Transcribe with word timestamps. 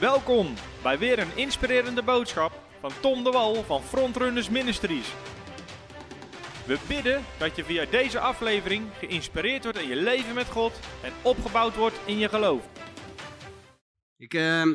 Welkom 0.00 0.54
bij 0.82 0.98
weer 0.98 1.18
een 1.18 1.36
inspirerende 1.36 2.02
boodschap 2.02 2.62
van 2.80 2.90
Tom 3.00 3.24
de 3.24 3.30
Wal 3.30 3.62
van 3.64 3.82
Frontrunners 3.82 4.48
Ministries. 4.48 5.12
We 6.66 6.78
bidden 6.88 7.24
dat 7.38 7.56
je 7.56 7.64
via 7.64 7.84
deze 7.84 8.18
aflevering 8.18 8.84
geïnspireerd 8.98 9.62
wordt 9.62 9.78
in 9.78 9.88
je 9.88 9.96
leven 9.96 10.34
met 10.34 10.46
God 10.46 10.80
en 11.02 11.12
opgebouwd 11.22 11.76
wordt 11.76 12.00
in 12.04 12.18
je 12.18 12.28
geloof. 12.28 12.68
Ik, 14.16 14.34
uh, 14.34 14.66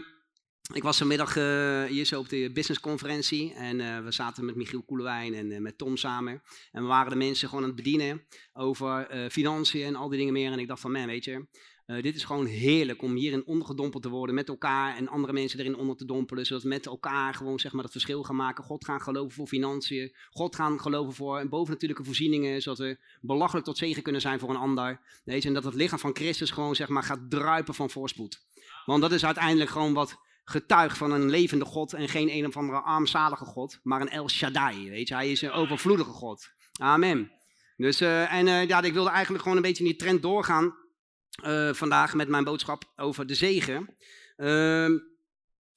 ik 0.74 0.84
was 0.84 0.98
vanmiddag 0.98 1.36
uh, 1.36 1.84
hier 1.84 2.06
zo 2.06 2.20
op 2.20 2.30
de 2.30 2.52
businessconferentie 2.54 3.54
en 3.54 3.80
uh, 3.80 4.00
we 4.00 4.12
zaten 4.12 4.46
met 4.46 4.56
Michiel 4.56 4.84
Koelewijn 4.84 5.34
en 5.34 5.52
uh, 5.52 5.60
met 5.60 5.78
Tom 5.78 5.98
samen. 5.98 6.42
En 6.72 6.82
we 6.82 6.88
waren 6.88 7.12
de 7.12 7.18
mensen 7.18 7.48
gewoon 7.48 7.64
aan 7.64 7.70
het 7.70 7.84
bedienen 7.84 8.26
over 8.54 9.08
financiën 9.32 9.86
en 9.86 9.96
al 9.96 10.10
die 10.10 10.18
dingen 10.18 10.34
meer. 10.34 10.52
En 10.52 10.60
ik 10.60 10.68
dacht 10.68 10.82
van, 10.82 10.92
man, 10.92 11.06
weet 11.06 11.24
je, 11.24 11.46
uh, 11.88 12.02
dit 12.02 12.16
is 12.16 12.24
gewoon 12.24 12.46
heerlijk 12.46 13.02
om 13.02 13.16
hierin 13.16 13.46
ondergedompeld 13.46 14.04
te 14.04 14.10
worden 14.10 14.36
met 14.36 14.48
elkaar 14.48 14.98
en 14.98 15.08
andere 15.08 15.34
mensen 15.34 15.60
erin 15.60 15.76
onder 15.76 15.96
te 15.96 16.06
dompelen. 16.06 16.46
Zodat 16.46 16.64
we 16.64 16.70
met 16.70 16.86
elkaar 16.86 17.34
gewoon 17.34 17.60
zeg 17.60 17.72
maar, 17.72 17.84
het 17.84 17.92
verschil 17.92 18.24
gaan 18.24 18.36
maken. 18.36 18.64
God 18.64 18.86
gaan 18.86 19.02
geloven 19.02 19.32
voor 19.32 19.48
financiën. 19.48 20.16
God 20.30 20.56
gaan 20.56 20.80
geloven 20.80 21.14
voor 21.14 21.50
bovennatuurlijke 21.50 22.04
voorzieningen. 22.04 22.62
Zodat 22.62 22.80
we 22.80 22.98
belachelijk 23.22 23.66
tot 23.66 23.78
zegen 23.78 24.04
kunnen 24.04 24.22
zijn 24.22 24.40
voor 24.40 24.50
een 24.50 24.56
ander. 24.56 25.02
Je, 25.24 25.42
en 25.42 25.54
dat 25.54 25.64
het 25.64 25.74
lichaam 25.74 26.00
van 26.00 26.16
Christus 26.16 26.52
gewoon 26.52 26.76
zeg 26.76 26.88
maar, 26.88 27.04
gaat 27.04 27.30
druipen 27.30 27.74
van 27.74 27.90
voorspoed. 27.90 28.46
Want 28.86 29.02
dat 29.02 29.12
is 29.12 29.26
uiteindelijk 29.26 29.70
gewoon 29.70 29.94
wat 29.94 30.18
getuigt 30.44 30.98
van 30.98 31.12
een 31.12 31.30
levende 31.30 31.66
God. 31.66 31.94
En 31.94 32.10
geen 32.10 32.30
een 32.30 32.46
of 32.46 32.58
andere 32.58 32.82
armzalige 32.82 33.46
God. 33.46 33.80
Maar 33.84 34.02
een 34.02 34.10
El 34.10 34.30
Shaddai. 34.30 34.90
Weet 34.90 35.08
je, 35.08 35.14
hij 35.14 35.32
is 35.32 35.42
een 35.42 35.52
overvloedige 35.52 36.10
God. 36.10 36.50
Amen. 36.80 37.32
Dus, 37.78 38.02
uh, 38.02 38.34
en 38.34 38.48
uh, 38.48 38.68
ja, 38.68 38.82
ik 38.82 38.94
wilde 38.94 39.10
eigenlijk 39.10 39.44
gewoon 39.44 39.58
een 39.58 39.64
beetje 39.64 39.84
in 39.84 39.90
die 39.90 40.00
trend 40.00 40.22
doorgaan. 40.22 40.82
Uh, 41.42 41.74
vandaag 41.74 42.14
met 42.14 42.28
mijn 42.28 42.44
boodschap 42.44 42.92
over 42.96 43.26
de 43.26 43.36
zegen. 43.36 43.96
Uh, 44.38 45.00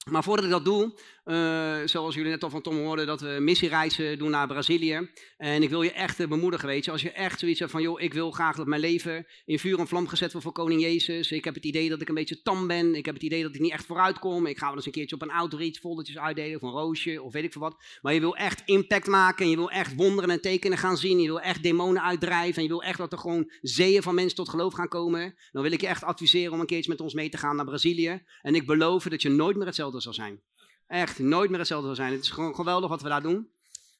maar 0.09 0.23
voordat 0.23 0.45
ik 0.45 0.51
dat 0.51 0.65
doe, 0.65 0.99
uh, 1.27 1.77
zoals 1.85 2.15
jullie 2.15 2.31
net 2.31 2.43
al 2.43 2.49
van 2.49 2.61
Tom 2.61 2.77
hoorden, 2.77 3.05
dat 3.05 3.21
we 3.21 3.37
missiereizen 3.39 4.17
doen 4.17 4.29
naar 4.29 4.47
Brazilië. 4.47 5.09
En 5.37 5.63
ik 5.63 5.69
wil 5.69 5.81
je 5.81 5.91
echt 5.91 6.27
bemoedigen, 6.29 6.67
weet 6.67 6.85
je. 6.85 6.91
Als 6.91 7.01
je 7.01 7.11
echt 7.11 7.39
zoiets 7.39 7.59
hebt 7.59 7.71
van, 7.71 7.81
joh, 7.81 8.01
ik 8.01 8.13
wil 8.13 8.31
graag 8.31 8.55
dat 8.55 8.67
mijn 8.67 8.81
leven 8.81 9.25
in 9.45 9.59
vuur 9.59 9.79
en 9.79 9.87
vlam 9.87 10.07
gezet 10.07 10.31
wordt 10.31 10.45
voor 10.47 10.55
koning 10.55 10.81
Jezus. 10.81 11.31
Ik 11.31 11.43
heb 11.43 11.55
het 11.55 11.65
idee 11.65 11.89
dat 11.89 12.01
ik 12.01 12.09
een 12.09 12.15
beetje 12.15 12.41
tam 12.41 12.67
ben. 12.67 12.95
Ik 12.95 13.05
heb 13.05 13.13
het 13.13 13.23
idee 13.23 13.43
dat 13.43 13.55
ik 13.55 13.61
niet 13.61 13.71
echt 13.71 13.85
vooruit 13.85 14.19
kom. 14.19 14.45
Ik 14.45 14.57
ga 14.57 14.65
wel 14.67 14.75
eens 14.75 14.85
een 14.85 14.91
keertje 14.91 15.15
op 15.15 15.21
een 15.21 15.31
outreach 15.31 15.75
foldertjes 15.75 16.17
uitdelen, 16.17 16.55
of 16.55 16.61
een 16.61 16.79
roosje, 16.79 17.21
of 17.21 17.33
weet 17.33 17.43
ik 17.43 17.51
veel 17.51 17.61
wat. 17.61 17.75
Maar 18.01 18.13
je 18.13 18.19
wil 18.19 18.35
echt 18.35 18.61
impact 18.65 19.07
maken 19.07 19.43
en 19.43 19.49
je 19.49 19.55
wil 19.55 19.71
echt 19.71 19.95
wonderen 19.95 20.29
en 20.29 20.41
tekenen 20.41 20.77
gaan 20.77 20.97
zien. 20.97 21.19
Je 21.19 21.27
wil 21.27 21.41
echt 21.41 21.63
demonen 21.63 22.03
uitdrijven 22.03 22.55
en 22.55 22.63
je 22.63 22.69
wil 22.69 22.83
echt 22.83 22.97
dat 22.97 23.11
er 23.11 23.17
gewoon 23.17 23.51
zeeën 23.61 24.01
van 24.01 24.15
mensen 24.15 24.35
tot 24.35 24.49
geloof 24.49 24.73
gaan 24.73 24.87
komen. 24.87 25.35
Dan 25.51 25.63
wil 25.63 25.71
ik 25.71 25.81
je 25.81 25.87
echt 25.87 26.03
adviseren 26.03 26.53
om 26.53 26.59
een 26.59 26.65
keertje 26.65 26.91
met 26.91 27.01
ons 27.01 27.13
mee 27.13 27.29
te 27.29 27.37
gaan 27.37 27.55
naar 27.55 27.65
Brazilië. 27.65 28.23
En 28.41 28.55
ik 28.55 28.65
beloof 28.65 29.03
dat 29.03 29.21
je 29.21 29.29
nooit 29.29 29.57
meer 29.57 29.65
hetzelfde 29.65 30.01
zal 30.01 30.13
zijn. 30.13 30.41
Echt 30.87 31.19
nooit 31.19 31.49
meer 31.49 31.59
hetzelfde 31.59 31.87
zal 31.87 31.95
zijn. 31.95 32.11
Het 32.11 32.23
is 32.23 32.29
gewoon 32.29 32.55
geweldig 32.55 32.89
wat 32.89 33.01
we 33.01 33.09
daar 33.09 33.21
doen. 33.21 33.49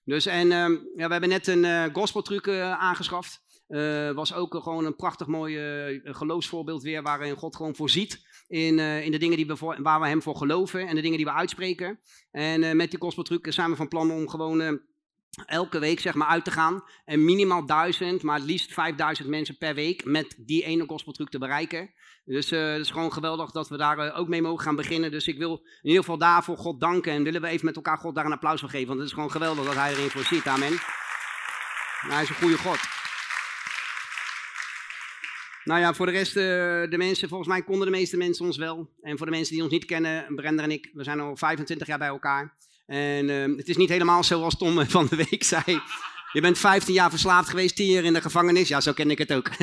Dus 0.04 0.26
en 0.26 0.46
uh, 0.46 0.52
ja, 0.96 1.06
we 1.06 1.12
hebben 1.12 1.30
net 1.30 1.48
een 1.48 1.64
uh, 1.64 1.84
gospeltruc 1.94 2.48
uh, 2.48 2.72
aangeschaft. 2.72 3.46
Uh, 3.68 4.12
was 4.12 4.34
ook 4.34 4.56
gewoon 4.64 4.86
een 4.86 4.96
prachtig 4.96 5.28
mooi 5.28 5.60
geloofsvoorbeeld 6.04 6.84
weer, 6.84 7.04
waarin 7.04 7.36
God 7.36 7.56
gewoon 7.56 7.76
voorziet 7.76 8.26
in, 8.48 8.80
in 8.80 9.12
de 9.12 9.18
dingen 9.18 9.38
die 9.38 9.48
we 9.48 9.56
voor, 9.56 9.82
waar 9.82 10.00
we 10.00 10.08
hem 10.08 10.22
voor 10.22 10.36
geloven 10.36 10.88
en 10.88 10.96
de 10.96 11.02
dingen 11.02 11.18
die 11.18 11.26
we 11.26 11.34
uitspreken. 11.34 12.00
En 12.32 12.78
met 12.78 12.92
die 12.92 13.00
gospeltruc 13.00 13.54
zijn 13.54 13.70
we 13.70 13.76
van 13.76 13.88
plan 13.88 14.12
om 14.12 14.30
gewoon 14.30 14.82
elke 15.46 15.80
week 15.80 16.00
zeg 16.00 16.14
maar 16.14 16.28
uit 16.28 16.46
te 16.46 16.52
gaan 16.52 16.84
en 17.06 17.26
minimaal 17.26 17.66
duizend, 17.66 18.22
maar 18.24 18.40
liefst 18.40 18.74
5000 18.74 19.28
mensen 19.28 19.58
per 19.58 19.76
week 19.76 20.06
met 20.06 20.36
die 20.38 20.64
ene 20.64 20.86
gospeltruc 20.88 21.30
te 21.30 21.38
bereiken. 21.38 21.90
Dus 22.26 22.52
uh, 22.52 22.72
het 22.72 22.82
is 22.82 22.92
gewoon 22.92 23.14
geweldig 23.14 23.52
dat 23.52 23.70
we 23.70 23.78
daar 23.78 24.06
uh, 24.06 24.20
ook 24.20 24.28
mee 24.28 24.42
mogen 24.42 24.64
gaan 24.64 24.76
beginnen. 24.76 25.12
Dus 25.12 25.28
ik 25.28 25.38
wil 25.38 25.52
in 25.52 25.90
ieder 25.90 26.00
geval 26.00 26.18
daarvoor 26.18 26.58
God 26.58 26.80
danken 26.80 27.12
en 27.12 27.24
willen 27.24 27.42
we 27.42 27.48
even 27.48 27.66
met 27.66 27.76
elkaar 27.76 27.98
God 27.98 28.16
daar 28.16 28.26
een 28.26 28.32
applaus 28.32 28.60
voor 28.60 28.70
geven, 28.70 28.88
want 28.88 29.00
het 29.00 29.08
is 29.08 29.14
gewoon 29.14 29.32
geweldig 29.32 29.66
dat 29.66 29.76
hij 29.76 29.92
erin 29.92 30.10
voorziet. 30.10 30.48
Amen. 30.48 30.78
Hij 32.00 32.22
is 32.22 32.30
een 32.30 32.36
goede 32.36 32.58
God. 32.58 32.80
Nou 35.64 35.80
ja, 35.80 35.94
voor 35.94 36.06
de 36.06 36.12
rest, 36.12 36.36
uh, 36.36 36.44
de 36.90 36.98
mensen, 36.98 37.30
volgens 37.30 37.50
mij 37.50 37.62
konden 37.62 37.86
de 37.86 37.98
meeste 37.98 38.18
mensen 38.18 38.46
ons 38.46 38.58
wel. 38.58 38.90
En 39.02 39.18
voor 39.18 39.26
de 39.26 39.32
mensen 39.32 39.54
die 39.54 39.64
ons 39.64 39.72
niet 39.72 39.86
kennen, 39.86 40.36
Brenda 40.36 40.64
en 40.64 40.72
ik, 40.72 40.90
we 40.94 41.04
zijn 41.04 41.20
al 41.20 41.36
25 41.36 41.88
jaar 41.88 41.98
bij 41.98 42.08
elkaar. 42.08 42.56
En 42.88 43.30
uh, 43.30 43.58
het 43.58 43.68
is 43.68 43.78
niet 43.78 43.90
helemaal 43.90 44.24
zoals 44.24 44.58
Tom 44.58 44.86
van 44.90 45.08
de 45.10 45.16
week 45.16 45.44
zei. 45.44 45.82
Je 46.32 46.42
bent 46.42 46.58
15 46.58 46.94
jaar 46.94 47.10
verslaafd 47.10 47.50
geweest, 47.50 47.76
10 47.76 47.92
jaar 47.92 48.04
in 48.04 48.14
de 48.14 48.22
gevangenis. 48.22 48.68
Ja, 48.68 48.82
zo 48.82 48.94
ken 48.94 49.12
ik 49.12 49.18
het 49.18 49.34
ook. 49.34 49.50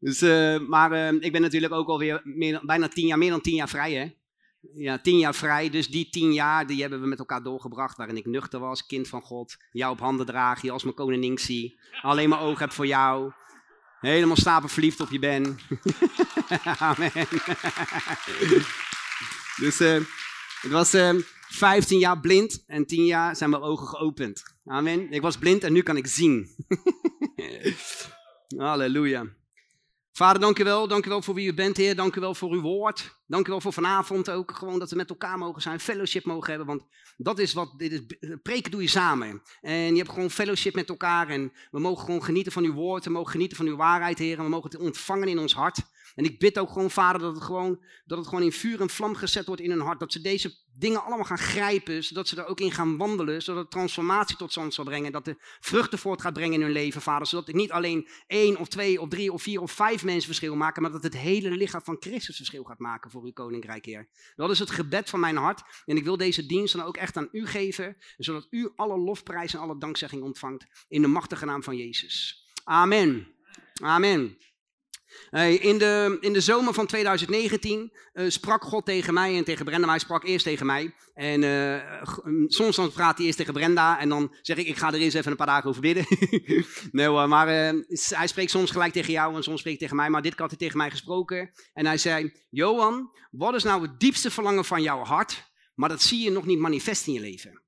dus, 0.00 0.22
uh, 0.22 0.58
maar 0.58 0.92
uh, 0.92 1.22
ik 1.22 1.32
ben 1.32 1.40
natuurlijk 1.40 1.72
ook 1.72 1.88
alweer 1.88 2.20
meer, 2.24 2.60
bijna 2.62 2.88
10 2.88 3.06
jaar, 3.06 3.18
meer 3.18 3.30
dan 3.30 3.40
10 3.40 3.54
jaar 3.54 3.68
vrij, 3.68 3.92
hè? 3.92 4.14
Ja, 4.74 4.98
10 4.98 5.18
jaar 5.18 5.34
vrij. 5.34 5.70
Dus 5.70 5.88
die 5.88 6.08
10 6.08 6.32
jaar, 6.32 6.66
die 6.66 6.80
hebben 6.80 7.00
we 7.00 7.06
met 7.06 7.18
elkaar 7.18 7.42
doorgebracht. 7.42 7.96
Waarin 7.96 8.16
ik 8.16 8.26
nuchter 8.26 8.60
was, 8.60 8.86
kind 8.86 9.08
van 9.08 9.22
God. 9.22 9.56
Jou 9.70 9.92
op 9.92 10.00
handen 10.00 10.26
draag, 10.26 10.62
je 10.62 10.70
als 10.70 10.82
mijn 10.82 10.94
koningin 10.94 11.38
zie. 11.38 11.80
Alleen 12.02 12.28
maar 12.28 12.40
oog 12.40 12.58
heb 12.58 12.72
voor 12.72 12.86
jou. 12.86 13.32
Helemaal 14.00 14.36
stapel 14.36 14.68
verliefd 14.68 15.00
op 15.00 15.10
je 15.10 15.18
ben. 15.18 15.58
Amen. 16.78 17.12
dus... 19.56 19.80
Uh, 19.80 20.00
het 20.66 20.74
was 20.74 20.94
uh, 20.94 21.14
15 21.48 21.98
jaar 21.98 22.20
blind 22.20 22.64
en 22.66 22.86
10 22.86 23.04
jaar 23.04 23.36
zijn 23.36 23.50
mijn 23.50 23.62
ogen 23.62 23.86
geopend. 23.86 24.42
Amen. 24.64 25.12
Ik 25.12 25.22
was 25.22 25.38
blind 25.38 25.64
en 25.64 25.72
nu 25.72 25.82
kan 25.82 25.96
ik 25.96 26.06
zien. 26.06 26.48
Halleluja. 28.56 29.26
Vader, 30.12 30.40
dank 30.40 30.58
u 30.58 30.64
wel. 30.64 30.88
Dank 30.88 31.06
u 31.06 31.08
wel 31.08 31.22
voor 31.22 31.34
wie 31.34 31.48
u 31.48 31.54
bent, 31.54 31.76
Heer. 31.76 31.96
Dank 31.96 32.16
u 32.16 32.20
wel 32.20 32.34
voor 32.34 32.52
uw 32.52 32.60
woord. 32.60 33.18
Dank 33.26 33.46
u 33.46 33.50
wel 33.50 33.60
voor 33.60 33.72
vanavond 33.72 34.30
ook. 34.30 34.52
Gewoon 34.52 34.78
dat 34.78 34.90
we 34.90 34.96
met 34.96 35.10
elkaar 35.10 35.38
mogen 35.38 35.62
zijn, 35.62 35.80
fellowship 35.80 36.24
mogen 36.24 36.48
hebben. 36.48 36.66
Want 36.66 36.82
dat 37.16 37.38
is 37.38 37.52
wat, 37.52 37.74
dit 37.76 38.16
preken 38.42 38.70
doe 38.70 38.82
je 38.82 38.88
samen. 38.88 39.42
En 39.60 39.90
je 39.90 39.96
hebt 39.96 40.10
gewoon 40.10 40.30
fellowship 40.30 40.74
met 40.74 40.88
elkaar. 40.88 41.28
En 41.28 41.52
we 41.70 41.80
mogen 41.80 42.04
gewoon 42.04 42.24
genieten 42.24 42.52
van 42.52 42.64
uw 42.64 42.72
woord. 42.72 43.04
We 43.04 43.10
mogen 43.10 43.30
genieten 43.30 43.56
van 43.56 43.66
uw 43.66 43.76
waarheid, 43.76 44.18
Heer. 44.18 44.38
En 44.38 44.44
we 44.44 44.50
mogen 44.50 44.70
het 44.70 44.80
ontvangen 44.80 45.28
in 45.28 45.38
ons 45.38 45.54
hart. 45.54 45.78
En 46.16 46.24
ik 46.24 46.38
bid 46.38 46.58
ook 46.58 46.70
gewoon, 46.70 46.90
Vader, 46.90 47.20
dat 47.20 47.34
het 47.34 47.44
gewoon, 47.44 47.84
dat 48.04 48.18
het 48.18 48.26
gewoon 48.26 48.42
in 48.42 48.52
vuur 48.52 48.80
en 48.80 48.90
vlam 48.90 49.14
gezet 49.14 49.46
wordt 49.46 49.62
in 49.62 49.70
hun 49.70 49.80
hart. 49.80 50.00
Dat 50.00 50.12
ze 50.12 50.20
deze 50.20 50.54
dingen 50.78 51.04
allemaal 51.04 51.24
gaan 51.24 51.38
grijpen, 51.38 52.04
zodat 52.04 52.28
ze 52.28 52.36
er 52.36 52.46
ook 52.46 52.60
in 52.60 52.72
gaan 52.72 52.96
wandelen. 52.96 53.42
Zodat 53.42 53.62
het 53.62 53.70
transformatie 53.70 54.36
tot 54.36 54.50
stand 54.50 54.74
zal 54.74 54.84
brengen. 54.84 55.12
Dat 55.12 55.24
de 55.24 55.36
vruchten 55.60 55.98
voort 55.98 56.20
gaat 56.20 56.32
brengen 56.32 56.54
in 56.54 56.62
hun 56.62 56.72
leven, 56.72 57.02
Vader. 57.02 57.26
Zodat 57.26 57.46
het 57.46 57.56
niet 57.56 57.72
alleen 57.72 58.08
één 58.26 58.56
of 58.56 58.68
twee 58.68 59.00
of 59.00 59.08
drie 59.08 59.32
of 59.32 59.42
vier 59.42 59.60
of 59.60 59.72
vijf 59.72 60.04
mensen 60.04 60.26
verschil 60.26 60.56
maken. 60.56 60.82
Maar 60.82 60.90
dat 60.90 61.02
het 61.02 61.16
hele 61.16 61.50
lichaam 61.50 61.82
van 61.84 61.96
Christus 62.00 62.36
verschil 62.36 62.64
gaat 62.64 62.78
maken 62.78 63.10
voor 63.10 63.24
uw 63.24 63.32
koninkrijk, 63.32 63.84
Heer. 63.84 64.08
Dat 64.36 64.50
is 64.50 64.58
het 64.58 64.70
gebed 64.70 65.10
van 65.10 65.20
mijn 65.20 65.36
hart. 65.36 65.62
En 65.84 65.96
ik 65.96 66.04
wil 66.04 66.16
deze 66.16 66.46
dienst 66.46 66.76
dan 66.76 66.86
ook 66.86 66.96
echt 66.96 67.16
aan 67.16 67.28
u 67.32 67.46
geven. 67.46 67.96
Zodat 68.16 68.46
u 68.50 68.72
alle 68.76 68.98
lofprijs 68.98 69.54
en 69.54 69.60
alle 69.60 69.78
dankzegging 69.78 70.22
ontvangt. 70.22 70.66
In 70.88 71.02
de 71.02 71.08
machtige 71.08 71.44
naam 71.44 71.62
van 71.62 71.76
Jezus. 71.76 72.44
Amen. 72.64 73.34
Amen. 73.82 74.36
In, 75.60 75.78
de, 75.78 76.16
in 76.20 76.32
de 76.32 76.40
zomer 76.40 76.74
van 76.74 76.86
2019 76.86 77.92
uh, 78.14 78.24
sprak 78.28 78.64
God 78.64 78.84
tegen 78.84 79.14
mij 79.14 79.36
en 79.36 79.44
tegen 79.44 79.64
Brenda, 79.64 79.86
maar 79.86 79.94
hij 79.94 80.04
sprak 80.04 80.24
eerst 80.24 80.44
tegen 80.44 80.66
mij. 80.66 80.94
En 81.14 81.42
uh, 81.42 82.02
soms 82.46 82.76
dan 82.76 82.92
praat 82.92 83.16
hij 83.16 83.26
eerst 83.26 83.38
tegen 83.38 83.52
Brenda 83.52 83.98
en 83.98 84.08
dan 84.08 84.34
zeg 84.42 84.56
ik, 84.56 84.66
ik 84.66 84.76
ga 84.76 84.88
er 84.92 85.00
eens 85.00 85.14
even 85.14 85.30
een 85.30 85.36
paar 85.36 85.46
dagen 85.46 85.68
over 85.68 85.80
bidden. 85.80 86.06
nee 86.92 87.06
hoor, 87.06 87.28
maar 87.28 87.74
uh, 87.74 87.82
hij 88.08 88.26
spreekt 88.26 88.50
soms 88.50 88.70
gelijk 88.70 88.92
tegen 88.92 89.12
jou 89.12 89.36
en 89.36 89.42
soms 89.42 89.60
spreekt 89.60 89.80
hij 89.80 89.88
tegen 89.88 89.96
mij, 89.96 90.10
maar 90.10 90.22
dit 90.22 90.38
had 90.38 90.50
hij 90.50 90.58
tegen 90.58 90.76
mij 90.76 90.90
gesproken. 90.90 91.50
En 91.72 91.86
hij 91.86 91.98
zei, 91.98 92.32
Johan, 92.50 93.10
wat 93.30 93.54
is 93.54 93.62
nou 93.62 93.82
het 93.82 94.00
diepste 94.00 94.30
verlangen 94.30 94.64
van 94.64 94.82
jouw 94.82 95.04
hart, 95.04 95.50
maar 95.74 95.88
dat 95.88 96.02
zie 96.02 96.24
je 96.24 96.30
nog 96.30 96.46
niet 96.46 96.58
manifest 96.58 97.06
in 97.06 97.12
je 97.12 97.20
leven? 97.20 97.64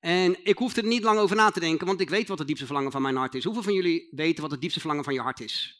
En 0.00 0.36
ik 0.44 0.58
hoefde 0.58 0.80
er 0.80 0.86
niet 0.86 1.02
lang 1.02 1.18
over 1.18 1.36
na 1.36 1.50
te 1.50 1.60
denken, 1.60 1.86
want 1.86 2.00
ik 2.00 2.10
weet 2.10 2.28
wat 2.28 2.38
het 2.38 2.46
diepste 2.46 2.66
verlangen 2.66 2.92
van 2.92 3.02
mijn 3.02 3.16
hart 3.16 3.34
is. 3.34 3.44
Hoeveel 3.44 3.62
van 3.62 3.74
jullie 3.74 4.08
weten 4.10 4.42
wat 4.42 4.50
het 4.50 4.60
diepste 4.60 4.80
verlangen 4.80 5.04
van 5.04 5.14
je 5.14 5.20
hart 5.20 5.40
is? 5.40 5.77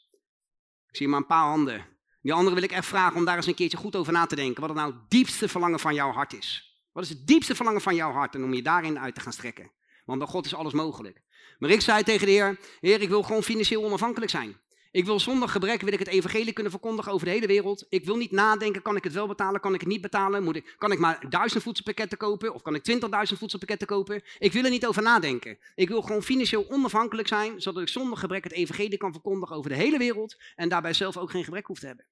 Ik 0.88 0.96
zie 0.96 1.08
maar 1.08 1.20
een 1.20 1.26
paar 1.26 1.46
handen. 1.46 1.86
Die 2.22 2.32
anderen 2.32 2.54
wil 2.54 2.64
ik 2.64 2.72
echt 2.72 2.86
vragen 2.86 3.16
om 3.16 3.24
daar 3.24 3.36
eens 3.36 3.46
een 3.46 3.54
keertje 3.54 3.76
goed 3.76 3.96
over 3.96 4.12
na 4.12 4.26
te 4.26 4.36
denken. 4.36 4.60
Wat 4.60 4.70
het 4.70 4.78
nou 4.78 4.92
het 4.92 5.10
diepste 5.10 5.48
verlangen 5.48 5.80
van 5.80 5.94
jouw 5.94 6.12
hart 6.12 6.32
is. 6.32 6.76
Wat 6.92 7.04
is 7.04 7.08
het 7.08 7.26
diepste 7.26 7.54
verlangen 7.54 7.80
van 7.80 7.94
jouw 7.94 8.12
hart 8.12 8.34
en 8.34 8.44
om 8.44 8.54
je 8.54 8.62
daarin 8.62 8.98
uit 8.98 9.14
te 9.14 9.20
gaan 9.20 9.32
strekken? 9.32 9.70
Want 10.04 10.18
bij 10.18 10.28
God 10.28 10.46
is 10.46 10.54
alles 10.54 10.72
mogelijk. 10.72 11.22
Maar 11.58 11.70
ik 11.70 11.80
zei 11.80 12.02
tegen 12.02 12.26
de 12.26 12.32
Heer, 12.32 12.58
Heer, 12.80 13.00
ik 13.00 13.08
wil 13.08 13.22
gewoon 13.22 13.42
financieel 13.42 13.84
onafhankelijk 13.84 14.30
zijn. 14.30 14.60
Ik 14.90 15.04
wil 15.04 15.20
zonder 15.20 15.48
gebrek 15.48 15.80
wil 15.80 15.92
ik 15.92 15.98
het 15.98 16.08
evangelie 16.08 16.52
kunnen 16.52 16.72
verkondigen 16.72 17.12
over 17.12 17.26
de 17.26 17.32
hele 17.32 17.46
wereld. 17.46 17.86
Ik 17.88 18.04
wil 18.04 18.16
niet 18.16 18.30
nadenken, 18.30 18.82
kan 18.82 18.96
ik 18.96 19.04
het 19.04 19.12
wel 19.12 19.26
betalen, 19.26 19.60
kan 19.60 19.74
ik 19.74 19.80
het 19.80 19.88
niet 19.88 20.00
betalen? 20.00 20.44
Moet 20.44 20.56
ik, 20.56 20.74
kan 20.78 20.92
ik 20.92 20.98
maar 20.98 21.24
duizend 21.28 21.62
voedselpakketten 21.62 22.18
kopen 22.18 22.54
of 22.54 22.62
kan 22.62 22.74
ik 22.74 22.82
twintigduizend 22.82 23.38
voedselpakketten 23.38 23.86
kopen? 23.86 24.22
Ik 24.38 24.52
wil 24.52 24.64
er 24.64 24.70
niet 24.70 24.86
over 24.86 25.02
nadenken. 25.02 25.58
Ik 25.74 25.88
wil 25.88 26.02
gewoon 26.02 26.22
financieel 26.22 26.70
onafhankelijk 26.70 27.28
zijn, 27.28 27.60
zodat 27.60 27.82
ik 27.82 27.88
zonder 27.88 28.18
gebrek 28.18 28.44
het 28.44 28.52
evangelie 28.52 28.98
kan 28.98 29.12
verkondigen 29.12 29.56
over 29.56 29.70
de 29.70 29.76
hele 29.76 29.98
wereld 29.98 30.36
en 30.56 30.68
daarbij 30.68 30.92
zelf 30.92 31.16
ook 31.16 31.30
geen 31.30 31.44
gebrek 31.44 31.66
hoef 31.66 31.78
te 31.78 31.86
hebben. 31.86 32.06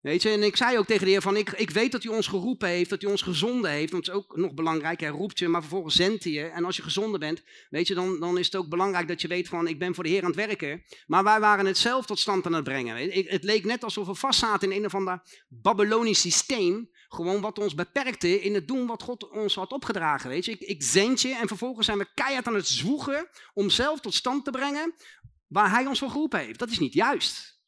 Weet 0.00 0.22
je, 0.22 0.30
en 0.30 0.42
ik 0.42 0.56
zei 0.56 0.78
ook 0.78 0.86
tegen 0.86 1.04
de 1.04 1.10
Heer 1.10 1.22
van, 1.22 1.36
ik, 1.36 1.50
ik 1.50 1.70
weet 1.70 1.92
dat 1.92 2.04
u 2.04 2.08
ons 2.08 2.26
geroepen 2.26 2.68
heeft, 2.68 2.90
dat 2.90 3.02
u 3.02 3.06
ons 3.06 3.22
gezonden 3.22 3.70
heeft. 3.70 3.92
Want 3.92 4.06
dat 4.06 4.14
is 4.14 4.20
ook 4.20 4.36
nog 4.36 4.54
belangrijk, 4.54 5.00
hij 5.00 5.08
roept 5.08 5.38
je, 5.38 5.48
maar 5.48 5.60
vervolgens 5.60 5.94
zendt 5.94 6.24
hij 6.24 6.32
je. 6.32 6.44
En 6.44 6.64
als 6.64 6.76
je 6.76 6.82
gezonden 6.82 7.20
bent, 7.20 7.42
weet 7.70 7.86
je, 7.86 7.94
dan, 7.94 8.20
dan 8.20 8.38
is 8.38 8.46
het 8.46 8.56
ook 8.56 8.68
belangrijk 8.68 9.08
dat 9.08 9.20
je 9.20 9.28
weet 9.28 9.48
van, 9.48 9.66
ik 9.66 9.78
ben 9.78 9.94
voor 9.94 10.04
de 10.04 10.10
Heer 10.10 10.22
aan 10.22 10.26
het 10.26 10.46
werken. 10.46 10.82
Maar 11.06 11.24
wij 11.24 11.40
waren 11.40 11.66
het 11.66 11.78
zelf 11.78 12.06
tot 12.06 12.18
stand 12.18 12.46
aan 12.46 12.52
het 12.52 12.64
brengen. 12.64 12.96
Het 13.12 13.44
leek 13.44 13.64
net 13.64 13.84
alsof 13.84 14.06
we 14.06 14.14
vastzaten 14.14 14.70
in 14.70 14.78
een 14.78 14.84
of 14.84 14.94
ander 14.94 15.22
Babylonisch 15.48 16.20
systeem. 16.20 16.90
Gewoon 17.08 17.40
wat 17.40 17.58
ons 17.58 17.74
beperkte 17.74 18.40
in 18.40 18.54
het 18.54 18.68
doen 18.68 18.86
wat 18.86 19.02
God 19.02 19.30
ons 19.30 19.54
had 19.54 19.72
opgedragen. 19.72 20.30
Weet 20.30 20.44
je, 20.44 20.50
ik, 20.50 20.60
ik 20.60 20.82
zend 20.82 21.20
je 21.20 21.34
en 21.34 21.48
vervolgens 21.48 21.86
zijn 21.86 21.98
we 21.98 22.08
keihard 22.14 22.46
aan 22.46 22.54
het 22.54 22.68
zwoegen 22.68 23.28
om 23.54 23.70
zelf 23.70 24.00
tot 24.00 24.14
stand 24.14 24.44
te 24.44 24.50
brengen 24.50 24.94
waar 25.46 25.70
hij 25.70 25.86
ons 25.86 25.98
voor 25.98 26.10
geroepen 26.10 26.40
heeft. 26.40 26.58
Dat 26.58 26.70
is 26.70 26.78
niet 26.78 26.92
juist. 26.92 27.59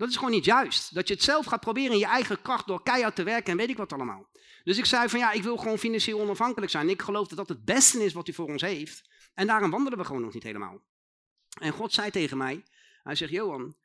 Dat 0.00 0.08
is 0.08 0.16
gewoon 0.16 0.30
niet 0.30 0.44
juist. 0.44 0.94
Dat 0.94 1.08
je 1.08 1.14
het 1.14 1.22
zelf 1.22 1.46
gaat 1.46 1.60
proberen 1.60 1.92
in 1.92 1.98
je 1.98 2.06
eigen 2.06 2.42
kracht 2.42 2.66
door 2.66 2.82
keihard 2.82 3.16
te 3.16 3.22
werken 3.22 3.52
en 3.52 3.56
weet 3.56 3.68
ik 3.68 3.76
wat 3.76 3.92
allemaal. 3.92 4.28
Dus 4.64 4.78
ik 4.78 4.84
zei 4.84 5.08
van 5.08 5.18
ja, 5.18 5.32
ik 5.32 5.42
wil 5.42 5.56
gewoon 5.56 5.78
financieel 5.78 6.20
onafhankelijk 6.20 6.70
zijn. 6.70 6.88
Ik 6.88 7.02
geloof 7.02 7.28
dat 7.28 7.38
dat 7.38 7.48
het 7.48 7.64
beste 7.64 8.04
is 8.04 8.12
wat 8.12 8.26
hij 8.26 8.34
voor 8.34 8.46
ons 8.46 8.62
heeft. 8.62 9.08
En 9.34 9.46
daarom 9.46 9.70
wandelen 9.70 9.98
we 9.98 10.04
gewoon 10.04 10.22
nog 10.22 10.34
niet 10.34 10.42
helemaal. 10.42 10.80
En 11.60 11.72
God 11.72 11.92
zei 11.92 12.10
tegen 12.10 12.36
mij, 12.36 12.62
hij 13.02 13.14
zegt 13.14 13.30
Johan, 13.32 13.76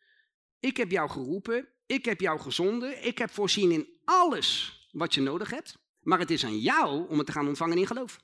ik 0.59 0.77
heb 0.77 0.91
jou 0.91 1.09
geroepen, 1.09 1.67
ik 1.85 2.05
heb 2.05 2.21
jou 2.21 2.39
gezonden, 2.39 3.05
ik 3.05 3.17
heb 3.17 3.31
voorzien 3.31 3.71
in 3.71 3.87
alles 4.05 4.79
wat 4.91 5.13
je 5.13 5.21
nodig 5.21 5.49
hebt. 5.49 5.77
Maar 6.01 6.19
het 6.19 6.31
is 6.31 6.45
aan 6.45 6.59
jou 6.59 7.09
om 7.09 7.17
het 7.17 7.25
te 7.25 7.31
gaan 7.31 7.47
ontvangen 7.47 7.77
in 7.77 7.87
geloof. 7.87 8.19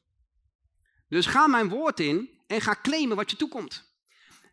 Dus 1.07 1.25
ga 1.25 1.47
mijn 1.47 1.69
woord 1.69 1.99
in 1.99 2.29
en 2.47 2.61
ga 2.61 2.79
claimen 2.81 3.15
wat 3.15 3.31
je 3.31 3.37
toekomt. 3.37 3.93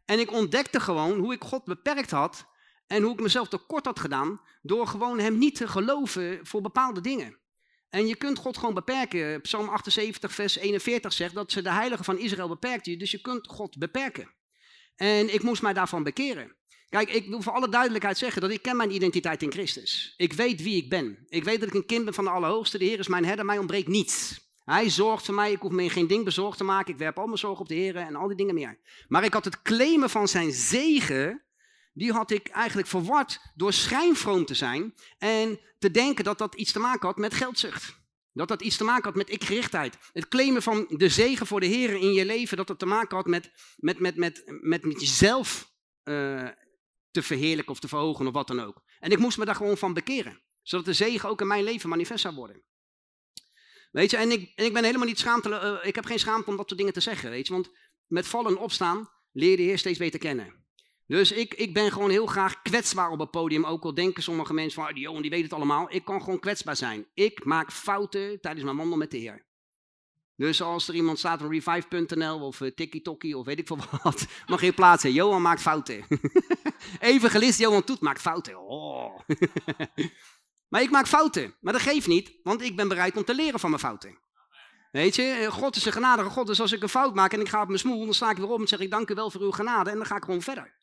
En 0.04 0.18
ik 0.18 0.32
ontdekte 0.32 0.80
gewoon 0.80 1.18
hoe 1.18 1.32
ik 1.32 1.44
God 1.44 1.64
beperkt 1.64 2.10
had 2.10 2.47
en 2.88 3.02
hoe 3.02 3.12
ik 3.12 3.20
mezelf 3.20 3.48
tekort 3.48 3.84
had 3.84 4.00
gedaan 4.00 4.40
door 4.62 4.86
gewoon 4.86 5.18
hem 5.18 5.38
niet 5.38 5.54
te 5.54 5.68
geloven 5.68 6.40
voor 6.42 6.60
bepaalde 6.60 7.00
dingen. 7.00 7.36
En 7.90 8.06
je 8.06 8.16
kunt 8.16 8.38
God 8.38 8.56
gewoon 8.56 8.74
beperken. 8.74 9.40
Psalm 9.40 9.68
78, 9.68 10.32
vers 10.32 10.56
41 10.56 11.12
zegt 11.12 11.34
dat 11.34 11.52
ze 11.52 11.62
de 11.62 11.72
heilige 11.72 12.04
van 12.04 12.18
Israël 12.18 12.48
beperkt. 12.48 12.84
Dus 12.84 13.10
je 13.10 13.20
kunt 13.20 13.46
God 13.48 13.78
beperken. 13.78 14.28
En 14.96 15.34
ik 15.34 15.42
moest 15.42 15.62
mij 15.62 15.72
daarvan 15.72 16.02
bekeren. 16.02 16.56
Kijk, 16.88 17.10
ik 17.10 17.28
wil 17.28 17.42
voor 17.42 17.52
alle 17.52 17.68
duidelijkheid 17.68 18.18
zeggen 18.18 18.40
dat 18.40 18.50
ik 18.50 18.62
ken 18.62 18.76
mijn 18.76 18.94
identiteit 18.94 19.42
in 19.42 19.52
Christus. 19.52 20.14
Ik 20.16 20.32
weet 20.32 20.62
wie 20.62 20.76
ik 20.76 20.88
ben. 20.88 21.26
Ik 21.28 21.44
weet 21.44 21.60
dat 21.60 21.68
ik 21.68 21.74
een 21.74 21.86
kind 21.86 22.04
ben 22.04 22.14
van 22.14 22.24
de 22.24 22.30
Allerhoogste. 22.30 22.78
De 22.78 22.84
Heer 22.84 22.98
is 22.98 23.08
mijn 23.08 23.24
herder, 23.24 23.44
mij 23.44 23.58
ontbreekt 23.58 23.88
niets. 23.88 24.46
Hij 24.64 24.90
zorgt 24.90 25.24
voor 25.24 25.34
mij, 25.34 25.52
ik 25.52 25.60
hoef 25.60 25.72
me 25.72 25.90
geen 25.90 26.06
ding 26.06 26.24
bezorgd 26.24 26.58
te 26.58 26.64
maken. 26.64 26.92
Ik 26.92 26.98
werp 26.98 27.18
al 27.18 27.26
mijn 27.26 27.38
zorgen 27.38 27.60
op 27.60 27.68
de 27.68 27.74
Heer 27.74 27.96
en 27.96 28.16
al 28.16 28.26
die 28.28 28.36
dingen 28.36 28.54
meer. 28.54 28.78
Maar 29.08 29.24
ik 29.24 29.32
had 29.32 29.44
het 29.44 29.62
claimen 29.62 30.10
van 30.10 30.28
zijn 30.28 30.52
zegen, 30.52 31.42
die 31.98 32.12
had 32.12 32.30
ik 32.30 32.48
eigenlijk 32.48 32.88
verward 32.88 33.40
door 33.54 33.72
schijnvroom 33.72 34.44
te 34.44 34.54
zijn 34.54 34.94
en 35.18 35.60
te 35.78 35.90
denken 35.90 36.24
dat 36.24 36.38
dat 36.38 36.54
iets 36.54 36.72
te 36.72 36.78
maken 36.78 37.06
had 37.06 37.16
met 37.16 37.34
geldzucht. 37.34 37.96
Dat 38.32 38.48
dat 38.48 38.62
iets 38.62 38.76
te 38.76 38.84
maken 38.84 39.04
had 39.04 39.14
met 39.14 39.30
ikgerichtheid. 39.30 39.98
Het 40.12 40.28
claimen 40.28 40.62
van 40.62 40.86
de 40.88 41.08
zegen 41.08 41.46
voor 41.46 41.60
de 41.60 41.66
Heer 41.66 41.94
in 41.94 42.12
je 42.12 42.24
leven, 42.24 42.56
dat 42.56 42.68
het 42.68 42.78
te 42.78 42.86
maken 42.86 43.16
had 43.16 43.26
met, 43.26 43.50
met, 43.76 43.98
met, 43.98 44.16
met, 44.16 44.42
met, 44.46 44.84
met 44.84 45.00
jezelf 45.00 45.72
uh, 46.04 46.48
te 47.10 47.22
verheerlijken 47.22 47.72
of 47.72 47.80
te 47.80 47.88
verhogen 47.88 48.26
of 48.26 48.32
wat 48.32 48.46
dan 48.46 48.60
ook. 48.60 48.82
En 49.00 49.10
ik 49.10 49.18
moest 49.18 49.38
me 49.38 49.44
daar 49.44 49.54
gewoon 49.54 49.78
van 49.78 49.94
bekeren. 49.94 50.42
Zodat 50.62 50.86
de 50.86 50.92
zegen 50.92 51.28
ook 51.28 51.40
in 51.40 51.46
mijn 51.46 51.64
leven 51.64 51.88
manifest 51.88 52.20
zou 52.20 52.34
worden. 52.34 52.62
Weet 53.90 54.10
je, 54.10 54.16
en 54.16 54.30
ik, 54.30 54.52
en 54.54 54.64
ik 54.64 54.72
ben 54.72 54.84
helemaal 54.84 55.06
niet 55.06 55.18
schaamte, 55.18 55.48
uh, 55.48 55.88
ik 55.88 55.94
heb 55.94 56.04
geen 56.04 56.18
schaamte 56.18 56.50
om 56.50 56.56
dat 56.56 56.66
soort 56.66 56.78
dingen 56.78 56.94
te 56.94 57.00
zeggen, 57.00 57.30
weet 57.30 57.46
je. 57.46 57.52
Want 57.52 57.70
met 58.06 58.26
vallen 58.26 58.50
en 58.50 58.58
opstaan 58.58 59.10
leer 59.32 59.50
je 59.50 59.56
de 59.56 59.62
Heer 59.62 59.78
steeds 59.78 59.98
beter 59.98 60.18
kennen. 60.18 60.66
Dus 61.08 61.32
ik, 61.32 61.54
ik 61.54 61.74
ben 61.74 61.92
gewoon 61.92 62.10
heel 62.10 62.26
graag 62.26 62.62
kwetsbaar 62.62 63.10
op 63.10 63.18
het 63.18 63.30
podium. 63.30 63.64
Ook 63.64 63.84
al 63.84 63.94
denken 63.94 64.22
sommige 64.22 64.54
mensen 64.54 64.82
van, 64.82 64.90
oh, 64.90 64.94
die 64.94 65.20
die 65.20 65.30
weet 65.30 65.42
het 65.42 65.52
allemaal. 65.52 65.86
Ik 65.90 66.04
kan 66.04 66.22
gewoon 66.22 66.38
kwetsbaar 66.38 66.76
zijn. 66.76 67.06
Ik 67.14 67.44
maak 67.44 67.72
fouten 67.72 68.40
tijdens 68.40 68.64
mijn 68.64 68.76
wandel 68.76 68.96
met 68.96 69.10
de 69.10 69.16
Heer. 69.16 69.46
Dus 70.36 70.62
als 70.62 70.88
er 70.88 70.94
iemand 70.94 71.18
staat 71.18 71.42
op 71.42 71.50
revive.nl 71.50 72.40
of 72.40 72.60
uh, 72.60 73.36
of 73.36 73.46
weet 73.46 73.58
ik 73.58 73.66
veel 73.66 73.78
wat, 74.02 74.26
mag 74.46 74.60
je 74.60 74.72
plaatsen. 74.72 75.12
Johan 75.12 75.42
maakt 75.42 75.60
fouten. 75.60 76.04
Evangelist 77.00 77.58
Johan 77.58 77.84
Toet 77.84 78.00
maakt 78.00 78.20
fouten. 78.20 78.60
Oh. 78.60 79.20
maar 80.70 80.82
ik 80.82 80.90
maak 80.90 81.06
fouten. 81.06 81.54
Maar 81.60 81.72
dat 81.72 81.82
geeft 81.82 82.06
niet, 82.06 82.32
want 82.42 82.62
ik 82.62 82.76
ben 82.76 82.88
bereid 82.88 83.16
om 83.16 83.24
te 83.24 83.34
leren 83.34 83.60
van 83.60 83.70
mijn 83.70 83.82
fouten. 83.82 84.18
Weet 84.90 85.14
je, 85.14 85.22
eh, 85.22 85.52
God 85.52 85.76
is 85.76 85.84
een 85.84 85.92
genadige 85.92 86.30
God. 86.30 86.46
Dus 86.46 86.60
als 86.60 86.72
ik 86.72 86.82
een 86.82 86.88
fout 86.88 87.14
maak 87.14 87.32
en 87.32 87.40
ik 87.40 87.48
ga 87.48 87.60
op 87.60 87.66
mijn 87.66 87.78
smoel, 87.78 88.04
dan 88.04 88.14
sta 88.14 88.30
ik 88.30 88.36
weer 88.36 88.48
op 88.48 88.60
en 88.60 88.68
zeg 88.68 88.78
ik 88.78 88.90
dank 88.90 89.10
u 89.10 89.14
wel 89.14 89.30
voor 89.30 89.40
uw 89.40 89.50
genade. 89.50 89.90
En 89.90 89.96
dan 89.96 90.06
ga 90.06 90.16
ik 90.16 90.24
gewoon 90.24 90.42
verder. 90.42 90.77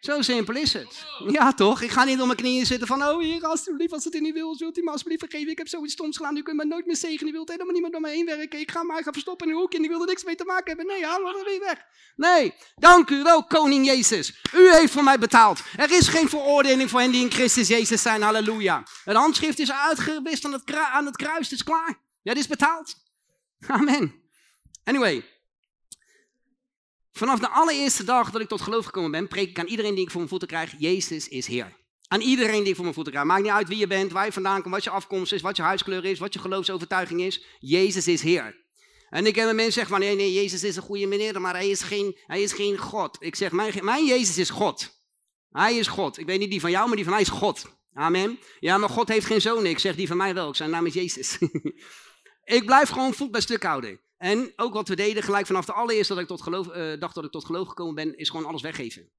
Zo 0.00 0.22
simpel 0.22 0.54
is 0.54 0.72
het. 0.72 1.08
Ja, 1.36 1.52
toch? 1.52 1.82
Ik 1.82 1.90
ga 1.90 2.04
niet 2.04 2.20
op 2.20 2.26
mijn 2.26 2.38
knieën 2.38 2.66
zitten 2.66 2.86
van, 2.86 3.02
oh 3.02 3.18
hier, 3.18 3.46
alsjeblieft, 3.46 3.92
als 3.92 4.04
het 4.04 4.14
in 4.14 4.22
niet 4.22 4.34
wil, 4.34 4.54
zult 4.54 4.78
u 4.78 4.82
me 4.82 4.90
alsjeblieft 4.90 5.20
vergeven. 5.20 5.50
Ik 5.50 5.58
heb 5.58 5.68
zoiets 5.68 5.92
stoms 5.92 6.16
gedaan, 6.16 6.36
u 6.36 6.42
kunt 6.42 6.56
me 6.56 6.64
nooit 6.64 6.86
meer 6.86 6.96
zegenen. 6.96 7.32
U 7.32 7.32
wilt 7.32 7.48
helemaal 7.48 7.72
niet 7.72 7.82
meer 7.82 7.90
door 7.90 8.00
me 8.00 8.08
heen 8.08 8.26
werken. 8.26 8.60
Ik 8.60 8.70
ga 8.70 8.82
mij 8.82 9.02
gaan 9.02 9.12
verstoppen 9.12 9.46
in 9.46 9.52
een 9.52 9.58
hoekje 9.58 9.78
en 9.78 9.84
ik 9.84 9.90
wil 9.90 10.00
er 10.00 10.06
niks 10.06 10.24
mee 10.24 10.34
te 10.34 10.44
maken 10.44 10.66
hebben. 10.66 10.86
Nee, 10.86 11.04
haal 11.04 11.20
me 11.20 11.42
weer 11.44 11.60
weg. 11.60 11.78
Nee, 12.16 12.54
dank 12.76 13.10
u 13.10 13.22
wel, 13.22 13.44
koning 13.44 13.86
Jezus. 13.86 14.40
U 14.54 14.72
heeft 14.72 14.92
voor 14.92 15.04
mij 15.04 15.18
betaald. 15.18 15.62
Er 15.76 15.90
is 15.90 16.08
geen 16.08 16.28
veroordeling 16.28 16.90
voor 16.90 17.00
hen 17.00 17.10
die 17.10 17.24
in 17.24 17.32
Christus 17.32 17.68
Jezus 17.68 18.02
zijn. 18.02 18.22
Halleluja. 18.22 18.82
Het 19.04 19.16
handschrift 19.16 19.58
is 19.58 19.72
uitgewist 19.72 20.44
aan 20.44 20.52
het, 20.52 20.74
aan 20.74 21.06
het 21.06 21.16
kruis. 21.16 21.50
Het 21.50 21.58
is 21.58 21.62
klaar. 21.62 21.98
Ja, 22.22 22.30
het 22.30 22.38
is 22.38 22.46
betaald. 22.46 22.94
Amen. 23.66 24.14
Anyway, 24.84 25.24
Vanaf 27.12 27.38
de 27.38 27.48
allereerste 27.48 28.04
dag 28.04 28.30
dat 28.30 28.40
ik 28.40 28.48
tot 28.48 28.60
geloof 28.60 28.84
gekomen 28.84 29.10
ben, 29.10 29.28
preek 29.28 29.48
ik 29.48 29.58
aan 29.58 29.66
iedereen 29.66 29.94
die 29.94 30.02
ik 30.02 30.08
voor 30.08 30.18
mijn 30.18 30.28
voeten 30.28 30.48
krijg, 30.48 30.74
Jezus 30.78 31.28
is 31.28 31.46
Heer. 31.46 31.78
Aan 32.08 32.20
iedereen 32.20 32.60
die 32.60 32.68
ik 32.68 32.74
voor 32.74 32.82
mijn 32.82 32.94
voeten 32.94 33.12
krijg. 33.12 33.28
Maakt 33.28 33.42
niet 33.42 33.50
uit 33.50 33.68
wie 33.68 33.78
je 33.78 33.86
bent, 33.86 34.12
waar 34.12 34.24
je 34.24 34.32
vandaan 34.32 34.62
komt, 34.62 34.74
wat 34.74 34.84
je 34.84 34.90
afkomst 34.90 35.32
is, 35.32 35.40
wat 35.40 35.56
je 35.56 35.62
huiskleur 35.62 36.04
is, 36.04 36.18
wat 36.18 36.32
je 36.32 36.38
geloofsovertuiging 36.38 37.20
is. 37.20 37.44
Jezus 37.58 38.08
is 38.08 38.22
Heer. 38.22 38.58
En 39.08 39.26
ik 39.26 39.34
heb 39.34 39.46
mensen 39.46 39.72
zeggen 39.72 39.92
van, 39.92 40.00
nee, 40.00 40.16
nee, 40.16 40.32
Jezus 40.32 40.64
is 40.64 40.76
een 40.76 40.82
goede 40.82 41.06
meneer, 41.06 41.40
maar 41.40 41.54
hij 41.54 41.68
is 41.68 41.82
geen, 41.82 42.18
hij 42.26 42.42
is 42.42 42.52
geen 42.52 42.78
God. 42.78 43.16
Ik 43.20 43.36
zeg, 43.36 43.52
mijn, 43.52 43.84
mijn 43.84 44.06
Jezus 44.06 44.38
is 44.38 44.50
God. 44.50 44.98
Hij 45.50 45.76
is 45.76 45.86
God. 45.86 46.18
Ik 46.18 46.26
weet 46.26 46.38
niet 46.38 46.50
die 46.50 46.60
van 46.60 46.70
jou, 46.70 46.86
maar 46.86 46.96
die 46.96 47.04
van 47.04 47.14
mij 47.14 47.22
is 47.22 47.28
God. 47.28 47.64
Amen. 47.92 48.38
Ja, 48.60 48.78
maar 48.78 48.88
God 48.88 49.08
heeft 49.08 49.26
geen 49.26 49.40
zoon. 49.40 49.66
Ik 49.66 49.78
zeg, 49.78 49.96
die 49.96 50.06
van 50.06 50.16
mij 50.16 50.34
wel. 50.34 50.54
Zijn 50.54 50.70
naam 50.70 50.86
is 50.86 50.94
Jezus. 50.94 51.38
ik 52.58 52.66
blijf 52.66 52.88
gewoon 52.88 53.14
voet 53.14 53.30
bij 53.30 53.40
stuk 53.40 53.62
houden. 53.62 54.00
En 54.20 54.52
ook 54.56 54.72
wat 54.72 54.88
we 54.88 54.96
deden, 54.96 55.22
gelijk 55.22 55.46
vanaf 55.46 55.64
de 55.64 55.72
allereerste 55.72 56.12
dat 56.12 56.22
ik 56.22 56.28
tot 56.28 56.42
geloof, 56.42 56.66
uh, 56.66 57.00
dag 57.00 57.12
dat 57.12 57.24
ik 57.24 57.30
tot 57.30 57.44
geloof 57.44 57.68
gekomen 57.68 57.94
ben, 57.94 58.16
is 58.16 58.28
gewoon 58.28 58.46
alles 58.46 58.62
weggeven. 58.62 59.10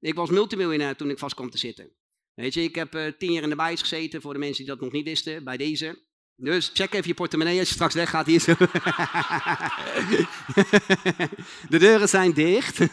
Ik 0.00 0.14
was 0.14 0.30
multimiljonair 0.30 0.96
toen 0.96 1.10
ik 1.10 1.18
vast 1.18 1.34
kwam 1.34 1.50
te 1.50 1.58
zitten. 1.58 1.90
Weet 2.34 2.54
je, 2.54 2.62
ik 2.62 2.74
heb 2.74 2.94
uh, 2.94 3.12
tien 3.18 3.32
jaar 3.32 3.42
in 3.42 3.48
de 3.48 3.56
bijs 3.56 3.80
gezeten, 3.80 4.20
voor 4.20 4.32
de 4.32 4.38
mensen 4.38 4.64
die 4.64 4.72
dat 4.72 4.80
nog 4.80 4.92
niet 4.92 5.04
wisten, 5.04 5.44
bij 5.44 5.56
deze. 5.56 6.02
Dus 6.36 6.70
check 6.74 6.92
even 6.92 7.08
je 7.08 7.14
portemonnee 7.14 7.58
als 7.58 7.68
je 7.68 7.74
straks 7.74 7.94
weggaat 7.94 8.26
hier 8.26 8.40
zo. 8.40 8.54
de 11.68 11.78
deuren 11.78 12.08
zijn 12.08 12.32
dicht. 12.32 12.78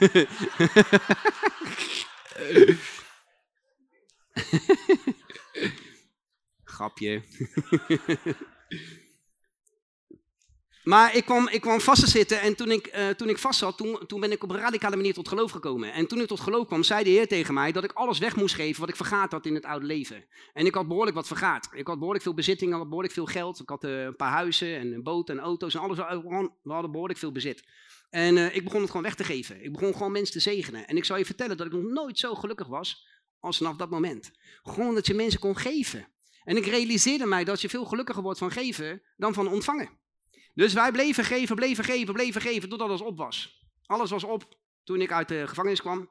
Grapje. 6.63 7.24
Maar 10.88 11.15
ik 11.15 11.25
kwam, 11.25 11.48
ik 11.48 11.62
kwam 11.62 11.79
vast 11.79 12.01
te 12.01 12.10
zitten 12.10 12.41
en 12.41 12.56
toen 12.56 12.72
ik, 12.72 12.98
uh, 12.98 13.10
toen 13.10 13.29
ik 13.29 13.38
vast 13.38 13.60
zat, 13.60 13.77
toen, 13.77 14.00
toen 14.08 14.20
ben 14.20 14.32
ik 14.32 14.44
op 14.44 14.50
een 14.50 14.60
radicale 14.60 14.96
manier 14.96 15.13
tot 15.13 15.27
geloof 15.27 15.51
gekomen. 15.51 15.94
En 15.94 16.08
toen 16.08 16.22
ik 16.22 16.27
tot 16.27 16.39
geloof 16.39 16.67
kwam, 16.67 16.84
zei 16.84 17.03
de 17.03 17.10
Heer 17.10 17.27
tegen 17.27 17.53
mij 17.53 17.72
dat 17.72 17.84
ik 17.84 17.91
alles 17.91 18.17
weg 18.17 18.36
moest 18.36 18.56
geven 18.56 18.79
wat 18.79 18.89
ik 18.89 18.96
vergaat 18.96 19.32
had 19.32 19.46
in 19.46 19.53
het 19.53 19.65
oude 19.65 19.86
leven. 19.86 20.25
En 20.53 20.65
ik 20.65 20.75
had 20.75 20.88
behoorlijk 20.88 21.15
wat 21.15 21.27
vergaat. 21.27 21.70
Ik 21.72 21.88
had 21.88 21.98
behoorlijk 21.98 22.24
veel 22.24 22.34
bezittingen, 22.34 22.74
ik 22.74 22.79
had 22.79 22.88
behoorlijk 22.88 23.13
veel 23.13 23.25
geld. 23.25 23.60
Ik 23.60 23.70
had 23.70 23.84
uh, 23.84 24.03
een 24.03 24.15
paar 24.15 24.32
huizen 24.32 24.77
en 24.77 24.94
een 24.94 25.03
boot 25.03 25.29
en 25.29 25.39
auto's 25.39 25.74
en 25.74 25.79
alles. 25.79 25.98
We 25.98 26.74
hadden 26.74 26.91
behoorlijk 26.91 27.20
veel 27.20 27.32
bezit. 27.32 27.63
En 28.10 28.38
uh, 28.38 28.56
ik 28.56 28.63
begon 28.63 28.79
het 28.82 28.89
gewoon 28.89 29.06
weg 29.06 29.15
te 29.15 29.24
geven. 29.24 29.63
Ik 29.63 29.72
begon 29.72 29.94
gewoon 29.94 30.12
mensen 30.12 30.34
te 30.34 30.39
zegenen. 30.39 30.88
En 30.88 30.98
ik 30.98 31.06
zal 31.06 31.17
je 31.17 31.25
vertellen 31.25 31.58
dat 31.58 31.65
ik 31.65 31.74
nog 31.74 31.84
nooit 31.84 32.20
zo 32.20 32.36
gelukkig 32.36 32.67
was 32.67 33.08
als 33.39 33.58
vanaf 33.58 33.75
dat 33.75 33.89
moment. 33.89 34.32
Gewoon 34.63 34.96
dat 34.96 35.08
je 35.08 35.13
mensen 35.13 35.39
kon 35.39 35.58
geven. 35.58 36.08
En 36.44 36.58
ik 36.58 36.65
realiseerde 36.65 37.25
mij 37.25 37.44
dat 37.44 37.62
je 37.62 37.70
veel 37.70 37.86
gelukkiger 37.86 38.24
wordt 38.24 38.39
van 38.39 38.51
geven 38.51 39.01
dan 39.17 39.34
van 39.34 39.48
ontvangen. 39.48 40.06
Dus 40.58 40.74
wij 40.74 40.92
bleven 40.92 41.24
geven, 41.24 41.56
bleven 41.56 41.84
geven, 41.84 42.14
bleven 42.14 42.42
geven, 42.42 42.70
totdat 42.70 42.88
alles 42.88 43.02
op 43.02 43.18
was. 43.18 43.62
Alles 43.86 44.10
was 44.10 44.24
op 44.24 44.58
toen 44.84 45.02
ik 45.02 45.12
uit 45.12 45.28
de 45.28 45.48
gevangenis 45.48 45.82
kwam. 45.82 46.10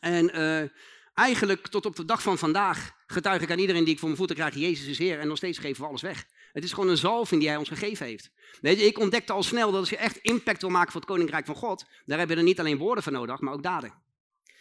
En 0.00 0.38
uh, 0.38 0.68
eigenlijk 1.14 1.68
tot 1.68 1.86
op 1.86 1.96
de 1.96 2.04
dag 2.04 2.22
van 2.22 2.38
vandaag 2.38 2.92
getuig 3.06 3.42
ik 3.42 3.50
aan 3.50 3.58
iedereen 3.58 3.84
die 3.84 3.92
ik 3.92 3.98
voor 3.98 4.08
mijn 4.08 4.18
voeten 4.18 4.36
krijg, 4.36 4.54
Jezus 4.54 4.86
is 4.86 4.98
Heer. 4.98 5.18
En 5.18 5.28
nog 5.28 5.36
steeds 5.36 5.58
geven 5.58 5.82
we 5.82 5.88
alles 5.88 6.02
weg. 6.02 6.26
Het 6.52 6.64
is 6.64 6.72
gewoon 6.72 6.88
een 6.88 6.96
zalving 6.96 7.40
die 7.40 7.50
hij 7.50 7.58
ons 7.58 7.68
gegeven 7.68 8.06
heeft. 8.06 8.30
Weet 8.60 8.78
je, 8.78 8.86
ik 8.86 8.98
ontdekte 8.98 9.32
al 9.32 9.42
snel 9.42 9.70
dat 9.70 9.80
als 9.80 9.90
je 9.90 9.96
echt 9.96 10.16
impact 10.16 10.60
wil 10.60 10.70
maken 10.70 10.92
voor 10.92 11.00
het 11.00 11.10
Koninkrijk 11.10 11.46
van 11.46 11.54
God, 11.54 11.84
daar 12.04 12.18
hebben 12.18 12.36
we 12.36 12.42
er 12.42 12.48
niet 12.48 12.60
alleen 12.60 12.78
woorden 12.78 13.02
voor 13.02 13.12
nodig, 13.12 13.40
maar 13.40 13.52
ook 13.52 13.62
daden. 13.62 13.94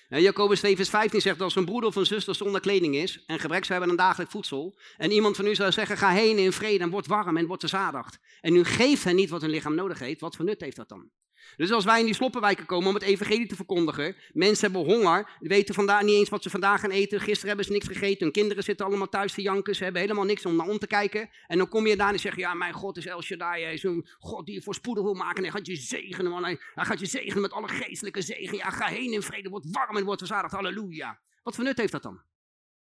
En 0.09 0.21
Jacobus 0.21 0.59
2 0.59 0.75
vers 0.75 0.89
15 0.89 1.21
zegt, 1.21 1.41
als 1.41 1.55
een 1.55 1.65
broeder 1.65 1.89
of 1.89 1.95
een 1.95 2.05
zuster 2.05 2.35
zonder 2.35 2.61
kleding 2.61 2.95
is 2.95 3.23
en 3.25 3.39
gebrek 3.39 3.65
zou 3.65 3.79
hebben 3.79 3.89
aan 3.89 4.05
dagelijks 4.05 4.33
voedsel, 4.33 4.77
en 4.97 5.11
iemand 5.11 5.35
van 5.35 5.45
u 5.45 5.55
zou 5.55 5.71
zeggen, 5.71 5.97
ga 5.97 6.09
heen 6.09 6.37
in 6.37 6.51
vrede 6.51 6.83
en 6.83 6.89
word 6.89 7.07
warm 7.07 7.37
en 7.37 7.47
word 7.47 7.59
verzadigd. 7.59 8.19
En 8.41 8.55
u 8.55 8.63
geeft 8.63 9.03
hen 9.03 9.15
niet 9.15 9.29
wat 9.29 9.41
hun 9.41 9.49
lichaam 9.49 9.75
nodig 9.75 9.99
heeft, 9.99 10.21
wat 10.21 10.35
voor 10.35 10.45
nut 10.45 10.61
heeft 10.61 10.75
dat 10.75 10.89
dan? 10.89 11.09
Dus 11.55 11.71
als 11.71 11.85
wij 11.85 11.99
in 11.99 12.05
die 12.05 12.13
sloppenwijken 12.13 12.65
komen 12.65 12.87
om 12.87 12.93
het 12.93 13.03
evangelie 13.03 13.47
te 13.47 13.55
verkondigen, 13.55 14.15
mensen 14.33 14.71
hebben 14.71 14.93
honger, 14.93 15.29
weten 15.39 15.75
vandaag 15.75 16.01
niet 16.01 16.15
eens 16.15 16.29
wat 16.29 16.43
ze 16.43 16.49
vandaag 16.49 16.79
gaan 16.81 16.91
eten, 16.91 17.19
gisteren 17.19 17.47
hebben 17.47 17.65
ze 17.65 17.71
niks 17.71 17.87
gegeten, 17.87 18.23
hun 18.23 18.31
kinderen 18.31 18.63
zitten 18.63 18.85
allemaal 18.85 19.09
thuis 19.09 19.33
te 19.33 19.41
janken, 19.41 19.75
ze 19.75 19.83
hebben 19.83 20.01
helemaal 20.01 20.23
niks 20.23 20.45
om 20.45 20.55
naar 20.55 20.67
om 20.67 20.79
te 20.79 20.87
kijken. 20.87 21.29
En 21.47 21.57
dan 21.57 21.67
kom 21.67 21.87
je 21.87 21.95
daar 21.95 22.11
en 22.11 22.19
zeg 22.19 22.35
je, 22.35 22.41
ja 22.41 22.53
mijn 22.53 22.73
God 22.73 22.97
is 22.97 23.05
El 23.05 23.21
Shaddai, 23.21 23.63
hij 23.63 23.73
is 23.73 23.83
een 23.83 24.07
God 24.19 24.45
die 24.45 24.55
je 24.55 24.61
voorspoedig 24.61 25.03
wil 25.03 25.13
maken 25.13 25.37
en 25.37 25.43
hij 25.43 25.51
gaat 25.51 25.65
je 25.65 25.75
zegenen, 25.75 26.31
man. 26.31 26.43
Hij, 26.43 26.59
gaat 26.75 26.99
je 26.99 27.05
zegenen 27.05 27.41
met 27.41 27.51
alle 27.51 27.67
geestelijke 27.67 28.21
zegen. 28.21 28.57
Ja, 28.57 28.69
ga 28.69 28.87
heen 28.87 29.13
in 29.13 29.21
vrede, 29.21 29.49
word 29.49 29.65
warm 29.71 29.97
en 29.97 30.03
word 30.03 30.19
verzadigd, 30.19 30.53
halleluja. 30.53 31.19
Wat 31.43 31.55
voor 31.55 31.63
nut 31.63 31.77
heeft 31.77 31.91
dat 31.91 32.03
dan? 32.03 32.21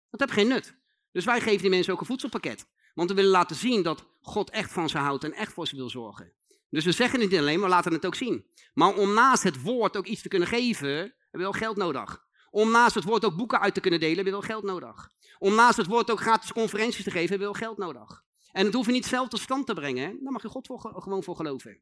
Dat 0.09 0.19
heeft 0.19 0.31
geen 0.31 0.47
nut. 0.47 0.75
Dus 1.11 1.25
wij 1.25 1.41
geven 1.41 1.61
die 1.61 1.69
mensen 1.69 1.93
ook 1.93 1.99
een 1.99 2.05
voedselpakket. 2.05 2.67
Want 2.93 3.09
we 3.09 3.15
willen 3.15 3.31
laten 3.31 3.55
zien 3.55 3.83
dat 3.83 4.05
God 4.21 4.49
echt 4.49 4.71
van 4.71 4.89
ze 4.89 4.97
houdt 4.97 5.23
en 5.23 5.33
echt 5.33 5.53
voor 5.53 5.67
ze 5.67 5.75
wil 5.75 5.89
zorgen. 5.89 6.33
Dus 6.73 6.85
we 6.85 6.91
zeggen 6.91 7.19
het 7.19 7.29
niet 7.29 7.39
alleen, 7.39 7.59
maar 7.59 7.69
we 7.69 7.75
laten 7.75 7.93
het 7.93 8.05
ook 8.05 8.15
zien. 8.15 8.45
Maar 8.73 8.95
om 8.95 9.13
naast 9.13 9.43
het 9.43 9.61
woord 9.61 9.97
ook 9.97 10.05
iets 10.05 10.21
te 10.21 10.27
kunnen 10.27 10.47
geven, 10.47 10.89
hebben 10.89 11.13
we 11.31 11.37
wel 11.37 11.51
geld 11.51 11.77
nodig. 11.77 12.25
Om 12.51 12.71
naast 12.71 12.95
het 12.95 13.03
woord 13.03 13.25
ook 13.25 13.35
boeken 13.35 13.59
uit 13.59 13.73
te 13.73 13.79
kunnen 13.79 13.99
delen, 13.99 14.15
hebben 14.15 14.33
we 14.33 14.39
wel 14.39 14.49
geld 14.49 14.63
nodig. 14.63 15.09
Om 15.39 15.55
naast 15.55 15.77
het 15.77 15.87
woord 15.87 16.11
ook 16.11 16.19
gratis 16.19 16.53
conferenties 16.53 17.03
te 17.03 17.11
geven, 17.11 17.29
hebben 17.29 17.47
we 17.47 17.59
wel 17.59 17.67
geld 17.67 17.77
nodig. 17.77 18.23
En 18.51 18.65
het 18.65 18.73
hoef 18.73 18.85
je 18.85 18.91
niet 18.91 19.05
zelf 19.05 19.27
tot 19.27 19.39
stand 19.39 19.65
te 19.65 19.73
brengen, 19.73 20.23
daar 20.23 20.31
mag 20.31 20.41
je 20.41 20.47
God 20.47 20.67
gewoon 20.81 21.23
voor 21.23 21.35
geloven. 21.35 21.79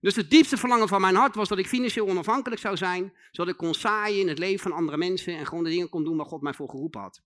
Dus 0.00 0.16
het 0.16 0.30
diepste 0.30 0.56
verlangen 0.56 0.88
van 0.88 1.00
mijn 1.00 1.14
hart 1.14 1.34
was 1.34 1.48
dat 1.48 1.58
ik 1.58 1.66
financieel 1.66 2.08
onafhankelijk 2.08 2.60
zou 2.60 2.76
zijn, 2.76 3.12
zodat 3.30 3.52
ik 3.52 3.58
kon 3.58 3.74
zaaien 3.74 4.20
in 4.20 4.28
het 4.28 4.38
leven 4.38 4.60
van 4.60 4.72
andere 4.72 4.96
mensen 4.96 5.36
en 5.36 5.46
gewoon 5.46 5.64
de 5.64 5.70
dingen 5.70 5.88
kon 5.88 6.04
doen 6.04 6.16
waar 6.16 6.26
God 6.26 6.42
mij 6.42 6.54
voor 6.54 6.68
geroepen 6.68 7.00
had. 7.00 7.22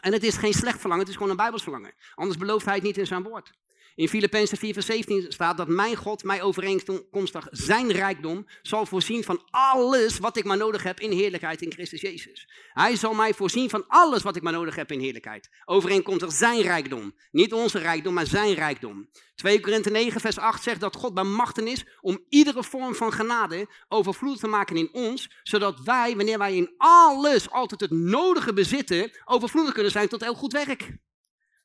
En 0.00 0.12
het 0.12 0.22
is 0.22 0.36
geen 0.36 0.54
slecht 0.54 0.80
verlangen, 0.80 1.02
het 1.02 1.08
is 1.12 1.16
gewoon 1.16 1.30
een 1.30 1.36
Bijbels 1.36 1.62
verlangen. 1.62 1.94
Anders 2.14 2.38
belooft 2.38 2.64
hij 2.64 2.74
het 2.74 2.82
niet 2.82 2.98
in 2.98 3.06
zijn 3.06 3.22
woord. 3.22 3.52
In 4.00 4.08
Filippenzen 4.08 4.58
4 4.58 4.72
vers 4.72 4.86
17 4.86 5.24
staat 5.28 5.56
dat 5.56 5.68
mijn 5.68 5.96
God 5.96 6.24
mij 6.24 6.42
overeenkomstig 6.42 7.46
zijn 7.50 7.92
rijkdom 7.92 8.46
zal 8.62 8.86
voorzien 8.86 9.24
van 9.24 9.42
alles 9.50 10.18
wat 10.18 10.36
ik 10.36 10.44
maar 10.44 10.56
nodig 10.56 10.82
heb 10.82 11.00
in 11.00 11.10
heerlijkheid 11.10 11.62
in 11.62 11.72
Christus 11.72 12.00
Jezus. 12.00 12.48
Hij 12.72 12.96
zal 12.96 13.14
mij 13.14 13.34
voorzien 13.34 13.70
van 13.70 13.84
alles 13.88 14.22
wat 14.22 14.36
ik 14.36 14.42
maar 14.42 14.52
nodig 14.52 14.76
heb 14.76 14.92
in 14.92 15.00
heerlijkheid. 15.00 15.50
Overeenkomstig 15.64 16.32
zijn 16.32 16.60
rijkdom. 16.60 17.14
Niet 17.30 17.52
onze 17.52 17.78
rijkdom, 17.78 18.14
maar 18.14 18.26
zijn 18.26 18.54
rijkdom. 18.54 19.08
2 19.34 19.60
Korinthe 19.60 19.90
9 19.90 20.20
vers 20.20 20.38
8 20.38 20.62
zegt 20.62 20.80
dat 20.80 20.96
God 20.96 21.14
bij 21.14 21.24
machten 21.24 21.66
is 21.66 21.84
om 22.00 22.24
iedere 22.28 22.64
vorm 22.64 22.94
van 22.94 23.12
genade 23.12 23.68
overvloed 23.88 24.40
te 24.40 24.46
maken 24.46 24.76
in 24.76 24.88
ons, 24.92 25.30
zodat 25.42 25.80
wij, 25.80 26.16
wanneer 26.16 26.38
wij 26.38 26.56
in 26.56 26.74
alles 26.76 27.50
altijd 27.50 27.80
het 27.80 27.90
nodige 27.90 28.52
bezitten, 28.52 29.10
overvloedig 29.24 29.72
kunnen 29.72 29.92
zijn 29.92 30.08
tot 30.08 30.22
elk 30.22 30.36
goed 30.36 30.52
werk. 30.52 30.96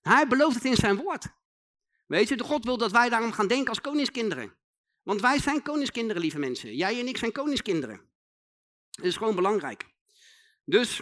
Hij 0.02 0.28
belooft 0.28 0.56
het 0.56 0.66
in 0.66 0.76
zijn 0.76 0.96
woord. 0.96 1.28
Weet 2.06 2.28
je, 2.28 2.44
God 2.44 2.66
wil 2.66 2.78
dat 2.78 2.92
wij 2.92 3.10
daarom 3.10 3.32
gaan 3.32 3.48
denken 3.48 3.70
als 3.70 3.82
koningskinderen. 3.82 4.54
Want 5.04 5.22
wij 5.22 5.40
zijn 5.40 5.62
koningskinderen, 5.62 6.22
lieve 6.22 6.40
mensen. 6.40 6.76
Jij 6.76 7.00
en 7.00 7.08
ik 7.08 7.18
zijn 7.18 7.32
koningskinderen. 7.32 8.02
Dat 8.90 9.06
is 9.06 9.18
gewoon 9.18 9.36
belangrijk. 9.36 9.86
Dus 10.64 11.02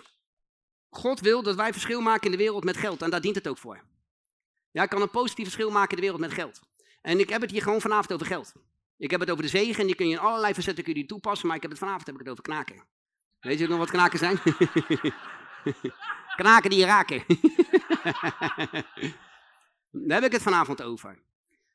God 0.89 1.19
wil 1.19 1.43
dat 1.43 1.55
wij 1.55 1.72
verschil 1.72 2.01
maken 2.01 2.25
in 2.25 2.31
de 2.31 2.38
wereld 2.38 2.63
met 2.63 2.77
geld. 2.77 3.01
En 3.01 3.10
daar 3.10 3.22
dient 3.22 3.36
het 3.36 3.48
ook 3.48 3.57
voor. 3.57 3.83
Ja, 4.72 4.83
ik 4.83 4.89
kan 4.89 5.01
een 5.01 5.10
positief 5.10 5.43
verschil 5.43 5.72
maken 5.72 5.89
in 5.89 5.95
de 5.95 6.01
wereld 6.01 6.19
met 6.19 6.33
geld. 6.33 6.60
En 7.01 7.19
ik 7.19 7.29
heb 7.29 7.41
het 7.41 7.51
hier 7.51 7.62
gewoon 7.62 7.81
vanavond 7.81 8.13
over 8.13 8.25
geld. 8.25 8.53
Ik 8.98 9.12
heb 9.12 9.19
het 9.19 9.29
over 9.29 9.43
de 9.43 9.50
zegen 9.50 9.79
en 9.79 9.86
die 9.86 9.95
kun 9.95 10.07
je 10.07 10.13
in 10.13 10.19
allerlei 10.19 10.53
verzetten 10.53 10.83
kun 10.83 10.95
je 10.95 11.05
toepassen. 11.05 11.48
Maar 11.48 11.55
ik 11.55 11.62
heb 11.62 11.72
het 11.72 11.79
vanavond 11.79 12.05
heb 12.05 12.15
ik 12.15 12.22
het 12.22 12.29
over 12.29 12.43
knaken. 12.43 12.83
Weet 13.39 13.60
je 13.60 13.67
nog 13.67 13.77
wat 13.77 13.89
knaken 13.89 14.19
zijn? 14.19 14.39
knaken 16.36 16.69
die 16.69 16.79
je 16.79 16.86
raken. 16.86 17.24
Daar 19.95 20.21
heb 20.21 20.23
ik 20.23 20.31
het 20.31 20.41
vanavond 20.41 20.83
over. 20.83 21.19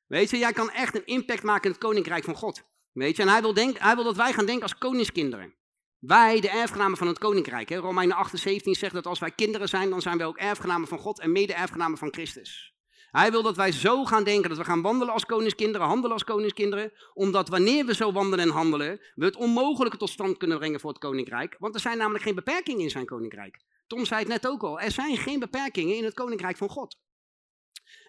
Weet 0.06 0.30
je, 0.30 0.38
jij 0.38 0.52
kan 0.52 0.70
echt 0.70 0.94
een 0.94 1.06
impact 1.06 1.42
maken 1.42 1.64
in 1.64 1.70
het 1.70 1.80
koninkrijk 1.80 2.24
van 2.24 2.34
God. 2.34 2.62
Weet 2.92 3.16
je, 3.16 3.22
en 3.22 3.28
hij 3.28 3.40
wil, 3.40 3.54
denk, 3.54 3.78
hij 3.78 3.94
wil 3.94 4.04
dat 4.04 4.16
wij 4.16 4.32
gaan 4.32 4.46
denken 4.46 4.62
als 4.62 4.78
koningskinderen. 4.78 5.54
Wij, 5.98 6.40
de 6.40 6.48
erfgenamen 6.48 6.96
van 6.96 7.06
het 7.06 7.18
koninkrijk. 7.18 7.68
Hè? 7.68 7.76
Romeinen 7.76 8.16
8, 8.16 8.38
17 8.38 8.74
zegt 8.74 8.94
dat 8.94 9.06
als 9.06 9.18
wij 9.18 9.30
kinderen 9.30 9.68
zijn, 9.68 9.90
dan 9.90 10.02
zijn 10.02 10.18
wij 10.18 10.26
ook 10.26 10.36
erfgenamen 10.36 10.88
van 10.88 10.98
God 10.98 11.20
en 11.20 11.32
mede-erfgenamen 11.32 11.98
van 11.98 12.12
Christus. 12.12 12.74
Hij 13.10 13.30
wil 13.30 13.42
dat 13.42 13.56
wij 13.56 13.72
zo 13.72 14.04
gaan 14.04 14.24
denken, 14.24 14.48
dat 14.48 14.58
we 14.58 14.64
gaan 14.64 14.82
wandelen 14.82 15.14
als 15.14 15.26
koningskinderen, 15.26 15.86
handelen 15.86 16.12
als 16.12 16.24
koningskinderen, 16.24 16.92
omdat 17.14 17.48
wanneer 17.48 17.86
we 17.86 17.94
zo 17.94 18.12
wandelen 18.12 18.44
en 18.44 18.52
handelen, 18.52 19.00
we 19.14 19.24
het 19.24 19.36
onmogelijke 19.36 19.96
tot 19.96 20.10
stand 20.10 20.36
kunnen 20.36 20.58
brengen 20.58 20.80
voor 20.80 20.90
het 20.90 20.98
koninkrijk. 20.98 21.56
Want 21.58 21.74
er 21.74 21.80
zijn 21.80 21.98
namelijk 21.98 22.24
geen 22.24 22.34
beperkingen 22.34 22.82
in 22.82 22.90
zijn 22.90 23.06
koninkrijk. 23.06 23.60
Tom 23.86 24.04
zei 24.04 24.20
het 24.20 24.28
net 24.28 24.46
ook 24.46 24.62
al, 24.62 24.80
er 24.80 24.90
zijn 24.90 25.16
geen 25.16 25.38
beperkingen 25.38 25.96
in 25.96 26.04
het 26.04 26.14
koninkrijk 26.14 26.56
van 26.56 26.68
God. 26.68 26.96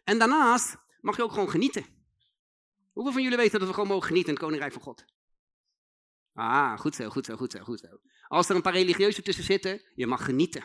En 0.03 0.19
daarnaast 0.19 0.77
mag 1.01 1.15
je 1.15 1.24
ook 1.24 1.31
gewoon 1.31 1.50
genieten. 1.50 1.86
Hoeveel 2.91 3.13
van 3.13 3.24
jullie 3.24 3.38
weten 3.38 3.59
dat 3.59 3.67
we 3.67 3.74
gewoon 3.74 3.89
mogen 3.89 4.07
genieten 4.07 4.29
in 4.29 4.36
het 4.36 4.43
Koninkrijk 4.43 4.74
van 4.74 4.81
God? 4.81 5.05
Ah, 6.33 6.79
goed 6.79 6.95
zo, 6.95 7.09
goed 7.09 7.25
zo, 7.25 7.36
goed 7.36 7.51
zo, 7.51 7.59
goed 7.59 7.79
zo. 7.79 7.88
Als 8.27 8.50
er 8.50 8.55
een 8.55 8.62
paar 8.62 8.74
religieuzen 8.74 9.24
tussen 9.24 9.43
zitten, 9.43 9.81
je 9.95 10.07
mag 10.07 10.25
genieten. 10.25 10.63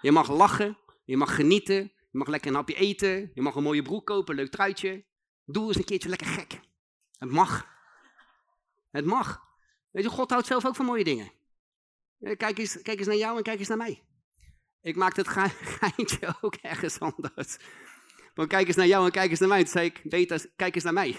Je 0.00 0.12
mag 0.12 0.30
lachen, 0.30 0.78
je 1.04 1.16
mag 1.16 1.34
genieten, 1.34 1.92
je 2.10 2.18
mag 2.18 2.28
lekker 2.28 2.50
een 2.50 2.56
hapje 2.56 2.74
eten, 2.74 3.30
je 3.34 3.42
mag 3.42 3.54
een 3.54 3.62
mooie 3.62 3.82
broek 3.82 4.06
kopen, 4.06 4.34
een 4.34 4.40
leuk 4.40 4.50
truitje. 4.50 5.04
Doe 5.44 5.66
eens 5.66 5.76
een 5.76 5.84
keertje 5.84 6.08
lekker 6.08 6.26
gek. 6.26 6.60
Het 7.18 7.30
mag. 7.30 7.66
Het 8.90 9.04
mag. 9.04 9.42
Weet 9.90 10.04
je, 10.04 10.10
God 10.10 10.30
houdt 10.30 10.46
zelf 10.46 10.66
ook 10.66 10.76
van 10.76 10.84
mooie 10.84 11.04
dingen. 11.04 11.32
Kijk 12.18 12.58
eens, 12.58 12.82
kijk 12.82 12.98
eens 12.98 13.06
naar 13.06 13.16
jou 13.16 13.36
en 13.36 13.42
kijk 13.42 13.58
eens 13.58 13.68
naar 13.68 13.76
mij. 13.76 14.07
Ik 14.88 14.96
maakte 14.96 15.20
het 15.20 15.28
geintje 15.78 16.34
ook 16.40 16.54
ergens 16.54 17.00
anders. 17.00 17.56
Maar 18.34 18.46
kijk 18.46 18.66
eens 18.66 18.76
naar 18.76 18.86
jou 18.86 19.04
en 19.04 19.10
kijk 19.10 19.30
eens 19.30 19.40
naar 19.40 19.48
mij. 19.48 19.58
Toen 19.58 19.68
zei 19.68 19.86
ik, 19.86 20.00
Beta, 20.04 20.38
kijk 20.56 20.74
eens 20.74 20.84
naar 20.84 20.92
mij. 20.92 21.16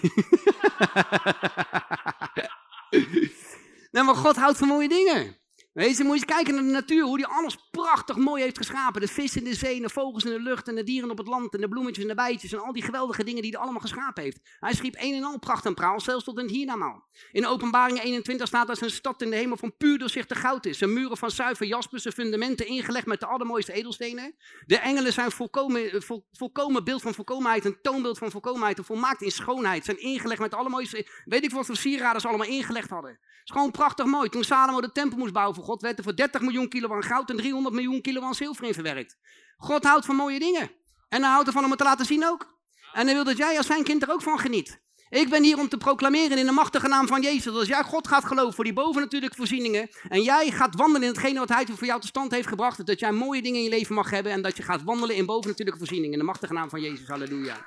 nee, 3.92 4.02
maar 4.02 4.14
God 4.14 4.36
houdt 4.36 4.58
van 4.58 4.68
mooie 4.68 4.88
dingen. 4.88 5.39
Weet 5.72 5.96
je, 5.96 6.04
moet 6.04 6.18
je 6.18 6.24
kijken 6.24 6.54
naar 6.54 6.62
de 6.62 6.70
natuur, 6.70 7.02
hoe 7.02 7.16
die 7.16 7.26
alles 7.26 7.56
prachtig 7.70 8.16
mooi 8.16 8.42
heeft 8.42 8.56
geschapen. 8.56 9.00
De 9.00 9.08
vis 9.08 9.36
in 9.36 9.44
de 9.44 9.54
zee, 9.54 9.80
de 9.80 9.88
vogels 9.88 10.24
in 10.24 10.30
de 10.30 10.40
lucht 10.40 10.68
en 10.68 10.74
de 10.74 10.84
dieren 10.84 11.10
op 11.10 11.18
het 11.18 11.26
land 11.26 11.54
en 11.54 11.60
de 11.60 11.68
bloemetjes 11.68 12.04
en 12.04 12.10
de 12.10 12.16
bijtjes 12.16 12.52
en 12.52 12.62
al 12.62 12.72
die 12.72 12.82
geweldige 12.82 13.24
dingen 13.24 13.42
die 13.42 13.50
hij 13.50 13.60
allemaal 13.60 13.80
geschapen 13.80 14.22
heeft. 14.22 14.40
Hij 14.60 14.74
schiep 14.74 14.94
een 14.98 15.14
en 15.14 15.24
al 15.24 15.38
pracht 15.38 15.66
en 15.66 15.74
praal, 15.74 16.00
zelfs 16.00 16.24
tot 16.24 16.38
in 16.38 16.44
het 16.44 16.52
hiernamaal. 16.52 17.08
In 17.32 17.46
openbaring 17.46 18.02
21 18.02 18.46
staat 18.46 18.66
dat 18.66 18.78
zijn 18.78 18.90
stad 18.90 19.22
in 19.22 19.30
de 19.30 19.36
hemel 19.36 19.56
van 19.56 19.76
puur 19.76 19.98
doorzichtig 19.98 20.40
goud 20.40 20.66
is. 20.66 20.78
Zijn 20.78 20.92
muren 20.92 21.16
van 21.16 21.30
zuiver 21.30 21.66
jasper, 21.66 22.00
zijn 22.00 22.14
fundamenten 22.14 22.66
ingelegd 22.66 23.06
met 23.06 23.20
de 23.20 23.26
allermooiste 23.26 23.72
edelstenen. 23.72 24.34
De 24.66 24.78
engelen 24.78 25.12
zijn 25.12 25.30
volkomen, 25.30 25.92
eh, 25.92 26.00
volkomen 26.32 26.84
beeld 26.84 27.02
van 27.02 27.14
volkomenheid, 27.14 27.64
een 27.64 27.78
toonbeeld 27.82 28.18
van 28.18 28.30
volkomenheid, 28.30 28.78
een 28.78 28.84
volmaakt 28.84 29.22
in 29.22 29.30
schoonheid. 29.30 29.84
Zijn 29.84 30.00
ingelegd 30.00 30.40
met 30.40 30.50
de 30.50 30.56
allermooiste, 30.56 31.06
weet 31.24 31.44
ik 31.44 31.50
wat 31.50 31.66
voor 31.66 31.76
sieraden 31.76 32.20
ze 32.20 32.28
allemaal 32.28 32.46
ingelegd 32.46 32.90
hadden. 32.90 33.10
Het 33.10 33.48
is 33.48 33.54
gewoon 33.54 33.70
prachtig 33.70 34.06
mooi. 34.06 34.28
Toen 34.28 34.44
Salomo 34.44 34.80
de 34.80 34.92
tempel 34.92 35.18
moest 35.18 35.32
bouwen 35.32 35.54
God 35.70 35.82
werd 35.82 35.98
er 35.98 36.04
voor 36.04 36.16
30 36.16 36.40
miljoen 36.40 36.68
kilo 36.68 36.94
aan 36.94 37.02
goud 37.02 37.30
en 37.30 37.36
300 37.36 37.74
miljoen 37.74 38.00
kilo 38.00 38.22
aan 38.22 38.34
zilver 38.34 38.64
in 38.64 38.74
verwerkt. 38.74 39.16
God 39.56 39.84
houdt 39.84 40.06
van 40.06 40.16
mooie 40.16 40.38
dingen. 40.38 40.70
En 41.08 41.22
hij 41.22 41.30
houdt 41.30 41.46
ervan 41.46 41.64
om 41.64 41.70
het 41.70 41.78
te 41.78 41.84
laten 41.84 42.06
zien 42.06 42.26
ook. 42.26 42.58
En 42.92 43.06
hij 43.06 43.14
wil 43.14 43.24
dat 43.24 43.36
jij 43.36 43.56
als 43.56 43.66
zijn 43.66 43.84
kind 43.84 44.02
er 44.02 44.10
ook 44.10 44.22
van 44.22 44.38
geniet. 44.38 44.80
Ik 45.08 45.28
ben 45.28 45.42
hier 45.42 45.58
om 45.58 45.68
te 45.68 45.76
proclameren 45.76 46.38
in 46.38 46.46
de 46.46 46.52
machtige 46.52 46.88
naam 46.88 47.06
van 47.06 47.22
Jezus. 47.22 47.44
Dat 47.44 47.54
als 47.54 47.68
jij 47.68 47.82
God 47.82 48.08
gaat 48.08 48.24
geloven 48.24 48.54
voor 48.54 48.64
die 48.64 48.72
bovennatuurlijke 48.72 49.36
voorzieningen. 49.36 49.88
En 50.08 50.22
jij 50.22 50.50
gaat 50.50 50.74
wandelen 50.74 51.02
in 51.02 51.14
hetgene 51.14 51.38
wat 51.38 51.48
hij 51.48 51.66
voor 51.66 51.86
jou 51.86 52.00
tot 52.00 52.08
stand 52.08 52.30
heeft 52.30 52.48
gebracht. 52.48 52.86
Dat 52.86 53.00
jij 53.00 53.12
mooie 53.12 53.42
dingen 53.42 53.58
in 53.58 53.64
je 53.64 53.70
leven 53.70 53.94
mag 53.94 54.10
hebben. 54.10 54.32
En 54.32 54.42
dat 54.42 54.56
je 54.56 54.62
gaat 54.62 54.82
wandelen 54.82 55.16
in 55.16 55.26
bovennatuurlijke 55.26 55.78
voorzieningen. 55.78 56.12
In 56.12 56.18
de 56.18 56.24
machtige 56.24 56.52
naam 56.52 56.68
van 56.68 56.80
Jezus. 56.80 57.06
Halleluja. 57.06 57.66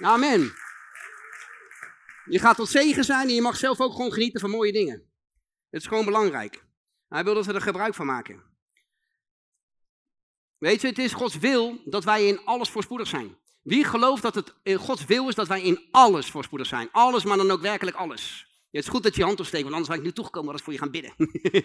Amen. 0.00 0.52
Je 2.24 2.38
gaat 2.38 2.56
tot 2.56 2.68
zegen 2.68 3.04
zijn 3.04 3.28
en 3.28 3.34
je 3.34 3.42
mag 3.42 3.56
zelf 3.56 3.80
ook 3.80 3.92
gewoon 3.92 4.12
genieten 4.12 4.40
van 4.40 4.50
mooie 4.50 4.72
dingen. 4.72 5.12
Het 5.70 5.82
is 5.82 5.88
gewoon 5.88 6.04
belangrijk. 6.04 6.63
Hij 7.14 7.24
wil 7.24 7.34
dat 7.34 7.46
we 7.46 7.52
er 7.52 7.60
gebruik 7.60 7.94
van 7.94 8.06
maken. 8.06 8.42
Weet 10.58 10.80
je, 10.80 10.86
het 10.86 10.98
is 10.98 11.12
Gods 11.12 11.38
wil 11.38 11.82
dat 11.84 12.04
wij 12.04 12.26
in 12.26 12.40
alles 12.44 12.68
voorspoedig 12.70 13.08
zijn. 13.08 13.36
Wie 13.62 13.84
gelooft 13.84 14.22
dat 14.22 14.34
het 14.34 14.54
Gods 14.64 15.04
wil 15.04 15.28
is 15.28 15.34
dat 15.34 15.48
wij 15.48 15.62
in 15.62 15.88
alles 15.90 16.30
voorspoedig 16.30 16.66
zijn? 16.66 16.88
Alles, 16.92 17.24
maar 17.24 17.36
dan 17.36 17.50
ook 17.50 17.60
werkelijk 17.60 17.96
alles. 17.96 18.46
Het 18.70 18.82
is 18.82 18.88
goed 18.88 19.02
dat 19.02 19.14
je 19.14 19.20
je 19.20 19.26
hand 19.26 19.40
opsteekt, 19.40 19.62
want 19.62 19.74
anders 19.74 19.90
was 19.90 19.98
ik 19.98 20.04
nu 20.04 20.12
toegekomen 20.12 20.54
ik 20.54 20.62
voor 20.62 20.72
je 20.72 20.78
gaan 20.78 20.90
bidden. 20.90 21.14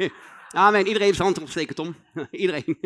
Amen. 0.49 0.79
Iedereen 0.79 1.01
heeft 1.01 1.17
zijn 1.17 1.27
hand 1.27 1.41
opsteken, 1.41 1.75
Tom. 1.75 1.95
Iedereen. 2.31 2.79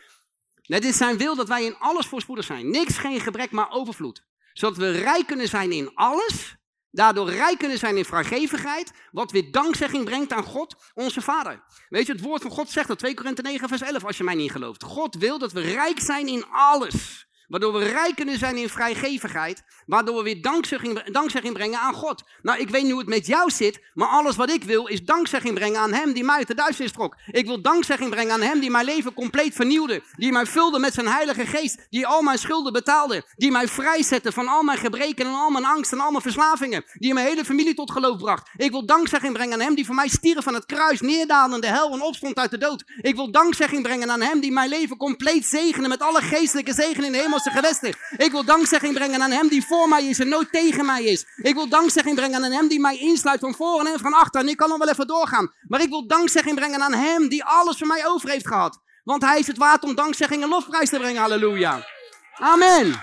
Het 0.76 0.84
is 0.84 0.96
zijn 0.96 1.16
wil 1.18 1.36
dat 1.36 1.48
wij 1.48 1.64
in 1.64 1.76
alles 1.78 2.06
voorspoedig 2.06 2.44
zijn. 2.44 2.70
Niks, 2.70 2.98
geen 2.98 3.20
gebrek, 3.20 3.50
maar 3.50 3.70
overvloed. 3.70 4.24
Zodat 4.52 4.76
we 4.76 4.90
rijk 4.90 5.26
kunnen 5.26 5.48
zijn 5.48 5.72
in 5.72 5.94
alles 5.94 6.56
Daardoor 6.96 7.30
rijk 7.30 7.58
kunnen 7.58 7.78
zijn 7.78 7.96
in 7.96 8.04
vrijgevigheid, 8.04 8.92
wat 9.12 9.32
weer 9.32 9.50
dankzegging 9.50 10.04
brengt 10.04 10.32
aan 10.32 10.42
God, 10.42 10.76
onze 10.94 11.20
Vader. 11.20 11.62
Weet 11.88 12.06
je, 12.06 12.12
het 12.12 12.20
woord 12.20 12.42
van 12.42 12.50
God 12.50 12.70
zegt 12.70 12.88
dat, 12.88 12.98
2 12.98 13.14
Korinthe 13.14 13.42
9 13.42 13.68
vers 13.68 13.80
11, 13.80 14.04
als 14.04 14.16
je 14.16 14.24
mij 14.24 14.34
niet 14.34 14.50
gelooft. 14.50 14.82
God 14.82 15.14
wil 15.14 15.38
dat 15.38 15.52
we 15.52 15.60
rijk 15.60 16.00
zijn 16.00 16.26
in 16.28 16.44
alles. 16.50 17.26
Waardoor 17.48 17.72
we 17.72 17.84
rijk 17.84 18.14
kunnen 18.14 18.38
zijn 18.38 18.56
in 18.56 18.68
vrijgevigheid. 18.68 19.62
Waardoor 19.86 20.16
we 20.16 20.22
weer 20.22 20.42
dankzegging, 20.42 21.02
dankzegging 21.02 21.54
brengen 21.54 21.78
aan 21.78 21.94
God. 21.94 22.22
Nou, 22.42 22.58
ik 22.58 22.70
weet 22.70 22.82
niet 22.82 22.90
hoe 22.90 23.00
het 23.00 23.08
met 23.08 23.26
jou 23.26 23.50
zit. 23.50 23.80
Maar 23.94 24.08
alles 24.08 24.36
wat 24.36 24.50
ik 24.50 24.64
wil 24.64 24.86
is 24.86 25.04
dankzegging 25.04 25.54
brengen 25.54 25.80
aan 25.80 25.92
Hem 25.92 26.12
die 26.12 26.24
mij 26.24 26.36
uit 26.36 26.46
de 26.46 26.54
duisternis 26.54 26.92
trok. 26.92 27.16
Ik 27.30 27.46
wil 27.46 27.62
dankzegging 27.62 28.10
brengen 28.10 28.32
aan 28.32 28.42
Hem 28.42 28.60
die 28.60 28.70
mijn 28.70 28.84
leven 28.84 29.14
compleet 29.14 29.54
vernieuwde. 29.54 30.02
Die 30.16 30.32
mij 30.32 30.46
vulde 30.46 30.78
met 30.78 30.94
zijn 30.94 31.08
Heilige 31.08 31.46
Geest. 31.46 31.86
Die 31.90 32.06
al 32.06 32.22
mijn 32.22 32.38
schulden 32.38 32.72
betaalde. 32.72 33.24
Die 33.36 33.50
mij 33.50 33.68
vrijzette 33.68 34.32
van 34.32 34.48
al 34.48 34.62
mijn 34.62 34.78
gebreken 34.78 35.26
en 35.26 35.32
al 35.32 35.50
mijn 35.50 35.64
angst 35.64 35.92
en 35.92 36.00
al 36.00 36.10
mijn 36.10 36.22
verslavingen. 36.22 36.84
Die 36.92 37.14
mijn 37.14 37.26
hele 37.26 37.44
familie 37.44 37.74
tot 37.74 37.90
geloof 37.90 38.18
bracht. 38.18 38.48
Ik 38.56 38.70
wil 38.70 38.86
dankzegging 38.86 39.32
brengen 39.32 39.54
aan 39.54 39.60
Hem 39.60 39.74
die 39.74 39.86
voor 39.86 39.94
mij 39.94 40.08
stierf 40.08 40.44
van 40.44 40.54
het 40.54 40.66
kruis. 40.66 41.00
Neerdaalde 41.00 41.60
de 41.60 41.66
hel 41.66 41.92
en 41.92 42.02
opstond 42.02 42.36
uit 42.36 42.50
de 42.50 42.58
dood. 42.58 42.84
Ik 43.00 43.14
wil 43.14 43.30
dankzegging 43.30 43.82
brengen 43.82 44.10
aan 44.10 44.20
Hem 44.20 44.40
die 44.40 44.52
mijn 44.52 44.68
leven 44.68 44.96
compleet 44.96 45.44
zegende 45.44 45.88
met 45.88 46.02
alle 46.02 46.20
geestelijke 46.20 46.74
zegen 46.74 47.04
in 47.04 47.12
de 47.12 47.22
hemelse 47.44 47.78
gewesten. 47.80 48.18
Ik 48.26 48.30
wil 48.30 48.44
dankzegging 48.44 48.94
brengen 48.94 49.22
aan 49.22 49.30
Hem 49.30 49.48
die 49.48 49.64
voor 49.64 49.88
mij 49.88 50.04
is 50.04 50.18
en 50.18 50.28
nooit 50.28 50.52
tegen 50.52 50.86
mij 50.86 51.04
is. 51.04 51.26
Ik 51.36 51.54
wil 51.54 51.68
dankzegging 51.68 52.16
brengen 52.16 52.44
aan 52.44 52.52
Hem 52.52 52.68
die 52.68 52.80
mij 52.80 52.98
insluit 52.98 53.40
van 53.40 53.54
voren 53.54 53.92
en 53.92 53.98
van 53.98 54.12
achter. 54.12 54.40
En 54.40 54.48
ik 54.48 54.56
kan 54.56 54.68
nog 54.68 54.78
wel 54.78 54.88
even 54.88 55.06
doorgaan. 55.06 55.52
Maar 55.68 55.80
ik 55.80 55.88
wil 55.88 56.06
dankzegging 56.06 56.56
brengen 56.56 56.82
aan 56.82 56.92
Hem 56.92 57.28
die 57.28 57.44
alles 57.44 57.78
voor 57.78 57.86
mij 57.86 58.06
over 58.06 58.28
heeft 58.28 58.46
gehad. 58.46 58.82
Want 59.04 59.22
Hij 59.22 59.38
is 59.38 59.46
het 59.46 59.58
waard 59.58 59.84
om 59.84 59.94
dankzegging 59.94 60.42
en 60.42 60.48
lofprijs 60.48 60.90
te 60.90 60.98
brengen. 60.98 61.20
Halleluja. 61.20 61.86
Amen. 62.34 63.02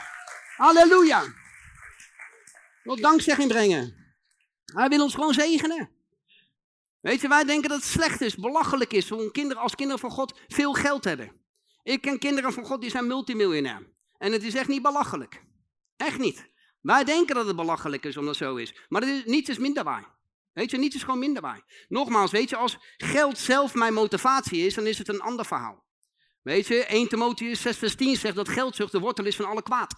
Halleluja. 0.57 1.21
Ik 1.21 2.89
wil 2.89 3.01
dankzegging 3.01 3.47
brengen. 3.47 4.01
Hij 4.65 4.87
wil 4.87 5.03
ons 5.03 5.13
gewoon 5.13 5.33
zegenen. 5.33 5.89
Weet 7.01 7.21
je, 7.21 7.27
wij 7.27 7.43
denken 7.43 7.69
dat 7.69 7.79
het 7.79 7.87
slecht 7.89 8.21
is, 8.21 8.35
belachelijk 8.35 8.93
is, 8.93 9.11
om 9.11 9.31
kinderen 9.31 9.63
als 9.63 9.75
kinderen 9.75 10.01
van 10.01 10.11
God 10.11 10.39
veel 10.47 10.73
geld 10.73 11.03
hebben. 11.03 11.41
Ik 11.83 12.01
ken 12.01 12.19
kinderen 12.19 12.53
van 12.53 12.65
God 12.65 12.81
die 12.81 12.89
zijn 12.89 13.07
multimiljonair. 13.07 13.92
En 14.23 14.31
het 14.31 14.43
is 14.43 14.55
echt 14.55 14.67
niet 14.67 14.81
belachelijk. 14.81 15.43
Echt 15.97 16.17
niet. 16.17 16.49
Wij 16.81 17.03
denken 17.03 17.35
dat 17.35 17.45
het 17.45 17.55
belachelijk 17.55 18.05
is 18.05 18.17
omdat 18.17 18.39
het 18.39 18.47
zo 18.47 18.55
is. 18.55 18.75
Maar 18.89 19.07
is, 19.07 19.23
niets 19.25 19.49
is 19.49 19.57
minder 19.57 19.83
waar. 19.83 20.15
Weet 20.53 20.71
je, 20.71 20.77
niets 20.77 20.95
is 20.95 21.03
gewoon 21.03 21.19
minder 21.19 21.41
waar. 21.41 21.85
Nogmaals, 21.87 22.31
weet 22.31 22.49
je, 22.49 22.55
als 22.55 22.77
geld 22.97 23.37
zelf 23.37 23.73
mijn 23.73 23.93
motivatie 23.93 24.65
is, 24.65 24.73
dan 24.73 24.87
is 24.87 24.97
het 24.97 25.07
een 25.07 25.21
ander 25.21 25.45
verhaal. 25.45 25.83
Weet 26.41 26.67
je, 26.67 26.85
1 26.85 27.07
Timotheus 27.07 27.61
6 27.61 27.77
vers 27.77 27.95
10 27.95 28.15
zegt 28.15 28.35
dat 28.35 28.49
geldzucht 28.49 28.91
de 28.91 28.99
wortel 28.99 29.25
is 29.25 29.35
van 29.35 29.45
alle 29.45 29.63
kwaad. 29.63 29.95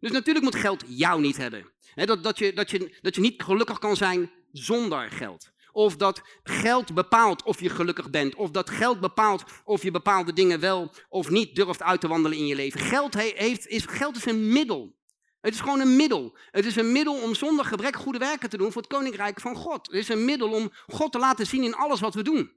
Dus 0.00 0.10
natuurlijk 0.10 0.44
moet 0.44 0.56
geld 0.56 0.84
jou 0.88 1.20
niet 1.20 1.36
hebben. 1.36 1.72
dat, 1.94 2.22
dat, 2.22 2.38
je, 2.38 2.52
dat, 2.52 2.70
je, 2.70 2.98
dat 3.00 3.14
je 3.14 3.20
niet 3.20 3.42
gelukkig 3.42 3.78
kan 3.78 3.96
zijn 3.96 4.30
zonder 4.52 5.10
geld. 5.10 5.52
Of 5.74 5.96
dat 5.96 6.22
geld 6.42 6.94
bepaalt 6.94 7.42
of 7.42 7.60
je 7.60 7.68
gelukkig 7.68 8.10
bent. 8.10 8.34
Of 8.34 8.50
dat 8.50 8.70
geld 8.70 9.00
bepaalt 9.00 9.44
of 9.64 9.82
je 9.82 9.90
bepaalde 9.90 10.32
dingen 10.32 10.60
wel 10.60 10.94
of 11.08 11.30
niet 11.30 11.54
durft 11.54 11.82
uit 11.82 12.00
te 12.00 12.08
wandelen 12.08 12.38
in 12.38 12.46
je 12.46 12.54
leven. 12.54 12.80
Geld, 12.80 13.14
heeft, 13.14 13.66
is, 13.66 13.84
geld 13.86 14.16
is 14.16 14.26
een 14.26 14.52
middel. 14.52 14.96
Het 15.40 15.54
is 15.54 15.60
gewoon 15.60 15.80
een 15.80 15.96
middel. 15.96 16.36
Het 16.50 16.64
is 16.64 16.76
een 16.76 16.92
middel 16.92 17.22
om 17.22 17.34
zonder 17.34 17.64
gebrek 17.64 17.96
goede 17.96 18.18
werken 18.18 18.50
te 18.50 18.56
doen 18.56 18.72
voor 18.72 18.82
het 18.82 18.90
koninkrijk 18.90 19.40
van 19.40 19.56
God. 19.56 19.86
Het 19.86 19.96
is 19.96 20.08
een 20.08 20.24
middel 20.24 20.50
om 20.50 20.72
God 20.86 21.12
te 21.12 21.18
laten 21.18 21.46
zien 21.46 21.62
in 21.62 21.74
alles 21.74 22.00
wat 22.00 22.14
we 22.14 22.22
doen. 22.22 22.52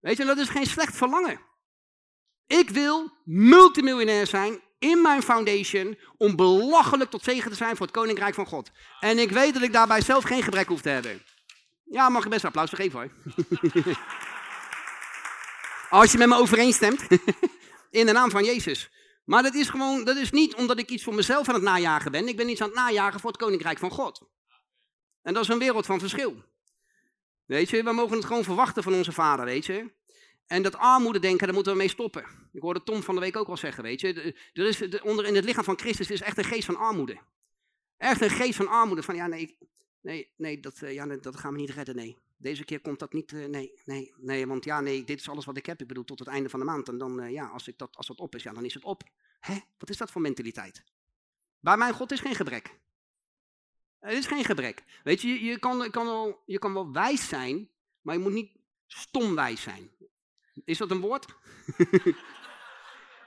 Weet 0.00 0.16
je, 0.16 0.24
dat 0.24 0.38
is 0.38 0.48
geen 0.48 0.66
slecht 0.66 0.96
verlangen. 0.96 1.40
Ik 2.46 2.70
wil 2.70 3.12
multimiljonair 3.24 4.26
zijn 4.26 4.60
in 4.78 5.02
mijn 5.02 5.22
foundation 5.22 5.98
om 6.16 6.36
belachelijk 6.36 7.10
tot 7.10 7.22
zegen 7.22 7.50
te 7.50 7.56
zijn 7.56 7.76
voor 7.76 7.86
het 7.86 7.94
koninkrijk 7.94 8.34
van 8.34 8.46
God. 8.46 8.70
En 9.00 9.18
ik 9.18 9.30
weet 9.30 9.54
dat 9.54 9.62
ik 9.62 9.72
daarbij 9.72 10.00
zelf 10.00 10.24
geen 10.24 10.42
gebrek 10.42 10.68
hoef 10.68 10.80
te 10.80 10.88
hebben. 10.88 11.22
Ja, 11.84 12.08
mag 12.08 12.24
ik 12.24 12.30
best 12.30 12.42
een 12.42 12.48
applaus 12.48 12.68
voor 12.68 12.78
geven 12.78 12.98
hoor. 12.98 13.10
Als 16.00 16.12
je 16.12 16.18
met 16.18 16.28
me 16.28 16.36
overeenstemt. 16.36 17.06
In 17.90 18.06
de 18.06 18.12
naam 18.12 18.30
van 18.30 18.44
Jezus. 18.44 18.90
Maar 19.24 19.42
dat 19.42 19.54
is 19.54 19.68
gewoon, 19.68 20.04
dat 20.04 20.16
is 20.16 20.30
niet 20.30 20.54
omdat 20.54 20.78
ik 20.78 20.90
iets 20.90 21.04
voor 21.04 21.14
mezelf 21.14 21.48
aan 21.48 21.54
het 21.54 21.62
najagen 21.62 22.12
ben. 22.12 22.28
Ik 22.28 22.36
ben 22.36 22.48
iets 22.48 22.60
aan 22.60 22.68
het 22.68 22.76
najagen 22.76 23.20
voor 23.20 23.30
het 23.30 23.40
koninkrijk 23.40 23.78
van 23.78 23.90
God. 23.90 24.22
En 25.22 25.34
dat 25.34 25.42
is 25.42 25.48
een 25.48 25.58
wereld 25.58 25.86
van 25.86 25.98
verschil. 25.98 26.42
Weet 27.44 27.70
je, 27.70 27.82
we 27.82 27.92
mogen 27.92 28.16
het 28.16 28.24
gewoon 28.24 28.44
verwachten 28.44 28.82
van 28.82 28.94
onze 28.94 29.12
vader, 29.12 29.44
weet 29.44 29.66
je. 29.66 29.92
En 30.46 30.62
dat 30.62 30.76
armoede 30.76 31.18
denken, 31.18 31.44
daar 31.44 31.54
moeten 31.54 31.72
we 31.72 31.78
mee 31.78 31.88
stoppen. 31.88 32.24
Ik 32.52 32.60
hoorde 32.60 32.82
Tom 32.82 33.02
van 33.02 33.14
de 33.14 33.20
week 33.20 33.36
ook 33.36 33.48
al 33.48 33.56
zeggen, 33.56 33.82
weet 33.82 34.00
je. 34.00 34.34
Er 34.52 34.66
is, 34.66 35.00
onder 35.02 35.24
in 35.24 35.34
het 35.34 35.44
lichaam 35.44 35.64
van 35.64 35.78
Christus 35.78 36.10
is 36.10 36.20
echt 36.20 36.38
een 36.38 36.44
geest 36.44 36.64
van 36.64 36.76
armoede. 36.76 37.18
Echt 37.96 38.20
een 38.20 38.30
geest 38.30 38.56
van 38.56 38.68
armoede. 38.68 39.02
Van 39.02 39.14
ja, 39.14 39.26
nee, 39.26 39.58
nee, 40.04 40.32
nee, 40.36 40.60
dat, 40.60 40.80
uh, 40.80 40.92
ja, 40.92 41.06
dat 41.06 41.36
gaan 41.36 41.52
we 41.52 41.58
niet 41.58 41.70
redden, 41.70 41.96
nee. 41.96 42.16
Deze 42.36 42.64
keer 42.64 42.80
komt 42.80 42.98
dat 42.98 43.12
niet, 43.12 43.32
uh, 43.32 43.46
nee, 43.46 43.72
nee, 43.84 44.14
nee, 44.16 44.46
want 44.46 44.64
ja, 44.64 44.80
nee, 44.80 45.04
dit 45.04 45.20
is 45.20 45.28
alles 45.28 45.44
wat 45.44 45.56
ik 45.56 45.66
heb. 45.66 45.80
Ik 45.80 45.86
bedoel, 45.86 46.04
tot 46.04 46.18
het 46.18 46.28
einde 46.28 46.48
van 46.48 46.60
de 46.60 46.66
maand. 46.66 46.88
En 46.88 46.98
dan, 46.98 47.22
uh, 47.22 47.30
ja, 47.30 47.46
als, 47.46 47.68
ik 47.68 47.78
dat, 47.78 47.96
als 47.96 48.06
dat 48.06 48.18
op 48.18 48.34
is, 48.34 48.42
ja, 48.42 48.52
dan 48.52 48.64
is 48.64 48.74
het 48.74 48.84
op. 48.84 49.02
Hè? 49.40 49.58
Wat 49.78 49.90
is 49.90 49.96
dat 49.96 50.10
voor 50.10 50.20
mentaliteit? 50.20 50.84
Bij 51.60 51.76
mijn 51.76 51.94
God 51.94 52.12
is 52.12 52.20
geen 52.20 52.34
gebrek. 52.34 52.78
Het 53.98 54.12
is 54.12 54.26
geen 54.26 54.44
gebrek. 54.44 54.84
Weet 55.04 55.20
je, 55.20 55.44
je, 55.44 55.58
kan, 55.58 55.90
kan 55.90 56.06
wel, 56.06 56.42
je 56.46 56.58
kan 56.58 56.74
wel 56.74 56.92
wijs 56.92 57.28
zijn, 57.28 57.68
maar 58.00 58.14
je 58.14 58.20
moet 58.20 58.32
niet 58.32 58.56
stomwijs 58.86 59.62
zijn. 59.62 59.90
Is 60.64 60.78
dat 60.78 60.90
een 60.90 61.00
woord? 61.00 61.26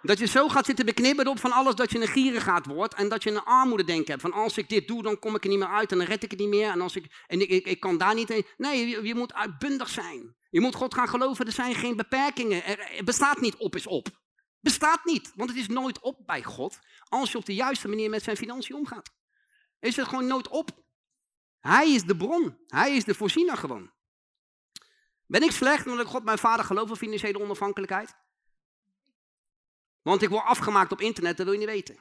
Dat 0.01 0.19
je 0.19 0.25
zo 0.25 0.49
gaat 0.49 0.65
zitten 0.65 0.85
beknibberen 0.85 1.31
op 1.31 1.39
van 1.39 1.51
alles 1.51 1.75
dat 1.75 1.91
je 1.91 2.01
een 2.01 2.07
gierigaat 2.07 2.65
wordt. 2.65 2.93
En 2.93 3.09
dat 3.09 3.23
je 3.23 3.29
een 3.29 3.43
armoede 3.43 3.83
denken 3.83 4.09
hebt. 4.09 4.21
Van 4.21 4.33
als 4.33 4.57
ik 4.57 4.69
dit 4.69 4.87
doe, 4.87 5.03
dan 5.03 5.19
kom 5.19 5.35
ik 5.35 5.43
er 5.43 5.49
niet 5.49 5.59
meer 5.59 5.67
uit 5.67 5.91
en 5.91 5.97
dan 5.97 6.07
red 6.07 6.23
ik 6.23 6.31
het 6.31 6.39
niet 6.39 6.49
meer. 6.49 6.69
En, 6.69 6.81
als 6.81 6.95
ik, 6.95 7.23
en 7.27 7.41
ik, 7.41 7.65
ik, 7.65 7.79
kan 7.79 7.97
daar 7.97 8.15
niet 8.15 8.29
heen. 8.29 8.45
Nee, 8.57 8.87
je, 8.87 9.03
je, 9.03 9.15
moet 9.15 9.33
uitbundig 9.33 9.89
zijn. 9.89 10.35
Je 10.49 10.61
moet 10.61 10.75
God 10.75 10.93
gaan 10.93 11.07
geloven, 11.07 11.45
er 11.45 11.51
zijn 11.51 11.75
geen 11.75 11.95
beperkingen. 11.95 12.63
Er, 12.63 13.03
bestaat 13.03 13.41
niet 13.41 13.55
op 13.55 13.75
is 13.75 13.87
op. 13.87 14.07
Bestaat 14.59 15.05
niet, 15.05 15.31
want 15.35 15.49
het 15.49 15.59
is 15.59 15.67
nooit 15.67 15.99
op 15.99 16.25
bij 16.25 16.43
God. 16.43 16.79
Als 17.03 17.31
je 17.31 17.37
op 17.37 17.45
de 17.45 17.55
juiste 17.55 17.87
manier 17.87 18.09
met 18.09 18.23
zijn 18.23 18.37
financiën 18.37 18.75
omgaat. 18.75 19.09
Is 19.79 19.95
het 19.95 20.07
gewoon 20.07 20.27
nooit 20.27 20.47
op. 20.47 20.69
Hij 21.59 21.93
is 21.93 22.03
de 22.03 22.17
bron. 22.17 22.57
Hij 22.67 22.95
is 22.95 23.03
de 23.03 23.13
voorziener 23.13 23.57
gewoon. 23.57 23.91
Ben 25.25 25.41
ik 25.41 25.51
slecht 25.51 25.87
omdat 25.87 26.05
ik 26.05 26.11
God 26.11 26.23
mijn 26.23 26.37
vader 26.37 26.65
geloof 26.65 26.89
in 26.89 26.95
financiële 26.95 27.39
onafhankelijkheid? 27.39 28.15
Want 30.07 30.21
ik 30.21 30.29
word 30.29 30.45
afgemaakt 30.45 30.91
op 30.91 31.01
internet, 31.01 31.37
dat 31.37 31.45
wil 31.45 31.53
je 31.53 31.59
niet 31.59 31.69
weten. 31.69 31.97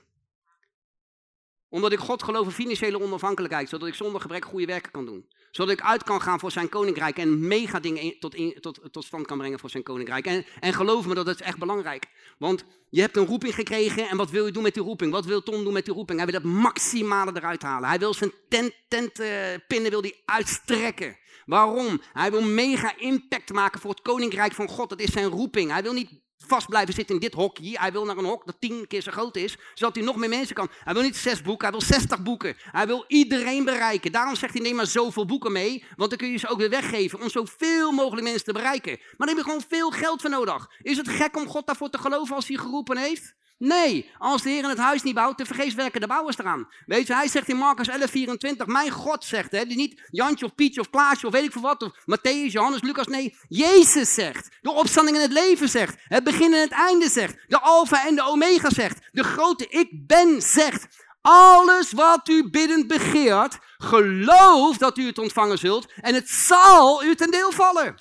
Omdat 1.68 1.92
ik 1.92 1.98
God 1.98 2.22
geloof 2.22 2.46
in 2.46 2.52
financiële 2.52 3.00
onafhankelijkheid, 3.00 3.68
zodat 3.68 3.88
ik 3.88 3.94
zonder 3.94 4.20
gebrek 4.20 4.44
goede 4.44 4.66
werken 4.66 4.92
kan 4.92 5.04
doen. 5.04 5.28
Zodat 5.50 5.72
ik 5.72 5.80
uit 5.80 6.02
kan 6.02 6.20
gaan 6.22 6.38
voor 6.38 6.50
zijn 6.50 6.68
koninkrijk 6.68 7.18
en 7.18 7.46
mega 7.46 7.80
dingen 7.80 8.18
tot, 8.18 8.36
tot, 8.60 8.80
tot 8.90 9.04
stand 9.04 9.26
kan 9.26 9.38
brengen 9.38 9.58
voor 9.58 9.70
zijn 9.70 9.82
koninkrijk. 9.82 10.26
En, 10.26 10.46
en 10.60 10.74
geloof 10.74 11.06
me, 11.06 11.14
dat 11.14 11.28
is 11.28 11.40
echt 11.40 11.58
belangrijk. 11.58 12.06
Want 12.38 12.64
je 12.88 13.00
hebt 13.00 13.16
een 13.16 13.26
roeping 13.26 13.54
gekregen 13.54 14.08
en 14.08 14.16
wat 14.16 14.30
wil 14.30 14.46
je 14.46 14.52
doen 14.52 14.62
met 14.62 14.74
die 14.74 14.82
roeping? 14.82 15.12
Wat 15.12 15.24
wil 15.24 15.42
Tom 15.42 15.64
doen 15.64 15.72
met 15.72 15.84
die 15.84 15.94
roeping? 15.94 16.18
Hij 16.18 16.30
wil 16.30 16.40
het 16.40 16.50
maximale 16.50 17.32
eruit 17.34 17.62
halen. 17.62 17.88
Hij 17.88 17.98
wil 17.98 18.14
zijn 18.14 18.32
tent, 18.48 18.74
tentpinnen 18.88 19.86
uh, 19.86 19.90
wil 19.90 20.02
die 20.02 20.22
uitstrekken. 20.24 21.18
Waarom? 21.46 22.00
Hij 22.12 22.30
wil 22.30 22.42
mega 22.42 22.96
impact 22.98 23.52
maken 23.52 23.80
voor 23.80 23.90
het 23.90 24.02
koninkrijk 24.02 24.52
van 24.52 24.68
God. 24.68 24.88
Dat 24.88 25.00
is 25.00 25.12
zijn 25.12 25.28
roeping. 25.28 25.70
Hij 25.70 25.82
wil 25.82 25.92
niet 25.92 26.24
vast 26.46 26.68
blijven 26.68 26.94
zitten 26.94 27.14
in 27.14 27.20
dit 27.20 27.34
hokje. 27.34 27.78
Hij 27.78 27.92
wil 27.92 28.04
naar 28.04 28.16
een 28.16 28.24
hok 28.24 28.46
dat 28.46 28.56
tien 28.58 28.86
keer 28.86 29.02
zo 29.02 29.10
groot 29.10 29.36
is, 29.36 29.56
zodat 29.74 29.94
hij 29.94 30.04
nog 30.04 30.16
meer 30.16 30.28
mensen 30.28 30.54
kan. 30.54 30.68
Hij 30.84 30.94
wil 30.94 31.02
niet 31.02 31.16
zes 31.16 31.42
boeken, 31.42 31.68
hij 31.68 31.78
wil 31.78 31.86
zestig 31.86 32.22
boeken. 32.22 32.56
Hij 32.58 32.86
wil 32.86 33.04
iedereen 33.08 33.64
bereiken. 33.64 34.12
Daarom 34.12 34.36
zegt 34.36 34.52
hij, 34.52 34.62
neem 34.62 34.76
maar 34.76 34.86
zoveel 34.86 35.26
boeken 35.26 35.52
mee, 35.52 35.84
want 35.96 36.10
dan 36.10 36.18
kun 36.18 36.30
je 36.30 36.38
ze 36.38 36.48
ook 36.48 36.58
weer 36.58 36.70
weggeven 36.70 37.20
om 37.20 37.30
zoveel 37.30 37.92
mogelijk 37.92 38.26
mensen 38.26 38.44
te 38.44 38.52
bereiken. 38.52 38.96
Maar 38.98 39.26
dan 39.26 39.28
heb 39.28 39.36
je 39.36 39.42
gewoon 39.42 39.64
veel 39.68 39.90
geld 39.90 40.20
voor 40.20 40.30
nodig. 40.30 40.70
Is 40.82 40.96
het 40.96 41.08
gek 41.08 41.36
om 41.36 41.46
God 41.46 41.66
daarvoor 41.66 41.90
te 41.90 41.98
geloven 41.98 42.34
als 42.34 42.48
hij 42.48 42.56
geroepen 42.56 42.96
heeft? 42.96 43.34
Nee, 43.58 44.10
als 44.18 44.42
de 44.42 44.50
Heer 44.50 44.68
het 44.68 44.78
huis 44.78 45.02
niet 45.02 45.14
bouwt, 45.14 45.38
te 45.38 45.46
vergeefs 45.46 45.74
werken 45.74 46.00
de 46.00 46.06
bouwers 46.06 46.38
eraan. 46.38 46.68
Weet 46.86 47.06
je, 47.06 47.14
hij 47.14 47.28
zegt 47.28 47.48
in 47.48 47.56
Marcus 47.56 47.88
11, 47.88 48.10
24, 48.10 48.66
mijn 48.66 48.90
God 48.90 49.24
zegt, 49.24 49.52
hè, 49.52 49.64
niet 49.64 50.08
Jantje 50.10 50.44
of 50.44 50.54
Pietje 50.54 50.80
of 50.80 50.90
Klaasje 50.90 51.26
of 51.26 51.32
weet 51.32 51.44
ik 51.44 51.52
veel 51.52 51.62
wat, 51.62 51.82
of 51.82 51.90
Matthäus, 51.90 52.52
Johannes, 52.52 52.82
Lucas, 52.82 53.06
nee, 53.06 53.36
Jezus 53.48 54.14
zegt, 54.14 54.56
de 54.60 54.70
opstanding 54.70 55.16
in 55.16 55.22
het 55.22 55.32
leven 55.32 55.68
zegt, 55.68 55.96
het 56.02 56.24
begin 56.24 56.54
en 56.54 56.60
het 56.60 56.72
einde 56.72 57.08
zegt, 57.08 57.36
de 57.46 57.60
alfa 57.60 58.06
en 58.06 58.14
de 58.14 58.22
omega 58.22 58.70
zegt, 58.70 59.08
de 59.12 59.24
grote 59.24 59.66
ik 59.68 60.06
ben 60.06 60.42
zegt, 60.42 60.86
alles 61.20 61.92
wat 61.92 62.28
u 62.28 62.50
biddend 62.50 62.86
begeert, 62.86 63.58
geloof 63.78 64.76
dat 64.76 64.98
u 64.98 65.06
het 65.06 65.18
ontvangen 65.18 65.58
zult 65.58 65.92
en 66.00 66.14
het 66.14 66.28
zal 66.28 67.04
u 67.04 67.14
ten 67.14 67.30
deel 67.30 67.52
vallen. 67.52 68.00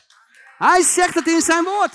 Hij 0.58 0.82
zegt 0.82 1.14
het 1.14 1.28
in 1.28 1.42
zijn 1.42 1.64
woord. 1.64 1.94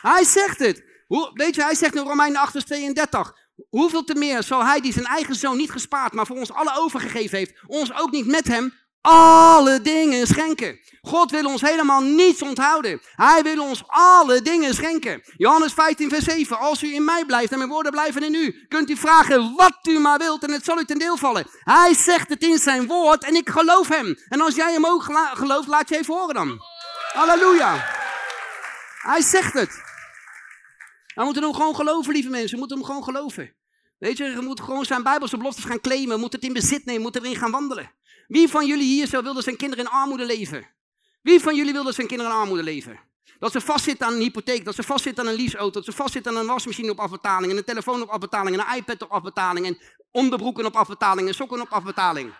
Hij 0.00 0.24
zegt 0.24 0.58
het. 0.58 0.91
Weet 1.34 1.54
je, 1.54 1.62
hij 1.62 1.74
zegt 1.74 1.94
in 1.94 2.02
Romeinen 2.02 2.40
8 2.40 2.52
vers 2.52 2.64
32. 2.64 3.34
Hoeveel 3.70 4.04
te 4.04 4.14
meer 4.14 4.42
zal 4.42 4.64
hij 4.64 4.80
die 4.80 4.92
zijn 4.92 5.06
eigen 5.06 5.34
zoon 5.34 5.56
niet 5.56 5.70
gespaard, 5.70 6.12
maar 6.12 6.26
voor 6.26 6.36
ons 6.36 6.52
alle 6.52 6.76
overgegeven 6.76 7.38
heeft, 7.38 7.54
ons 7.66 7.94
ook 7.94 8.10
niet 8.10 8.26
met 8.26 8.48
hem 8.48 8.72
alle 9.02 9.80
dingen 9.80 10.26
schenken. 10.26 10.78
God 11.00 11.30
wil 11.30 11.44
ons 11.44 11.60
helemaal 11.60 12.00
niets 12.00 12.42
onthouden. 12.42 13.00
Hij 13.14 13.42
wil 13.42 13.62
ons 13.62 13.82
alle 13.86 14.42
dingen 14.42 14.74
schenken. 14.74 15.22
Johannes 15.36 15.72
15 15.72 16.08
vers 16.08 16.24
7. 16.24 16.58
Als 16.58 16.82
u 16.82 16.94
in 16.94 17.04
mij 17.04 17.24
blijft 17.24 17.52
en 17.52 17.58
mijn 17.58 17.70
woorden 17.70 17.92
blijven 17.92 18.22
in 18.22 18.34
u, 18.34 18.66
kunt 18.68 18.90
u 18.90 18.96
vragen 18.96 19.54
wat 19.56 19.78
u 19.82 19.98
maar 19.98 20.18
wilt 20.18 20.44
en 20.44 20.50
het 20.50 20.64
zal 20.64 20.78
u 20.78 20.84
ten 20.84 20.98
deel 20.98 21.16
vallen. 21.16 21.46
Hij 21.64 21.94
zegt 21.94 22.28
het 22.28 22.42
in 22.42 22.58
zijn 22.58 22.86
woord 22.86 23.24
en 23.24 23.34
ik 23.34 23.48
geloof 23.48 23.88
hem. 23.88 24.18
En 24.28 24.40
als 24.40 24.54
jij 24.54 24.72
hem 24.72 24.86
ook 24.86 25.04
gelooft, 25.32 25.68
laat 25.68 25.88
je 25.88 25.96
even 25.96 26.14
horen 26.14 26.34
dan. 26.34 26.58
Halleluja. 27.12 27.84
Hij 28.98 29.22
zegt 29.22 29.52
het. 29.52 29.91
We 31.14 31.24
moeten 31.24 31.42
hem 31.42 31.54
gewoon 31.54 31.74
geloven, 31.74 32.12
lieve 32.12 32.28
mensen. 32.28 32.50
We 32.50 32.58
moeten 32.58 32.76
hem 32.76 32.86
gewoon 32.86 33.04
geloven. 33.04 33.54
Weet 33.98 34.16
je, 34.16 34.24
je 34.24 34.40
moet 34.40 34.60
gewoon 34.60 34.84
zijn 34.84 35.02
bijbelse 35.02 35.36
beloftes 35.36 35.64
gaan 35.64 35.80
claimen, 35.80 36.20
moet 36.20 36.32
het 36.32 36.42
in 36.42 36.52
bezit 36.52 36.84
nemen, 36.84 37.02
moet 37.02 37.16
erin 37.16 37.36
gaan 37.36 37.50
wandelen. 37.50 37.92
Wie 38.26 38.48
van 38.48 38.66
jullie 38.66 38.86
hier 38.86 39.06
zo 39.06 39.22
wil 39.22 39.34
dat 39.34 39.44
zijn 39.44 39.56
kinderen 39.56 39.84
in 39.84 39.90
armoede 39.90 40.24
leven? 40.24 40.70
Wie 41.22 41.40
van 41.40 41.56
jullie 41.56 41.72
wil 41.72 41.84
dat 41.84 41.94
zijn 41.94 42.06
kinderen 42.06 42.32
in 42.32 42.38
armoede 42.38 42.62
leven? 42.62 43.00
Dat 43.38 43.52
ze 43.52 43.60
vastzitten 43.60 44.06
aan 44.06 44.12
een 44.12 44.20
hypotheek, 44.20 44.64
dat 44.64 44.74
ze 44.74 44.82
vastzitten 44.82 45.24
aan 45.24 45.30
een 45.30 45.36
leaseauto, 45.36 45.70
dat 45.70 45.84
ze 45.84 45.92
vastzitten 45.92 46.32
aan 46.32 46.38
een 46.38 46.46
wasmachine 46.46 46.90
op 46.90 47.00
afbetaling, 47.00 47.52
een 47.52 47.64
telefoon 47.64 48.02
op 48.02 48.08
afbetaling, 48.08 48.56
een 48.56 48.76
iPad 48.76 49.02
op 49.02 49.10
afbetaling, 49.10 49.66
en 49.66 49.78
onderbroeken 50.10 50.66
op 50.66 50.76
afbetaling, 50.76 51.28
en 51.28 51.34
sokken 51.34 51.60
op 51.60 51.70
afbetaling. 51.70 52.34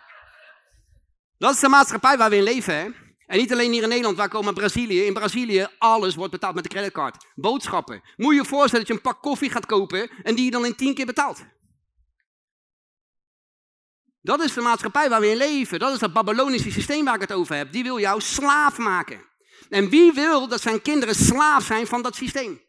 Dat 1.38 1.54
is 1.54 1.60
de 1.60 1.68
maatschappij 1.68 2.16
waar 2.18 2.30
we 2.30 2.36
in 2.36 2.42
leven, 2.42 2.74
hè? 2.74 2.88
En 3.32 3.38
niet 3.38 3.52
alleen 3.52 3.72
hier 3.72 3.82
in 3.82 3.88
Nederland, 3.88 4.16
waar 4.16 4.28
komen 4.28 4.54
Brazilië. 4.54 5.04
In 5.04 5.12
Brazilië, 5.12 5.68
alles 5.78 6.14
wordt 6.14 6.32
betaald 6.32 6.54
met 6.54 6.62
de 6.62 6.68
creditcard. 6.68 7.24
Boodschappen. 7.34 8.02
Moet 8.16 8.34
je 8.34 8.40
je 8.40 8.46
voorstellen 8.46 8.86
dat 8.86 8.86
je 8.86 8.92
een 8.92 9.12
pak 9.12 9.22
koffie 9.22 9.50
gaat 9.50 9.66
kopen 9.66 10.10
en 10.22 10.34
die 10.34 10.44
je 10.44 10.50
dan 10.50 10.64
in 10.64 10.74
tien 10.74 10.94
keer 10.94 11.06
betaalt. 11.06 11.44
Dat 14.20 14.40
is 14.40 14.52
de 14.52 14.60
maatschappij 14.60 15.08
waar 15.08 15.20
we 15.20 15.30
in 15.30 15.36
leven. 15.36 15.78
Dat 15.78 15.92
is 15.92 15.98
dat 15.98 16.12
Babylonische 16.12 16.70
systeem 16.70 17.04
waar 17.04 17.14
ik 17.14 17.20
het 17.20 17.32
over 17.32 17.56
heb. 17.56 17.72
Die 17.72 17.82
wil 17.82 18.00
jou 18.00 18.20
slaaf 18.20 18.78
maken. 18.78 19.24
En 19.68 19.88
wie 19.88 20.12
wil 20.12 20.48
dat 20.48 20.60
zijn 20.60 20.82
kinderen 20.82 21.14
slaaf 21.14 21.64
zijn 21.64 21.86
van 21.86 22.02
dat 22.02 22.14
systeem? 22.14 22.60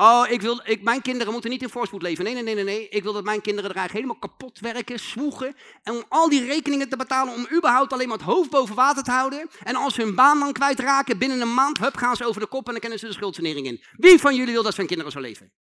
Oh, 0.00 0.26
ik 0.30 0.40
wil, 0.40 0.60
ik, 0.64 0.82
mijn 0.82 1.02
kinderen 1.02 1.32
moeten 1.32 1.50
niet 1.50 1.62
in 1.62 1.68
voorspoed 1.68 2.02
leven. 2.02 2.24
Nee, 2.24 2.34
nee, 2.34 2.54
nee, 2.54 2.64
nee. 2.64 2.88
Ik 2.88 3.02
wil 3.02 3.12
dat 3.12 3.24
mijn 3.24 3.40
kinderen 3.40 3.70
er 3.70 3.76
eigenlijk 3.76 4.06
helemaal 4.06 4.30
kapot 4.30 4.60
werken, 4.60 4.98
zwoegen. 5.00 5.54
En 5.82 5.92
om 5.92 6.04
al 6.08 6.28
die 6.28 6.44
rekeningen 6.44 6.88
te 6.88 6.96
betalen, 6.96 7.34
om 7.34 7.46
überhaupt 7.56 7.92
alleen 7.92 8.08
maar 8.08 8.16
het 8.16 8.26
hoofd 8.26 8.50
boven 8.50 8.74
water 8.74 9.02
te 9.02 9.10
houden. 9.10 9.48
En 9.62 9.74
als 9.74 9.94
ze 9.94 10.02
hun 10.02 10.14
baan 10.14 10.40
dan 10.40 10.52
kwijtraken, 10.52 11.18
binnen 11.18 11.40
een 11.40 11.54
maand, 11.54 11.78
hup, 11.78 11.96
gaan 11.96 12.16
ze 12.16 12.26
over 12.26 12.40
de 12.40 12.46
kop 12.46 12.66
en 12.66 12.70
dan 12.70 12.80
kennen 12.80 12.98
ze 12.98 13.06
de 13.06 13.12
schuldsanering 13.12 13.66
in. 13.66 13.82
Wie 13.96 14.18
van 14.18 14.34
jullie 14.34 14.52
wil 14.52 14.62
dat 14.62 14.74
zijn 14.74 14.86
kinderen 14.86 15.12
zo 15.12 15.20
leven? 15.20 15.52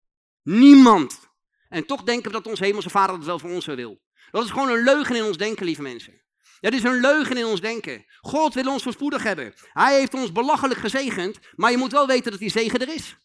Niemand. 0.42 1.28
En 1.68 1.86
toch 1.86 2.02
denken 2.02 2.30
we 2.30 2.36
dat 2.36 2.46
onze 2.46 2.64
hemelse 2.64 2.90
vader 2.90 3.16
het 3.16 3.24
wel 3.24 3.38
voor 3.38 3.50
ons 3.50 3.66
wil. 3.66 4.00
Dat 4.30 4.44
is 4.44 4.50
gewoon 4.50 4.68
een 4.68 4.84
leugen 4.84 5.16
in 5.16 5.24
ons 5.24 5.36
denken, 5.36 5.66
lieve 5.66 5.82
mensen. 5.82 6.22
Dat 6.60 6.72
is 6.72 6.82
een 6.82 7.00
leugen 7.00 7.36
in 7.36 7.46
ons 7.46 7.60
denken. 7.60 8.04
God 8.20 8.54
wil 8.54 8.72
ons 8.72 8.82
voorspoedig 8.82 9.22
hebben. 9.22 9.54
Hij 9.72 9.98
heeft 9.98 10.14
ons 10.14 10.32
belachelijk 10.32 10.80
gezegend, 10.80 11.38
maar 11.54 11.70
je 11.70 11.76
moet 11.76 11.92
wel 11.92 12.06
weten 12.06 12.30
dat 12.30 12.40
die 12.40 12.50
zegen 12.50 12.80
er 12.80 12.94
is. 12.94 13.16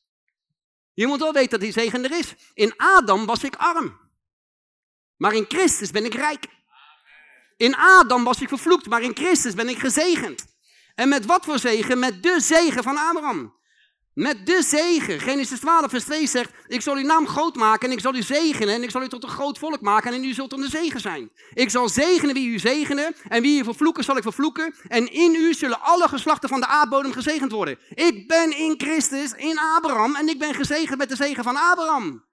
Je 1.02 1.08
moet 1.08 1.20
wel 1.20 1.34
weten 1.34 1.50
dat 1.50 1.60
die 1.60 1.72
zegen 1.72 2.04
er 2.04 2.18
is. 2.18 2.34
In 2.54 2.74
Adam 2.78 3.26
was 3.26 3.44
ik 3.44 3.56
arm. 3.56 4.00
Maar 5.18 5.34
in 5.34 5.46
Christus 5.48 5.92
ben 5.92 6.06
ik 6.06 6.14
rijk. 6.14 6.46
In 7.58 7.76
Adam 7.76 8.24
was 8.24 8.42
ik 8.42 8.48
vervloekt, 8.48 8.90
maar 8.90 9.02
in 9.02 9.16
Christus 9.16 9.54
ben 9.54 9.70
ik 9.70 9.80
gezegend. 9.80 10.46
En 10.96 11.10
met 11.10 11.26
wat 11.26 11.46
voor 11.46 11.60
zegen? 11.60 12.00
Met 12.00 12.24
de 12.24 12.40
zegen 12.40 12.84
van 12.84 12.98
Abraham. 12.98 13.56
Met 14.14 14.46
de 14.46 14.62
zegen. 14.62 15.20
Genesis 15.20 15.60
12 15.60 15.90
vers 15.90 16.04
2 16.04 16.28
zegt, 16.28 16.52
ik 16.68 16.82
zal 16.82 16.96
uw 16.96 17.06
naam 17.06 17.28
groot 17.28 17.56
maken 17.56 17.88
en 17.88 17.94
ik 17.94 18.02
zal 18.02 18.16
u 18.16 18.22
zegenen 18.22 18.76
en 18.76 18.84
ik 18.84 18.90
zal 18.90 19.02
u 19.02 19.08
tot 19.08 19.24
een 19.24 19.30
groot 19.30 19.58
volk 19.58 19.82
maken 19.82 20.14
en 20.14 20.24
u 20.24 20.34
zult 20.34 20.54
een 20.54 20.70
zegen 20.70 21.00
zijn. 21.00 21.32
Ik 21.54 21.70
zal 21.70 21.90
zegenen 21.90 22.34
wie 22.34 22.50
u 22.50 22.60
zegenen 22.60 23.16
en 23.28 23.42
wie 23.42 23.60
u 23.60 23.64
vervloeken 23.64 24.04
zal 24.04 24.18
ik 24.18 24.24
vervloeken 24.24 24.76
en 24.88 25.12
in 25.12 25.36
u 25.36 25.54
zullen 25.54 25.82
alle 25.82 26.08
geslachten 26.08 26.50
van 26.50 26.60
de 26.60 26.68
aardbodem 26.68 27.12
gezegend 27.12 27.52
worden. 27.52 27.80
Ik 27.94 28.28
ben 28.28 28.58
in 28.58 28.74
Christus, 28.78 29.32
in 29.32 29.60
Abraham 29.76 30.16
en 30.16 30.30
ik 30.30 30.40
ben 30.40 30.54
gezegend 30.54 30.98
met 30.98 31.10
de 31.10 31.16
zegen 31.16 31.44
van 31.44 31.56
Abraham. 31.56 32.24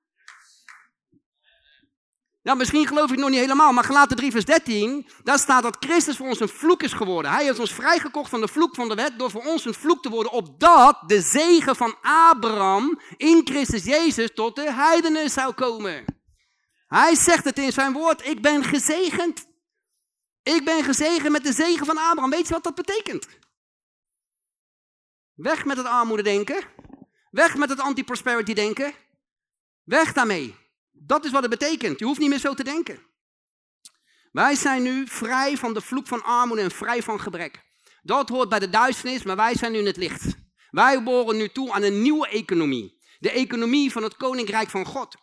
Ja, 2.43 2.55
misschien 2.55 2.87
geloof 2.87 3.11
ik 3.11 3.19
nog 3.19 3.29
niet 3.29 3.39
helemaal, 3.39 3.73
maar 3.73 3.85
gelaten 3.85 4.17
3 4.17 4.31
vers 4.31 4.45
13, 4.45 5.09
daar 5.23 5.39
staat 5.39 5.63
dat 5.63 5.77
Christus 5.81 6.17
voor 6.17 6.29
ons 6.29 6.41
een 6.41 6.49
vloek 6.49 6.83
is 6.83 6.93
geworden. 6.93 7.31
Hij 7.31 7.45
heeft 7.45 7.59
ons 7.59 7.75
vrijgekocht 7.75 8.31
van 8.31 8.41
de 8.41 8.49
vloek 8.49 8.75
van 8.75 8.89
de 8.89 8.95
wet 8.95 9.19
door 9.19 9.31
voor 9.31 9.45
ons 9.45 9.65
een 9.65 9.75
vloek 9.75 10.03
te 10.03 10.09
worden, 10.09 10.33
opdat 10.33 11.03
de 11.07 11.21
zegen 11.21 11.77
van 11.77 11.97
Abraham 12.03 13.01
in 13.17 13.41
Christus 13.45 13.85
Jezus 13.85 14.31
tot 14.35 14.57
de 14.57 14.73
heidenen 14.73 15.31
zou 15.31 15.53
komen. 15.53 16.05
Hij 16.87 17.15
zegt 17.15 17.45
het 17.45 17.59
in 17.59 17.73
zijn 17.73 17.93
woord, 17.93 18.27
ik 18.27 18.43
ben 18.43 18.65
gezegend. 18.65 19.47
Ik 20.43 20.65
ben 20.65 20.85
gezegend 20.85 21.33
met 21.33 21.45
de 21.45 21.53
zegen 21.53 21.87
van 21.87 21.99
Abraham. 21.99 22.31
Weet 22.31 22.49
je 22.49 22.55
wat 22.55 22.65
dat 22.65 22.75
betekent? 22.75 23.27
Weg 25.35 25.65
met 25.65 25.77
het 25.77 25.87
armoede 25.87 26.23
denken. 26.23 26.63
Weg 27.31 27.57
met 27.57 27.69
het 27.69 27.81
anti-prosperity 27.81 28.53
denken. 28.53 28.95
Weg 29.85 30.13
daarmee. 30.13 30.68
Dat 31.09 31.25
is 31.25 31.31
wat 31.31 31.41
het 31.41 31.51
betekent. 31.51 31.99
Je 31.99 32.05
hoeft 32.05 32.19
niet 32.19 32.29
meer 32.29 32.39
zo 32.39 32.55
te 32.55 32.65
denken. 32.65 33.07
Wij 34.33 34.55
zijn 34.55 34.83
nu 34.83 35.07
vrij 35.07 35.57
van 35.57 35.75
de 35.75 35.81
vloek 35.81 36.07
van 36.07 36.23
armoede 36.23 36.63
en 36.63 36.71
vrij 36.71 37.03
van 37.03 37.21
gebrek. 37.21 37.63
Dat 38.03 38.29
hoort 38.29 38.49
bij 38.49 38.59
de 38.59 38.71
duisternis, 38.71 39.23
maar 39.23 39.37
wij 39.37 39.55
zijn 39.55 39.73
nu 39.73 39.79
in 39.79 39.87
het 39.87 39.97
licht. 39.97 40.37
Wij 40.71 41.03
behoren 41.03 41.37
nu 41.37 41.49
toe 41.49 41.73
aan 41.73 41.83
een 41.83 42.03
nieuwe 42.03 42.29
economie. 42.29 42.99
De 43.19 43.31
economie 43.31 43.93
van 43.93 44.03
het 44.03 44.17
koninkrijk 44.17 44.71
van 44.71 44.85
God. 44.85 45.17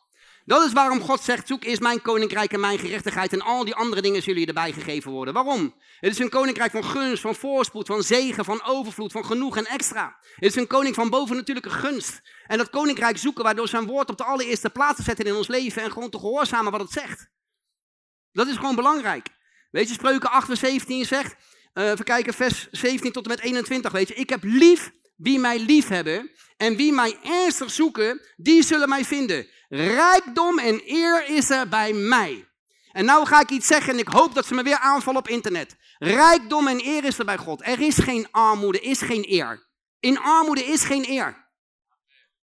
Dat 0.45 0.65
is 0.65 0.73
waarom 0.73 1.01
God 1.01 1.21
zegt, 1.21 1.47
zoek 1.47 1.63
eerst 1.63 1.81
mijn 1.81 2.01
koninkrijk 2.01 2.53
en 2.53 2.60
mijn 2.60 2.79
gerechtigheid 2.79 3.34
en 3.34 3.41
al 3.41 3.65
die 3.65 3.75
andere 3.75 4.01
dingen 4.01 4.21
zullen 4.21 4.39
je 4.39 4.47
erbij 4.47 4.71
gegeven 4.71 5.12
worden. 5.12 5.34
Waarom? 5.34 5.75
Het 5.99 6.12
is 6.12 6.19
een 6.19 6.29
koninkrijk 6.29 6.71
van 6.71 6.84
gunst, 6.84 7.21
van 7.21 7.36
voorspoed, 7.36 7.88
van 7.88 8.03
zegen, 8.03 8.45
van 8.45 8.63
overvloed, 8.63 9.12
van 9.12 9.25
genoeg 9.25 9.58
en 9.58 9.65
extra. 9.65 10.17
Het 10.36 10.43
is 10.45 10.55
een 10.55 10.67
koning 10.67 10.95
van 10.95 11.10
bovennatuurlijke 11.10 11.69
gunst. 11.69 12.21
En 12.47 12.58
dat 12.58 12.69
koninkrijk 12.69 13.17
zoeken 13.17 13.43
wij 13.43 13.53
door 13.53 13.67
zijn 13.67 13.86
woord 13.86 14.10
op 14.10 14.17
de 14.17 14.23
allereerste 14.23 14.69
plaats 14.69 14.95
te 14.95 15.03
zetten 15.03 15.25
in 15.25 15.36
ons 15.36 15.47
leven 15.47 15.81
en 15.81 15.91
gewoon 15.91 16.10
te 16.10 16.19
gehoorzamen 16.19 16.71
wat 16.71 16.81
het 16.81 16.91
zegt. 16.91 17.29
Dat 18.31 18.47
is 18.47 18.55
gewoon 18.55 18.75
belangrijk. 18.75 19.27
Weet 19.71 19.88
je, 19.88 19.93
Spreuken 19.93 20.31
8 20.31 20.45
vers 20.45 20.60
17 20.60 21.05
zegt, 21.05 21.36
uh, 21.73 21.89
even 21.89 22.05
kijken, 22.05 22.34
vers 22.34 22.67
17 22.71 23.12
tot 23.12 23.23
en 23.23 23.29
met 23.29 23.39
21, 23.39 23.91
weet 23.91 24.08
je, 24.08 24.13
ik 24.13 24.29
heb 24.29 24.43
lief 24.43 24.91
wie 25.15 25.39
mij 25.39 25.60
lief 25.60 25.88
hebben 25.88 26.32
en 26.58 26.75
wie 26.75 26.93
mij 26.93 27.17
ernstig 27.23 27.71
zoeken, 27.71 28.21
die 28.36 28.63
zullen 28.63 28.89
mij 28.89 29.06
vinden. 29.06 29.47
Rijkdom 29.69 30.60
en 30.60 30.82
eer 30.86 31.28
is 31.28 31.49
er 31.49 31.67
bij 31.67 31.93
mij. 31.93 32.47
En 32.91 33.06
nou 33.06 33.25
ga 33.25 33.39
ik 33.39 33.49
iets 33.49 33.67
zeggen 33.67 33.93
en 33.93 33.99
ik 33.99 34.08
hoop 34.08 34.34
dat 34.34 34.45
ze 34.45 34.54
me 34.54 34.63
weer 34.63 34.78
aanvallen 34.78 35.19
op 35.19 35.28
internet. 35.28 35.75
Rijkdom 35.97 36.67
en 36.67 36.86
eer 36.86 37.04
is 37.04 37.19
er 37.19 37.25
bij 37.25 37.38
God. 37.38 37.62
Er 37.65 37.82
is 37.82 37.97
geen 37.97 38.28
armoede, 38.32 38.80
is 38.80 39.01
geen 39.01 39.25
eer. 39.28 39.67
In 39.99 40.19
armoede 40.19 40.63
is 40.63 40.84
geen 40.84 41.10
eer. 41.10 41.44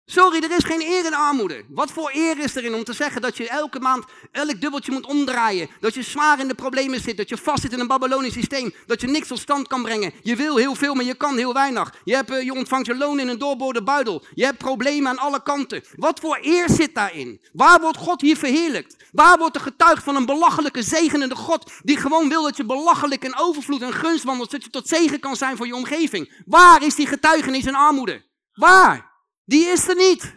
Sorry, 0.06 0.44
er 0.44 0.52
is 0.52 0.64
geen 0.64 0.82
eer 0.82 1.06
in 1.06 1.14
armoede. 1.14 1.64
Wat 1.70 1.92
voor 1.92 2.12
eer 2.14 2.40
is 2.40 2.56
erin 2.56 2.74
om 2.74 2.84
te 2.84 2.94
zeggen 2.94 3.22
dat 3.22 3.38
je 3.38 3.50
elke 3.50 3.80
maand 3.80 4.06
elk 4.32 4.62
dubbeltje 4.62 4.92
moet 4.92 5.06
omdraaien? 5.06 5.70
Dat 5.80 5.94
je 5.94 6.02
zwaar 6.02 6.40
in 6.40 6.48
de 6.48 6.54
problemen 6.54 7.00
zit, 7.00 7.18
dat 7.18 7.30
je 7.30 7.38
vast 7.38 7.62
zit 7.62 7.74
in 7.74 7.80
een 7.80 7.88
Babylonisch 7.88 8.34
systeem, 8.34 8.74
dat 8.86 9.02
je 9.02 9.08
niks 9.08 9.28
tot 9.28 9.40
stand 9.40 9.68
kan 9.68 9.84
brengen. 9.84 10.14
Je 10.22 10.36
wil 10.36 10.58
heel 10.58 10.76
veel, 10.76 10.94
maar 10.94 11.06
je 11.06 11.16
kan 11.16 11.38
heel 11.38 11.54
weinig. 11.54 11.94
Je, 12.04 12.16
hebt, 12.16 12.30
eh, 12.30 12.44
je 12.44 12.54
ontvangt 12.54 12.86
je 12.86 12.96
loon 12.96 13.20
in 13.20 13.28
een 13.28 13.38
doorboorde 13.38 13.84
buidel. 13.84 14.24
Je 14.34 14.46
hebt 14.46 14.58
problemen 14.58 15.12
aan 15.12 15.18
alle 15.18 15.44
kanten. 15.44 15.84
Wat 15.96 16.20
voor 16.20 16.38
eer 16.42 16.70
zit 16.70 16.96
daarin? 16.96 17.42
Waar 17.54 17.82
wordt 17.82 17.98
God 17.98 18.22
hier 18.22 18.38
verheerlijkt? 18.38 18.96
Waar 19.12 19.38
wordt 19.38 19.56
er 19.56 19.62
getuigd 19.62 20.04
van 20.04 20.16
een 20.16 20.26
belachelijke 20.26 20.84
zegenende 20.84 21.36
God 21.36 21.72
die 21.84 21.98
gewoon 21.98 22.30
wil 22.30 22.44
dat 22.44 22.58
je 22.58 22.66
belachelijk 22.66 23.24
en 23.24 23.38
overvloed 23.38 23.82
en 23.82 23.94
gunst 23.94 24.24
wandelt, 24.24 24.50
zodat 24.50 24.66
je 24.66 24.72
tot 24.72 24.88
zegen 24.88 25.20
kan 25.20 25.36
zijn 25.36 25.58
voor 25.58 25.68
je 25.68 25.76
omgeving? 25.76 26.44
Waar 26.46 26.84
is 26.84 26.96
die 26.96 27.08
getuigenis 27.08 27.66
in 27.66 27.76
armoede? 27.76 28.24
Waar? 28.54 29.13
Die 29.46 29.66
is 29.66 29.88
er 29.88 29.96
niet. 29.96 30.36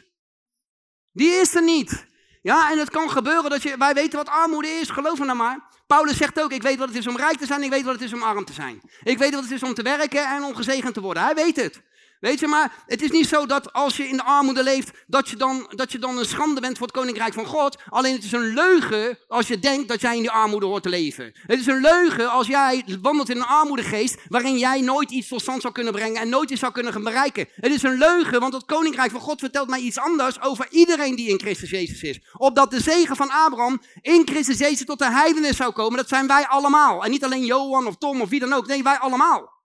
Die 1.12 1.30
is 1.30 1.54
er 1.54 1.62
niet. 1.62 2.06
Ja, 2.42 2.70
en 2.70 2.78
het 2.78 2.90
kan 2.90 3.10
gebeuren 3.10 3.50
dat 3.50 3.62
je, 3.62 3.76
wij 3.76 3.94
weten 3.94 4.18
wat 4.18 4.28
armoede 4.28 4.68
is, 4.68 4.90
geloof 4.90 5.18
me 5.18 5.24
nou 5.24 5.38
maar. 5.38 5.68
Paulus 5.86 6.16
zegt 6.16 6.40
ook, 6.40 6.52
ik 6.52 6.62
weet 6.62 6.78
wat 6.78 6.88
het 6.88 6.96
is 6.96 7.06
om 7.06 7.16
rijk 7.16 7.38
te 7.38 7.46
zijn, 7.46 7.62
ik 7.62 7.70
weet 7.70 7.84
wat 7.84 7.92
het 7.92 8.02
is 8.02 8.12
om 8.12 8.22
arm 8.22 8.44
te 8.44 8.52
zijn. 8.52 8.80
Ik 9.02 9.18
weet 9.18 9.34
wat 9.34 9.42
het 9.42 9.52
is 9.52 9.62
om 9.62 9.74
te 9.74 9.82
werken 9.82 10.28
en 10.28 10.42
om 10.42 10.54
gezegend 10.54 10.94
te 10.94 11.00
worden. 11.00 11.22
Hij 11.22 11.34
weet 11.34 11.56
het. 11.56 11.82
Weet 12.26 12.40
je, 12.40 12.46
maar 12.46 12.72
het 12.86 13.02
is 13.02 13.10
niet 13.10 13.28
zo 13.28 13.46
dat 13.46 13.72
als 13.72 13.96
je 13.96 14.08
in 14.08 14.16
de 14.16 14.22
armoede 14.24 14.62
leeft, 14.62 14.90
dat 15.06 15.28
je, 15.28 15.36
dan, 15.36 15.66
dat 15.70 15.92
je 15.92 15.98
dan 15.98 16.18
een 16.18 16.24
schande 16.24 16.60
bent 16.60 16.78
voor 16.78 16.86
het 16.86 16.96
koninkrijk 16.96 17.34
van 17.34 17.46
God. 17.46 17.76
Alleen 17.88 18.12
het 18.14 18.24
is 18.24 18.32
een 18.32 18.54
leugen 18.54 19.18
als 19.28 19.48
je 19.48 19.58
denkt 19.58 19.88
dat 19.88 20.00
jij 20.00 20.14
in 20.14 20.20
die 20.20 20.30
armoede 20.30 20.66
hoort 20.66 20.82
te 20.82 20.88
leven. 20.88 21.32
Het 21.46 21.58
is 21.60 21.66
een 21.66 21.80
leugen 21.80 22.30
als 22.30 22.46
jij 22.46 22.84
wandelt 23.02 23.28
in 23.28 23.36
een 23.36 23.46
armoedegeest, 23.46 24.16
waarin 24.28 24.58
jij 24.58 24.80
nooit 24.80 25.10
iets 25.10 25.28
tot 25.28 25.40
stand 25.40 25.60
zou 25.60 25.72
kunnen 25.72 25.92
brengen 25.92 26.20
en 26.20 26.28
nooit 26.28 26.50
iets 26.50 26.60
zou 26.60 26.72
kunnen 26.72 27.02
bereiken. 27.02 27.48
Het 27.54 27.72
is 27.72 27.82
een 27.82 27.98
leugen, 27.98 28.40
want 28.40 28.54
het 28.54 28.64
koninkrijk 28.64 29.10
van 29.10 29.20
God 29.20 29.40
vertelt 29.40 29.68
mij 29.68 29.80
iets 29.80 29.98
anders 29.98 30.40
over 30.40 30.66
iedereen 30.70 31.16
die 31.16 31.28
in 31.28 31.40
Christus 31.40 31.70
Jezus 31.70 32.02
is. 32.02 32.20
Opdat 32.32 32.70
de 32.70 32.80
zegen 32.80 33.16
van 33.16 33.30
Abraham 33.30 33.80
in 34.02 34.22
Christus 34.24 34.58
Jezus 34.58 34.86
tot 34.86 34.98
de 34.98 35.10
heidenen 35.10 35.54
zou 35.54 35.72
komen, 35.72 35.96
dat 35.96 36.08
zijn 36.08 36.26
wij 36.26 36.46
allemaal. 36.46 37.04
En 37.04 37.10
niet 37.10 37.24
alleen 37.24 37.44
Johan 37.44 37.86
of 37.86 37.96
Tom 37.96 38.20
of 38.20 38.28
wie 38.28 38.40
dan 38.40 38.52
ook, 38.52 38.66
nee, 38.66 38.82
wij 38.82 38.98
allemaal. 38.98 39.55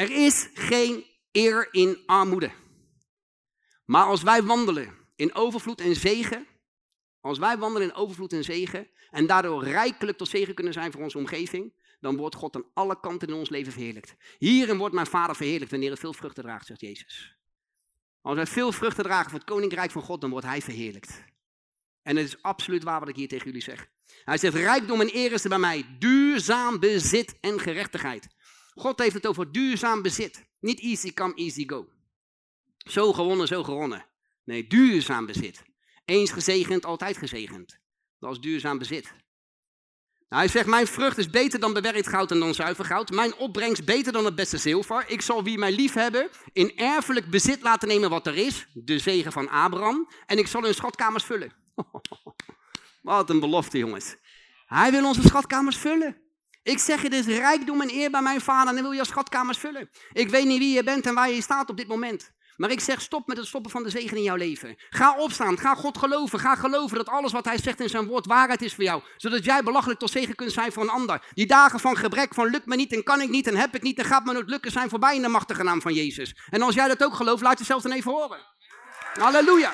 Er 0.00 0.10
is 0.10 0.48
geen 0.54 1.04
eer 1.32 1.68
in 1.70 2.02
armoede. 2.06 2.50
Maar 3.84 4.04
als 4.04 4.22
wij 4.22 4.42
wandelen 4.42 4.94
in 5.16 5.34
overvloed 5.34 5.80
en 5.80 5.96
zegen, 5.96 6.46
als 7.20 7.38
wij 7.38 7.58
wandelen 7.58 7.88
in 7.88 7.94
overvloed 7.94 8.32
en 8.32 8.44
zegen 8.44 8.88
en 9.10 9.26
daardoor 9.26 9.64
rijkelijk 9.64 10.18
tot 10.18 10.28
zegen 10.28 10.54
kunnen 10.54 10.72
zijn 10.72 10.92
voor 10.92 11.02
onze 11.02 11.18
omgeving, 11.18 11.74
dan 11.98 12.16
wordt 12.16 12.34
God 12.34 12.56
aan 12.56 12.70
alle 12.74 13.00
kanten 13.00 13.28
in 13.28 13.34
ons 13.34 13.48
leven 13.48 13.72
verheerlijkt. 13.72 14.14
Hierin 14.38 14.78
wordt 14.78 14.94
mijn 14.94 15.06
vader 15.06 15.36
verheerlijkt 15.36 15.70
wanneer 15.70 15.90
het 15.90 15.98
veel 15.98 16.14
vruchten 16.14 16.42
draagt, 16.42 16.66
zegt 16.66 16.80
Jezus. 16.80 17.36
Als 18.20 18.34
wij 18.36 18.46
veel 18.46 18.72
vruchten 18.72 19.04
dragen 19.04 19.30
voor 19.30 19.38
het 19.38 19.48
koninkrijk 19.48 19.90
van 19.90 20.02
God, 20.02 20.20
dan 20.20 20.30
wordt 20.30 20.46
hij 20.46 20.62
verheerlijkt. 20.62 21.24
En 22.02 22.16
het 22.16 22.26
is 22.26 22.42
absoluut 22.42 22.82
waar 22.82 23.00
wat 23.00 23.08
ik 23.08 23.16
hier 23.16 23.28
tegen 23.28 23.46
jullie 23.46 23.62
zeg. 23.62 23.88
Hij 24.24 24.38
zegt, 24.38 24.54
rijkdom 24.54 25.00
en 25.00 25.16
eer 25.16 25.32
is 25.32 25.42
er 25.42 25.48
bij 25.48 25.58
mij, 25.58 25.96
duurzaam 25.98 26.78
bezit 26.78 27.38
en 27.40 27.60
gerechtigheid. 27.60 28.28
God 28.80 28.98
heeft 28.98 29.14
het 29.14 29.26
over 29.26 29.52
duurzaam 29.52 30.02
bezit. 30.02 30.44
Niet 30.60 30.80
easy 30.80 31.12
come, 31.12 31.34
easy 31.34 31.68
go. 31.68 31.88
Zo 32.76 33.12
gewonnen, 33.12 33.46
zo 33.46 33.62
gewonnen. 33.62 34.06
Nee, 34.44 34.66
duurzaam 34.66 35.26
bezit. 35.26 35.62
Eens 36.04 36.30
gezegend, 36.30 36.84
altijd 36.84 37.16
gezegend. 37.16 37.78
Dat 38.18 38.32
is 38.32 38.40
duurzaam 38.40 38.78
bezit. 38.78 39.12
Nou, 40.28 40.42
hij 40.42 40.48
zegt, 40.48 40.66
mijn 40.66 40.86
vrucht 40.86 41.18
is 41.18 41.30
beter 41.30 41.60
dan 41.60 41.72
bewerkt 41.72 42.08
goud 42.08 42.30
en 42.30 42.38
dan 42.38 42.54
zuiver 42.54 42.84
goud. 42.84 43.10
Mijn 43.10 43.34
opbrengst 43.34 43.84
beter 43.84 44.12
dan 44.12 44.24
het 44.24 44.34
beste 44.34 44.58
zilver. 44.58 45.04
Ik 45.08 45.20
zal 45.20 45.44
wie 45.44 45.58
mij 45.58 45.72
lief 45.72 45.92
hebben 45.92 46.28
in 46.52 46.76
erfelijk 46.76 47.30
bezit 47.30 47.62
laten 47.62 47.88
nemen 47.88 48.10
wat 48.10 48.26
er 48.26 48.36
is. 48.36 48.66
De 48.74 48.98
zegen 48.98 49.32
van 49.32 49.48
Abraham. 49.48 50.08
En 50.26 50.38
ik 50.38 50.46
zal 50.46 50.62
hun 50.62 50.74
schatkamers 50.74 51.24
vullen. 51.24 51.52
Wat 53.02 53.30
een 53.30 53.40
belofte, 53.40 53.78
jongens. 53.78 54.16
Hij 54.66 54.90
wil 54.90 55.06
onze 55.06 55.22
schatkamers 55.22 55.76
vullen. 55.76 56.29
Ik 56.62 56.78
zeg 56.78 57.02
je, 57.02 57.10
dit 57.10 57.26
is 57.26 57.36
rijkdom 57.36 57.80
en 57.80 57.90
eer 57.90 58.10
bij 58.10 58.22
mijn 58.22 58.40
vader 58.40 58.76
en 58.76 58.82
wil 58.82 58.92
je 58.92 59.04
schatkamers 59.04 59.58
vullen. 59.58 59.90
Ik 60.12 60.28
weet 60.28 60.44
niet 60.44 60.58
wie 60.58 60.74
je 60.74 60.84
bent 60.84 61.06
en 61.06 61.14
waar 61.14 61.30
je 61.30 61.42
staat 61.42 61.70
op 61.70 61.76
dit 61.76 61.88
moment. 61.88 62.32
Maar 62.60 62.70
ik 62.70 62.80
zeg 62.80 63.00
stop 63.00 63.26
met 63.26 63.36
het 63.36 63.46
stoppen 63.46 63.70
van 63.70 63.82
de 63.82 63.90
zegen 63.90 64.16
in 64.16 64.22
jouw 64.22 64.36
leven. 64.36 64.76
Ga 64.90 65.16
opstaan, 65.16 65.58
ga 65.58 65.74
God 65.74 65.98
geloven. 65.98 66.38
Ga 66.38 66.54
geloven 66.54 66.96
dat 66.96 67.08
alles 67.08 67.32
wat 67.32 67.44
hij 67.44 67.58
zegt 67.58 67.80
in 67.80 67.88
zijn 67.88 68.06
woord 68.06 68.26
waarheid 68.26 68.62
is 68.62 68.74
voor 68.74 68.84
jou. 68.84 69.02
Zodat 69.16 69.44
jij 69.44 69.62
belachelijk 69.62 69.98
tot 69.98 70.10
zegen 70.10 70.34
kunt 70.34 70.52
zijn 70.52 70.72
voor 70.72 70.82
een 70.82 70.88
ander. 70.88 71.24
Die 71.34 71.46
dagen 71.46 71.80
van 71.80 71.96
gebrek, 71.96 72.34
van 72.34 72.46
lukt 72.46 72.66
me 72.66 72.76
niet 72.76 72.92
en 72.92 73.02
kan 73.02 73.20
ik 73.20 73.28
niet 73.28 73.46
en 73.46 73.56
heb 73.56 73.74
ik 73.74 73.82
niet 73.82 73.98
en 73.98 74.04
gaat 74.04 74.24
me 74.24 74.32
nooit 74.32 74.48
lukken 74.48 74.70
zijn 74.70 74.88
voorbij 74.88 75.16
in 75.16 75.22
de 75.22 75.28
machtige 75.28 75.62
naam 75.62 75.80
van 75.82 75.94
Jezus. 75.94 76.36
En 76.50 76.62
als 76.62 76.74
jij 76.74 76.88
dat 76.88 77.04
ook 77.04 77.14
gelooft, 77.14 77.42
laat 77.42 77.58
jezelf 77.58 77.82
dan 77.82 77.92
even 77.92 78.12
horen. 78.12 78.38
Halleluja. 79.14 79.72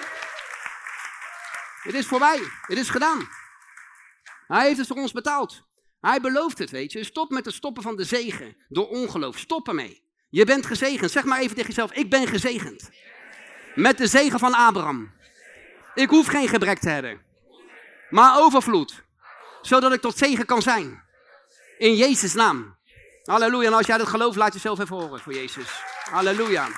Het 1.83 1.95
is 1.95 2.07
voorbij. 2.07 2.41
Het 2.61 2.79
is 2.79 2.89
gedaan. 2.89 3.29
Hij 4.47 4.67
heeft 4.67 4.79
het 4.79 4.87
voor 4.87 4.97
ons 4.97 5.13
betaald. 5.13 5.65
Hij 6.07 6.21
belooft 6.21 6.59
het, 6.59 6.71
weet 6.71 6.93
je. 6.93 7.05
Stop 7.05 7.31
met 7.31 7.45
het 7.45 7.55
stoppen 7.55 7.83
van 7.83 7.97
de 7.97 8.05
zegen 8.05 8.57
door 8.69 8.89
ongeloof. 8.89 9.39
Stop 9.39 9.69
ermee. 9.69 10.03
Je 10.29 10.45
bent 10.45 10.67
gezegend. 10.67 11.11
Zeg 11.11 11.25
maar 11.25 11.41
even 11.41 11.55
tegen 11.57 11.69
jezelf, 11.69 11.93
ik 11.93 12.11
ben 12.11 12.27
gezegend. 12.27 12.91
Met 13.75 13.99
de 13.99 14.07
zegen 14.07 14.39
van 14.39 14.55
Abraham. 14.55 15.13
Ik 15.95 16.09
hoef 16.09 16.27
geen 16.27 16.49
gebrek 16.49 16.79
te 16.79 16.89
hebben. 16.89 17.23
Maar 18.11 18.39
overvloed. 18.39 19.03
Zodat 19.63 19.93
ik 19.93 20.01
tot 20.01 20.19
zegen 20.19 20.47
kan 20.47 20.63
zijn. 20.63 21.03
In 21.79 21.97
Jezus' 21.97 22.35
naam. 22.35 22.77
Halleluja. 23.25 23.67
En 23.67 23.73
als 23.73 23.87
jij 23.87 23.99
dat 23.99 24.09
gelooft, 24.09 24.37
laat 24.37 24.53
jezelf 24.53 24.79
even 24.79 24.97
horen 24.97 25.21
voor 25.21 25.35
Jezus. 25.35 25.83
Halleluja. 26.11 26.69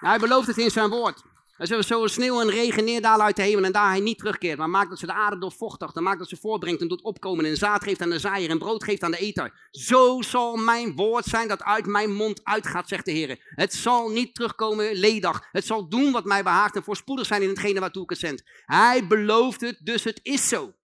Hij 0.00 0.18
belooft 0.18 0.46
het 0.46 0.58
in 0.58 0.70
zijn 0.70 0.88
woord. 0.88 1.22
Hij 1.58 1.66
zullen 1.66 1.84
zoals 1.84 2.12
sneeuw 2.12 2.40
en 2.40 2.50
regen 2.50 2.84
neerdalen 2.84 3.26
uit 3.26 3.36
de 3.36 3.42
hemel 3.42 3.64
en 3.64 3.72
daar 3.72 3.88
hij 3.88 4.00
niet 4.00 4.18
terugkeert. 4.18 4.58
Maar 4.58 4.70
maakt 4.70 4.90
dat 4.90 4.98
ze 4.98 5.06
de 5.06 5.12
aarde 5.12 5.38
doorvochtig, 5.38 5.92
dan 5.92 6.02
maakt 6.02 6.18
dat 6.18 6.28
ze 6.28 6.36
voorbrengt 6.36 6.80
en 6.80 6.88
doet 6.88 7.02
opkomen 7.02 7.44
en 7.44 7.56
zaad 7.56 7.82
geeft 7.82 8.00
aan 8.00 8.10
de 8.10 8.18
zaaier 8.18 8.50
en 8.50 8.58
brood 8.58 8.84
geeft 8.84 9.02
aan 9.02 9.10
de 9.10 9.18
eter. 9.18 9.68
Zo 9.70 10.22
zal 10.22 10.56
mijn 10.56 10.96
woord 10.96 11.24
zijn 11.24 11.48
dat 11.48 11.62
uit 11.62 11.86
mijn 11.86 12.12
mond 12.12 12.40
uitgaat, 12.44 12.88
zegt 12.88 13.04
de 13.04 13.10
Heer. 13.10 13.52
Het 13.54 13.74
zal 13.74 14.08
niet 14.08 14.34
terugkomen 14.34 14.94
ledig. 14.94 15.48
Het 15.52 15.66
zal 15.66 15.88
doen 15.88 16.12
wat 16.12 16.24
mij 16.24 16.42
behaagt 16.42 16.76
en 16.76 16.82
voorspoedig 16.82 17.26
zijn 17.26 17.42
in 17.42 17.48
hetgene 17.48 17.80
waartoe 17.80 18.02
ik 18.02 18.10
het 18.10 18.18
zend. 18.18 18.42
Hij 18.64 19.06
belooft 19.06 19.60
het, 19.60 19.78
dus 19.82 20.04
het 20.04 20.20
is 20.22 20.48
zo. 20.48 20.74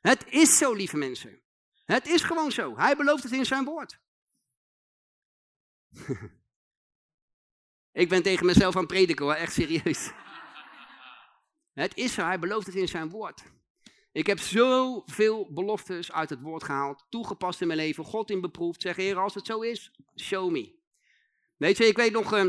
Het 0.00 0.24
is 0.28 0.58
zo, 0.58 0.72
lieve 0.72 0.96
mensen. 0.96 1.42
Het 1.84 2.06
is 2.06 2.22
gewoon 2.22 2.52
zo. 2.52 2.76
Hij 2.76 2.96
belooft 2.96 3.22
het 3.22 3.32
in 3.32 3.46
zijn 3.46 3.64
woord. 3.64 3.98
Ik 7.98 8.08
ben 8.08 8.22
tegen 8.22 8.46
mezelf 8.46 8.74
aan 8.74 8.82
het 8.82 8.90
prediken 8.90 9.24
hoor, 9.24 9.34
echt 9.34 9.52
serieus. 9.52 10.10
Het 11.74 11.96
is 11.96 12.14
zo, 12.14 12.22
hij 12.22 12.38
belooft 12.38 12.66
het 12.66 12.74
in 12.74 12.88
zijn 12.88 13.10
woord. 13.10 13.42
Ik 14.12 14.26
heb 14.26 14.38
zoveel 14.38 15.48
beloftes 15.50 16.12
uit 16.12 16.30
het 16.30 16.40
woord 16.40 16.64
gehaald, 16.64 17.06
toegepast 17.08 17.60
in 17.60 17.66
mijn 17.66 17.78
leven, 17.78 18.04
God 18.04 18.30
in 18.30 18.40
beproefd. 18.40 18.82
Zeg, 18.82 18.96
Heer, 18.96 19.18
als 19.18 19.34
het 19.34 19.46
zo 19.46 19.60
is, 19.60 19.90
show 20.16 20.50
me. 20.50 20.74
Weet 21.56 21.76
je, 21.76 21.86
ik 21.86 21.96
weet 21.96 22.12
nog 22.12 22.34
uh, 22.34 22.44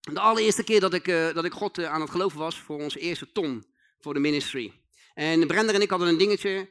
de 0.00 0.20
allereerste 0.20 0.64
keer 0.64 0.80
dat 0.80 0.94
ik, 0.94 1.08
uh, 1.08 1.34
dat 1.34 1.44
ik 1.44 1.52
God 1.52 1.78
uh, 1.78 1.92
aan 1.92 2.00
het 2.00 2.10
geloven 2.10 2.38
was 2.38 2.58
voor 2.58 2.78
onze 2.78 2.98
eerste 2.98 3.32
ton, 3.32 3.64
voor 4.00 4.14
de 4.14 4.20
ministry. 4.20 4.72
En 5.14 5.46
Brenda 5.46 5.72
en 5.72 5.80
ik 5.80 5.90
hadden 5.90 6.08
een 6.08 6.18
dingetje. 6.18 6.68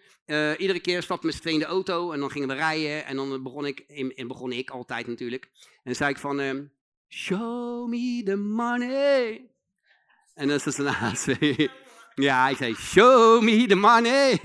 iedere 0.58 0.80
keer 0.80 1.04
stapte 1.04 1.26
met 1.26 1.36
z'n 1.36 1.48
in 1.48 1.60
de 1.60 1.66
auto 1.66 2.12
en 2.12 2.20
dan 2.20 2.32
gingen 2.32 2.48
we 2.48 2.54
rijden. 2.54 3.06
En 3.06 3.16
dan 3.16 3.44
begon 3.44 3.66
ik, 3.66 3.80
en 4.16 4.28
begon 4.28 4.52
ik 4.52 4.70
altijd 4.70 5.08
natuurlijk. 5.08 5.50
En 5.84 5.96
zei 5.96 6.10
ik 6.10 6.18
van, 6.18 6.70
Show 7.08 7.88
me 7.88 8.22
the 8.24 8.36
money. 8.36 9.50
En 10.34 10.48
dan 10.48 10.56
is 10.56 10.66
het 10.66 10.78
een 11.40 11.70
Ja, 12.16 12.50
ik 12.50 12.58
zei, 12.58 12.76
show 12.76 13.42
me 13.42 13.66
the 13.68 13.76
money. 13.76 14.40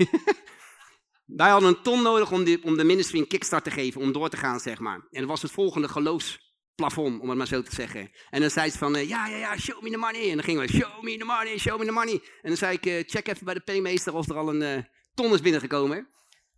Wij 1.25 1.49
hadden 1.49 1.69
een 1.69 1.81
ton 1.81 2.01
nodig 2.01 2.31
om, 2.31 2.43
die, 2.43 2.63
om 2.63 2.77
de 2.77 2.83
ministry 2.83 3.19
een 3.19 3.27
kickstart 3.27 3.63
te 3.63 3.71
geven, 3.71 4.01
om 4.01 4.11
door 4.11 4.29
te 4.29 4.37
gaan, 4.37 4.59
zeg 4.59 4.79
maar. 4.79 5.07
En 5.11 5.19
dat 5.19 5.29
was 5.29 5.41
het 5.41 5.51
volgende 5.51 5.87
geloofsplafond, 5.87 7.21
om 7.21 7.29
het 7.29 7.37
maar 7.37 7.47
zo 7.47 7.61
te 7.61 7.75
zeggen. 7.75 8.11
En 8.29 8.41
dan 8.41 8.49
zei 8.49 8.69
ze 8.69 8.77
van, 8.77 8.95
uh, 8.95 9.09
ja, 9.09 9.27
ja, 9.27 9.37
ja, 9.37 9.57
show 9.57 9.81
me 9.81 9.89
the 9.89 9.97
money. 9.97 10.29
En 10.29 10.35
dan 10.35 10.43
gingen 10.43 10.61
we, 10.61 10.67
show 10.67 11.01
me 11.01 11.17
the 11.17 11.25
money, 11.25 11.57
show 11.57 11.79
me 11.79 11.85
the 11.85 11.91
money. 11.91 12.13
En 12.13 12.49
dan 12.49 12.57
zei 12.57 12.75
ik, 12.75 12.85
uh, 12.85 13.03
check 13.05 13.27
even 13.27 13.45
bij 13.45 13.53
de 13.53 13.59
paymeester 13.59 14.13
of 14.13 14.29
er 14.29 14.37
al 14.37 14.49
een 14.49 14.61
uh, 14.61 14.83
ton 15.13 15.33
is 15.33 15.41
binnengekomen. 15.41 16.07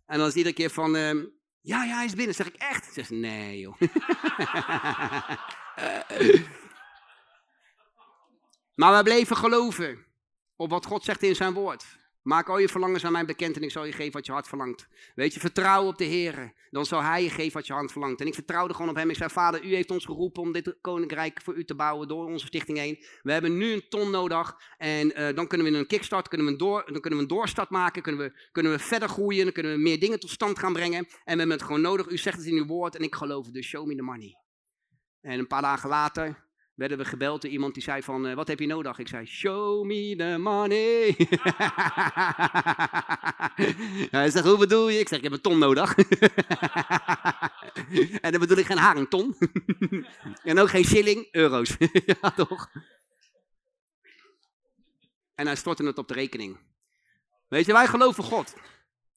En 0.06 0.18
dan 0.18 0.26
is 0.26 0.34
iedere 0.34 0.54
keer 0.54 0.70
van, 0.70 0.90
ja, 1.60 1.84
ja, 1.84 1.94
hij 1.96 2.04
is 2.04 2.14
binnen. 2.14 2.34
Zeg 2.34 2.46
ik, 2.46 2.54
echt? 2.54 2.94
Zeg 2.94 3.10
nee 3.10 3.58
joh. 3.58 3.80
maar 8.74 8.96
we 8.96 9.02
bleven 9.02 9.36
geloven 9.36 10.06
op 10.56 10.70
wat 10.70 10.86
God 10.86 11.04
zegt 11.04 11.22
in 11.22 11.36
zijn 11.36 11.52
woord. 11.52 11.84
Maak 12.24 12.48
al 12.48 12.58
je 12.58 12.68
verlangens 12.68 13.04
aan 13.04 13.12
mij 13.12 13.24
bekend 13.24 13.56
en 13.56 13.62
ik 13.62 13.70
zal 13.70 13.84
je 13.84 13.92
geven 13.92 14.12
wat 14.12 14.26
je 14.26 14.32
hart 14.32 14.48
verlangt. 14.48 14.88
Weet 15.14 15.34
je, 15.34 15.40
vertrouw 15.40 15.86
op 15.86 15.98
de 15.98 16.04
Heer. 16.04 16.52
Dan 16.70 16.86
zal 16.86 17.02
Hij 17.02 17.22
je 17.22 17.30
geven 17.30 17.52
wat 17.52 17.66
je 17.66 17.72
hart 17.72 17.92
verlangt. 17.92 18.20
En 18.20 18.26
ik 18.26 18.34
vertrouwde 18.34 18.74
gewoon 18.74 18.88
op 18.88 18.96
Hem. 18.96 19.10
Ik 19.10 19.16
zei, 19.16 19.30
Vader, 19.30 19.64
U 19.64 19.74
heeft 19.74 19.90
ons 19.90 20.04
geroepen 20.04 20.42
om 20.42 20.52
dit 20.52 20.76
koninkrijk 20.80 21.42
voor 21.42 21.54
U 21.54 21.64
te 21.64 21.74
bouwen 21.74 22.08
door 22.08 22.26
onze 22.26 22.46
stichting 22.46 22.78
heen. 22.78 23.04
We 23.22 23.32
hebben 23.32 23.56
nu 23.56 23.72
een 23.72 23.88
ton 23.88 24.10
nodig. 24.10 24.56
En 24.76 25.20
uh, 25.20 25.34
dan 25.34 25.46
kunnen 25.46 25.72
we 25.72 25.78
een 25.78 25.86
kickstart, 25.86 26.28
kunnen 26.28 26.46
we 26.46 26.52
een 26.52 26.58
door, 26.58 26.82
dan 26.92 27.00
kunnen 27.00 27.18
we 27.18 27.24
een 27.24 27.36
doorstart 27.36 27.70
maken. 27.70 28.02
Kunnen 28.02 28.20
we, 28.20 28.48
kunnen 28.52 28.72
we 28.72 28.78
verder 28.78 29.08
groeien. 29.08 29.44
Dan 29.44 29.52
kunnen 29.52 29.72
we 29.72 29.78
meer 29.78 30.00
dingen 30.00 30.20
tot 30.20 30.30
stand 30.30 30.58
gaan 30.58 30.72
brengen. 30.72 30.98
En 30.98 31.08
we 31.24 31.38
hebben 31.38 31.50
het 31.50 31.62
gewoon 31.62 31.80
nodig. 31.80 32.06
U 32.06 32.18
zegt 32.18 32.36
het 32.36 32.46
in 32.46 32.56
uw 32.56 32.66
woord 32.66 32.96
en 32.96 33.02
ik 33.02 33.14
geloof. 33.14 33.50
Dus 33.50 33.66
show 33.66 33.86
me 33.86 33.94
the 33.96 34.02
money. 34.02 34.43
En 35.24 35.38
een 35.38 35.46
paar 35.46 35.62
dagen 35.62 35.88
later 35.88 36.44
werden 36.74 36.98
we 36.98 37.04
gebeld 37.04 37.42
door 37.42 37.50
iemand 37.50 37.74
die 37.74 37.82
zei 37.82 38.02
van, 38.02 38.26
uh, 38.26 38.34
wat 38.34 38.48
heb 38.48 38.58
je 38.58 38.66
nodig? 38.66 38.98
Ik 38.98 39.08
zei, 39.08 39.26
show 39.26 39.84
me 39.84 40.14
the 40.16 40.36
money. 40.38 41.06
Hij 44.20 44.30
zegt, 44.30 44.44
hoe 44.44 44.58
bedoel 44.58 44.88
je? 44.88 44.98
Ik 44.98 45.08
zeg, 45.08 45.18
ik 45.18 45.24
heb 45.24 45.32
een 45.32 45.40
ton 45.40 45.58
nodig. 45.58 45.94
en 48.24 48.30
dan 48.30 48.40
bedoel 48.40 48.56
ik 48.56 48.66
geen 48.66 48.78
harington. 48.78 49.36
en 50.42 50.58
ook 50.58 50.70
geen 50.70 50.84
shilling, 50.84 51.28
euro's. 51.30 51.76
ja, 52.06 52.30
toch? 52.30 52.70
En 55.34 55.46
hij 55.46 55.56
stortte 55.56 55.84
het 55.84 55.98
op 55.98 56.08
de 56.08 56.14
rekening. 56.14 56.58
Weet 57.48 57.66
je, 57.66 57.72
wij 57.72 57.86
geloven 57.86 58.24
God. 58.24 58.54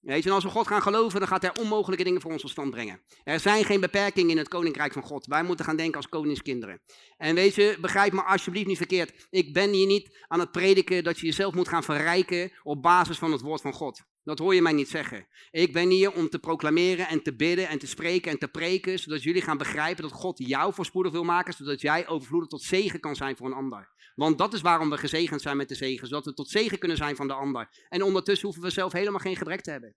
Weet 0.02 0.24
je, 0.24 0.30
en 0.30 0.36
als 0.36 0.44
we 0.44 0.50
God 0.50 0.68
gaan 0.68 0.82
geloven, 0.82 1.20
dan 1.20 1.28
gaat 1.28 1.42
hij 1.42 1.58
onmogelijke 1.60 2.04
dingen 2.04 2.22
voor 2.22 2.32
ons 2.32 2.42
tot 2.42 2.52
stand 2.52 2.70
brengen. 2.70 3.02
Er 3.24 3.40
zijn 3.40 3.66
geen 3.66 3.80
beperkingen 3.80 4.32
in 4.32 4.38
het 4.38 4.48
koninkrijk 4.48 4.94
van 4.94 5.04
God. 5.04 5.26
Wij 5.26 5.44
moeten 5.44 5.66
gaan 5.66 5.76
denken 5.76 5.96
als 5.96 6.10
koningskinderen. 6.10 6.82
En 7.18 7.36
weet 7.36 7.56
je, 7.56 7.78
begrijp 7.82 8.14
me 8.14 8.24
alsjeblieft 8.24 8.68
niet 8.68 8.78
verkeerd. 8.78 9.28
Ik 9.30 9.54
ben 9.54 9.72
hier 9.72 9.88
niet 9.88 10.26
aan 10.28 10.40
het 10.40 10.52
prediken 10.52 11.04
dat 11.04 11.20
je 11.20 11.26
jezelf 11.26 11.54
moet 11.54 11.68
gaan 11.68 11.84
verrijken 11.84 12.52
op 12.64 12.82
basis 12.82 13.18
van 13.18 13.32
het 13.32 13.42
woord 13.42 13.62
van 13.62 13.74
God. 13.74 14.02
Dat 14.28 14.40
hoor 14.40 14.56
je 14.56 14.62
mij 14.62 14.74
niet 14.74 14.90
zeggen. 14.90 15.28
Ik 15.52 15.74
ben 15.74 15.90
hier 15.90 16.13
om 16.13 16.30
te 16.30 16.40
proclameren 16.40 17.08
en 17.08 17.22
te 17.22 17.36
bidden 17.36 17.68
en 17.68 17.80
te 17.80 17.88
spreken 17.88 18.32
en 18.32 18.38
te 18.38 18.48
preken, 18.48 19.00
zodat 19.00 19.24
jullie 19.24 19.42
gaan 19.42 19.58
begrijpen 19.58 20.04
dat 20.04 20.12
God 20.12 20.38
jou 20.38 20.74
voorspoedig 20.74 21.12
wil 21.12 21.24
maken, 21.24 21.54
zodat 21.54 21.82
jij 21.82 22.08
overvloedig 22.08 22.50
tot 22.50 22.62
zegen 22.62 23.00
kan 23.00 23.16
zijn 23.16 23.38
voor 23.38 23.48
een 23.48 23.54
ander. 23.54 23.90
Want 24.16 24.38
dat 24.38 24.54
is 24.54 24.62
waarom 24.62 24.90
we 24.90 24.98
gezegend 24.98 25.42
zijn 25.42 25.58
met 25.58 25.70
de 25.70 25.76
zegen, 25.76 26.08
zodat 26.08 26.26
we 26.26 26.34
tot 26.34 26.50
zegen 26.50 26.78
kunnen 26.78 26.98
zijn 26.98 27.16
van 27.16 27.28
de 27.28 27.34
ander. 27.34 27.70
En 27.90 28.02
ondertussen 28.02 28.46
hoeven 28.46 28.63
we 28.63 28.70
zelf 28.70 28.92
helemaal 28.92 29.20
geen 29.20 29.36
gebrek 29.36 29.62
te 29.62 29.72
hebben. 29.72 29.96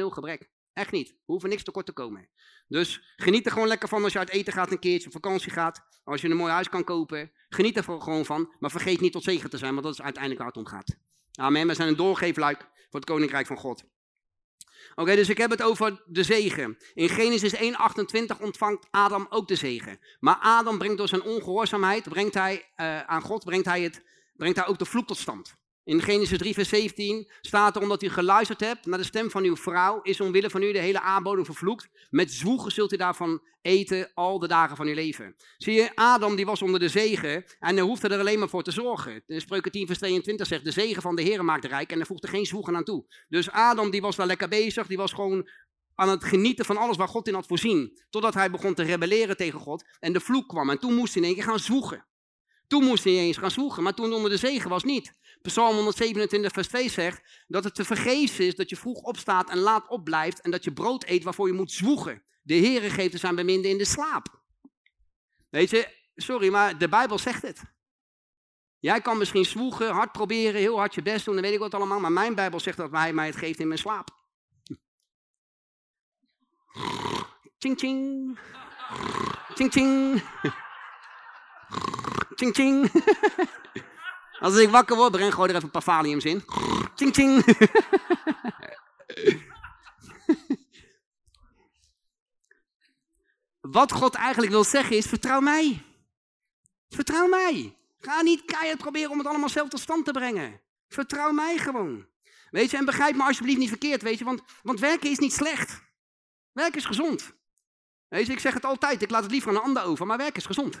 0,0 0.00 0.04
gebrek. 0.04 0.50
Echt 0.72 0.92
niet. 0.92 1.08
We 1.08 1.16
hoeven 1.24 1.48
niks 1.48 1.62
tekort 1.62 1.86
te 1.86 1.92
komen. 1.92 2.28
Dus 2.68 3.14
geniet 3.16 3.46
er 3.46 3.52
gewoon 3.52 3.68
lekker 3.68 3.88
van 3.88 4.02
als 4.02 4.12
je 4.12 4.18
uit 4.18 4.30
eten 4.30 4.52
gaat 4.52 4.70
een 4.70 4.78
keertje, 4.78 5.06
op 5.06 5.12
vakantie 5.12 5.52
gaat. 5.52 5.86
Als 6.04 6.20
je 6.20 6.28
een 6.28 6.36
mooi 6.36 6.52
huis 6.52 6.68
kan 6.68 6.84
kopen. 6.84 7.32
Geniet 7.48 7.76
er 7.76 7.84
gewoon 7.84 8.24
van. 8.24 8.54
Maar 8.58 8.70
vergeet 8.70 9.00
niet 9.00 9.12
tot 9.12 9.24
zegen 9.24 9.50
te 9.50 9.58
zijn, 9.58 9.72
want 9.72 9.84
dat 9.84 9.92
is 9.92 10.02
uiteindelijk 10.02 10.42
waar 10.42 10.52
het 10.52 10.62
om 10.64 10.66
gaat. 10.66 10.96
Amen. 11.34 11.66
We 11.66 11.74
zijn 11.74 11.88
een 11.88 11.96
doorgeefluik 11.96 12.72
voor 12.94 13.02
het 13.02 13.12
koninkrijk 13.12 13.46
van 13.46 13.56
God. 13.56 13.84
Oké, 14.94 15.14
dus 15.14 15.28
ik 15.28 15.38
heb 15.38 15.50
het 15.50 15.62
over 15.62 16.02
de 16.06 16.22
zegen. 16.22 16.78
In 16.94 17.08
Genesis 17.08 17.54
1:28 17.54 18.40
ontvangt 18.40 18.86
Adam 18.90 19.26
ook 19.30 19.48
de 19.48 19.54
zegen. 19.54 19.98
Maar 20.18 20.36
Adam 20.40 20.78
brengt 20.78 20.98
door 20.98 21.08
zijn 21.08 21.22
ongehoorzaamheid, 21.22 22.08
brengt 22.08 22.34
hij, 22.34 22.72
uh, 22.76 23.00
aan 23.00 23.22
God, 23.22 23.44
brengt 23.44 23.66
hij, 23.66 23.82
het, 23.82 24.02
brengt 24.32 24.56
hij 24.56 24.66
ook 24.66 24.78
de 24.78 24.84
vloek 24.84 25.06
tot 25.06 25.18
stand. 25.18 25.54
In 25.84 26.02
Genesis 26.02 26.38
3, 26.38 26.54
vers 26.54 26.68
17 26.68 27.30
staat 27.40 27.76
er, 27.76 27.82
omdat 27.82 28.02
u 28.02 28.08
geluisterd 28.08 28.60
hebt 28.60 28.86
naar 28.86 28.98
de 28.98 29.04
stem 29.04 29.30
van 29.30 29.44
uw 29.44 29.56
vrouw, 29.56 30.00
is 30.02 30.20
omwille 30.20 30.50
van 30.50 30.62
u 30.62 30.72
de 30.72 30.78
hele 30.78 31.00
aanboding 31.00 31.46
vervloekt. 31.46 31.88
Met 32.10 32.32
zwoegen 32.32 32.72
zult 32.72 32.92
u 32.92 32.96
daarvan 32.96 33.42
eten 33.62 34.10
al 34.14 34.38
de 34.38 34.48
dagen 34.48 34.76
van 34.76 34.86
uw 34.86 34.94
leven. 34.94 35.34
Zie 35.58 35.74
je, 35.74 35.90
Adam 35.94 36.36
die 36.36 36.46
was 36.46 36.62
onder 36.62 36.80
de 36.80 36.88
zegen 36.88 37.44
en 37.58 37.74
hij 37.74 37.84
hoefde 37.84 38.08
er 38.08 38.18
alleen 38.18 38.38
maar 38.38 38.48
voor 38.48 38.62
te 38.62 38.70
zorgen. 38.70 39.22
In 39.26 39.40
Spreuken 39.40 39.72
10, 39.72 39.86
vers 39.86 39.98
22 39.98 40.46
zegt, 40.46 40.64
de 40.64 40.70
zegen 40.70 41.02
van 41.02 41.16
de 41.16 41.22
Heer 41.22 41.44
maakt 41.44 41.64
rijk 41.64 41.90
en 41.90 41.96
hij 41.96 42.06
voegde 42.06 42.28
geen 42.28 42.46
zwoegen 42.46 42.76
aan 42.76 42.84
toe. 42.84 43.04
Dus 43.28 43.50
Adam 43.50 43.90
die 43.90 44.00
was 44.00 44.16
daar 44.16 44.26
lekker 44.26 44.48
bezig, 44.48 44.86
die 44.86 44.96
was 44.96 45.12
gewoon 45.12 45.48
aan 45.94 46.08
het 46.08 46.24
genieten 46.24 46.64
van 46.64 46.76
alles 46.76 46.96
waar 46.96 47.08
God 47.08 47.28
in 47.28 47.34
had 47.34 47.46
voorzien. 47.46 48.00
Totdat 48.10 48.34
hij 48.34 48.50
begon 48.50 48.74
te 48.74 48.82
rebelleren 48.82 49.36
tegen 49.36 49.60
God 49.60 49.84
en 50.00 50.12
de 50.12 50.20
vloek 50.20 50.48
kwam. 50.48 50.70
En 50.70 50.78
toen 50.78 50.94
moest 50.94 51.14
hij 51.14 51.22
in 51.22 51.28
één 51.28 51.36
keer 51.36 51.48
gaan 51.48 51.58
zwoegen. 51.58 52.04
Toen 52.66 52.84
moest 52.84 53.04
hij 53.04 53.12
eens 53.12 53.36
gaan 53.36 53.50
zwoegen, 53.50 53.82
maar 53.82 53.94
toen 53.94 54.12
onder 54.12 54.30
de 54.30 54.36
zegen 54.36 54.70
was 54.70 54.84
niet. 54.84 55.12
Psalm 55.42 55.74
127 55.74 56.52
vers 56.52 56.68
2 56.68 56.88
zegt 56.88 57.44
dat 57.46 57.64
het 57.64 57.74
te 57.74 57.84
vergeefs 57.84 58.38
is 58.38 58.54
dat 58.54 58.70
je 58.70 58.76
vroeg 58.76 58.98
opstaat 58.98 59.50
en 59.50 59.58
laat 59.58 59.88
opblijft 59.88 60.40
en 60.40 60.50
dat 60.50 60.64
je 60.64 60.72
brood 60.72 61.04
eet 61.08 61.24
waarvoor 61.24 61.46
je 61.46 61.52
moet 61.52 61.72
zwoegen. 61.72 62.22
De 62.42 62.54
Heere 62.54 62.90
geeft 62.90 63.12
er 63.12 63.18
zijn 63.18 63.34
beminde 63.34 63.68
in 63.68 63.78
de 63.78 63.84
slaap. 63.84 64.42
Weet 65.50 65.70
je, 65.70 65.88
sorry, 66.16 66.48
maar 66.48 66.78
de 66.78 66.88
Bijbel 66.88 67.18
zegt 67.18 67.42
het. 67.42 67.62
Jij 68.78 69.00
kan 69.00 69.18
misschien 69.18 69.44
zwoegen, 69.44 69.90
hard 69.90 70.12
proberen, 70.12 70.60
heel 70.60 70.76
hard 70.76 70.94
je 70.94 71.02
best 71.02 71.24
doen, 71.24 71.34
dan 71.34 71.44
weet 71.44 71.52
ik 71.52 71.58
wat 71.58 71.74
allemaal. 71.74 72.00
Maar 72.00 72.12
mijn 72.12 72.34
Bijbel 72.34 72.60
zegt 72.60 72.76
dat 72.76 72.90
hij 72.90 73.12
mij 73.12 73.26
het 73.26 73.36
geeft 73.36 73.60
in 73.60 73.68
mijn 73.68 73.80
slaap. 73.80 74.10
Ching 77.58 77.78
ching. 77.78 78.38
Ching 79.54 79.72
ching. 79.72 80.22
Ching 82.34 82.54
ching. 82.54 82.90
Als 84.44 84.56
ik 84.56 84.70
wakker 84.70 84.96
word, 84.96 85.12
breng 85.12 85.34
gooi 85.34 85.48
er 85.48 85.54
even 85.54 85.66
een 85.66 85.70
paar 85.70 85.82
valiums 85.82 86.24
in. 86.24 86.44
Ching 86.94 87.14
ching. 87.14 87.44
Wat 93.60 93.92
God 93.92 94.14
eigenlijk 94.14 94.52
wil 94.52 94.64
zeggen 94.64 94.96
is, 94.96 95.06
vertrouw 95.06 95.40
mij. 95.40 95.82
Vertrouw 96.88 97.28
mij. 97.28 97.76
Ga 97.98 98.22
niet 98.22 98.44
keihard 98.44 98.78
proberen 98.78 99.10
om 99.10 99.18
het 99.18 99.26
allemaal 99.26 99.48
zelf 99.48 99.68
tot 99.68 99.80
stand 99.80 100.04
te 100.04 100.12
brengen. 100.12 100.60
Vertrouw 100.88 101.32
mij 101.32 101.58
gewoon. 101.58 102.06
Weet 102.50 102.70
je, 102.70 102.76
en 102.76 102.84
begrijp 102.84 103.16
me 103.16 103.22
alsjeblieft 103.22 103.58
niet 103.58 103.68
verkeerd, 103.68 104.02
weet 104.02 104.18
je, 104.18 104.24
want, 104.24 104.42
want 104.62 104.80
werken 104.80 105.10
is 105.10 105.18
niet 105.18 105.32
slecht. 105.32 105.82
Werken 106.52 106.78
is 106.78 106.84
gezond. 106.84 107.32
Ik 108.20 108.40
zeg 108.40 108.54
het 108.54 108.64
altijd, 108.64 109.02
ik 109.02 109.10
laat 109.10 109.22
het 109.22 109.30
liever 109.30 109.50
aan 109.50 109.56
een 109.56 109.62
ander 109.62 109.82
over, 109.82 110.06
maar 110.06 110.16
werken 110.16 110.36
is 110.36 110.46
gezond. 110.46 110.78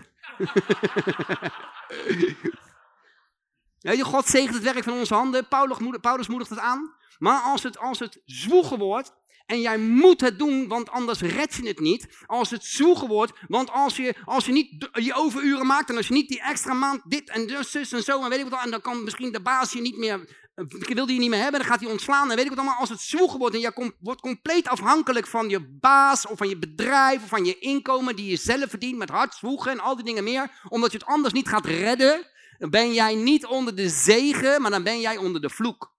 weet 3.80 4.02
God 4.02 4.26
zegent 4.26 4.54
het 4.54 4.62
werk 4.62 4.84
van 4.84 4.92
onze 4.92 5.14
handen, 5.14 5.48
Paulus, 5.48 5.78
Paulus 6.00 6.28
moedigt 6.28 6.50
het 6.50 6.58
aan. 6.58 6.94
Maar 7.18 7.40
als 7.40 7.62
het, 7.62 7.78
als 7.78 7.98
het 7.98 8.20
zwoegen 8.24 8.78
wordt, 8.78 9.14
en 9.46 9.60
jij 9.60 9.78
moet 9.78 10.20
het 10.20 10.38
doen, 10.38 10.68
want 10.68 10.90
anders 10.90 11.20
red 11.20 11.54
je 11.54 11.68
het 11.68 11.80
niet. 11.80 12.06
Als 12.26 12.50
het 12.50 12.64
zwoegen 12.64 13.08
wordt, 13.08 13.32
want 13.48 13.70
als 13.70 13.96
je, 13.96 14.14
als 14.24 14.46
je 14.46 14.52
niet 14.52 14.90
je 14.92 15.14
overuren 15.14 15.66
maakt 15.66 15.90
en 15.90 15.96
als 15.96 16.08
je 16.08 16.14
niet 16.14 16.28
die 16.28 16.40
extra 16.40 16.72
maand 16.72 17.02
dit 17.04 17.30
en 17.30 17.46
dus 17.46 17.74
en 17.74 18.02
zo 18.02 18.22
en 18.22 18.28
weet 18.28 18.38
ik 18.38 18.48
wat, 18.48 18.64
en 18.64 18.70
dan 18.70 18.80
kan 18.80 19.04
misschien 19.04 19.32
de 19.32 19.42
baas 19.42 19.72
je 19.72 19.80
niet 19.80 19.96
meer, 19.96 20.36
eh, 20.54 20.64
wil 20.68 21.06
die 21.06 21.14
je 21.14 21.20
niet 21.20 21.30
meer 21.30 21.42
hebben, 21.42 21.60
dan 21.60 21.68
gaat 21.68 21.80
hij 21.80 21.90
ontslaan 21.90 22.30
en 22.30 22.36
weet 22.36 22.44
ik 22.44 22.50
wat 22.50 22.58
allemaal. 22.58 22.78
Als 22.78 22.88
het 22.88 23.00
zwoegen 23.00 23.38
wordt 23.38 23.54
en 23.54 23.60
je 23.60 23.92
wordt 24.00 24.20
compleet 24.20 24.68
afhankelijk 24.68 25.26
van 25.26 25.48
je 25.48 25.78
baas 25.80 26.26
of 26.26 26.38
van 26.38 26.48
je 26.48 26.58
bedrijf 26.58 27.22
of 27.22 27.28
van 27.28 27.44
je 27.44 27.58
inkomen 27.58 28.16
die 28.16 28.30
je 28.30 28.36
zelf 28.36 28.70
verdient 28.70 28.98
met 28.98 29.10
hard 29.10 29.34
zwoegen 29.34 29.72
en 29.72 29.80
al 29.80 29.96
die 29.96 30.04
dingen 30.04 30.24
meer, 30.24 30.60
omdat 30.68 30.92
je 30.92 30.98
het 30.98 31.06
anders 31.06 31.34
niet 31.34 31.48
gaat 31.48 31.66
redden, 31.66 32.26
dan 32.58 32.70
ben 32.70 32.92
jij 32.92 33.14
niet 33.14 33.46
onder 33.46 33.76
de 33.76 33.88
zegen, 33.88 34.62
maar 34.62 34.70
dan 34.70 34.82
ben 34.82 35.00
jij 35.00 35.16
onder 35.16 35.40
de 35.40 35.50
vloek. 35.50 35.92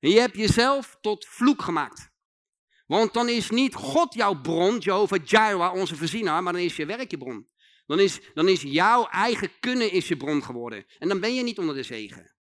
En 0.00 0.10
je 0.10 0.20
hebt 0.20 0.36
jezelf 0.36 0.96
tot 1.00 1.26
vloek 1.28 1.62
gemaakt. 1.62 2.12
Want 2.94 3.12
dan 3.12 3.28
is 3.28 3.50
niet 3.50 3.74
God 3.74 4.14
jouw 4.14 4.40
bron, 4.40 4.78
Jehovah 4.78 5.24
Jireh, 5.24 5.72
onze 5.74 5.96
voorzienaar, 5.96 6.42
maar 6.42 6.52
dan 6.52 6.62
is 6.62 6.76
je 6.76 6.86
werk 6.86 7.10
je 7.10 7.18
bron. 7.18 7.48
Dan 7.86 8.00
is, 8.00 8.20
dan 8.34 8.48
is 8.48 8.62
jouw 8.62 9.06
eigen 9.06 9.50
kunnen 9.60 9.90
is 9.90 10.08
je 10.08 10.16
bron 10.16 10.42
geworden. 10.42 10.86
En 10.98 11.08
dan 11.08 11.20
ben 11.20 11.34
je 11.34 11.42
niet 11.42 11.58
onder 11.58 11.74
de 11.74 11.82
zegen. 11.82 12.34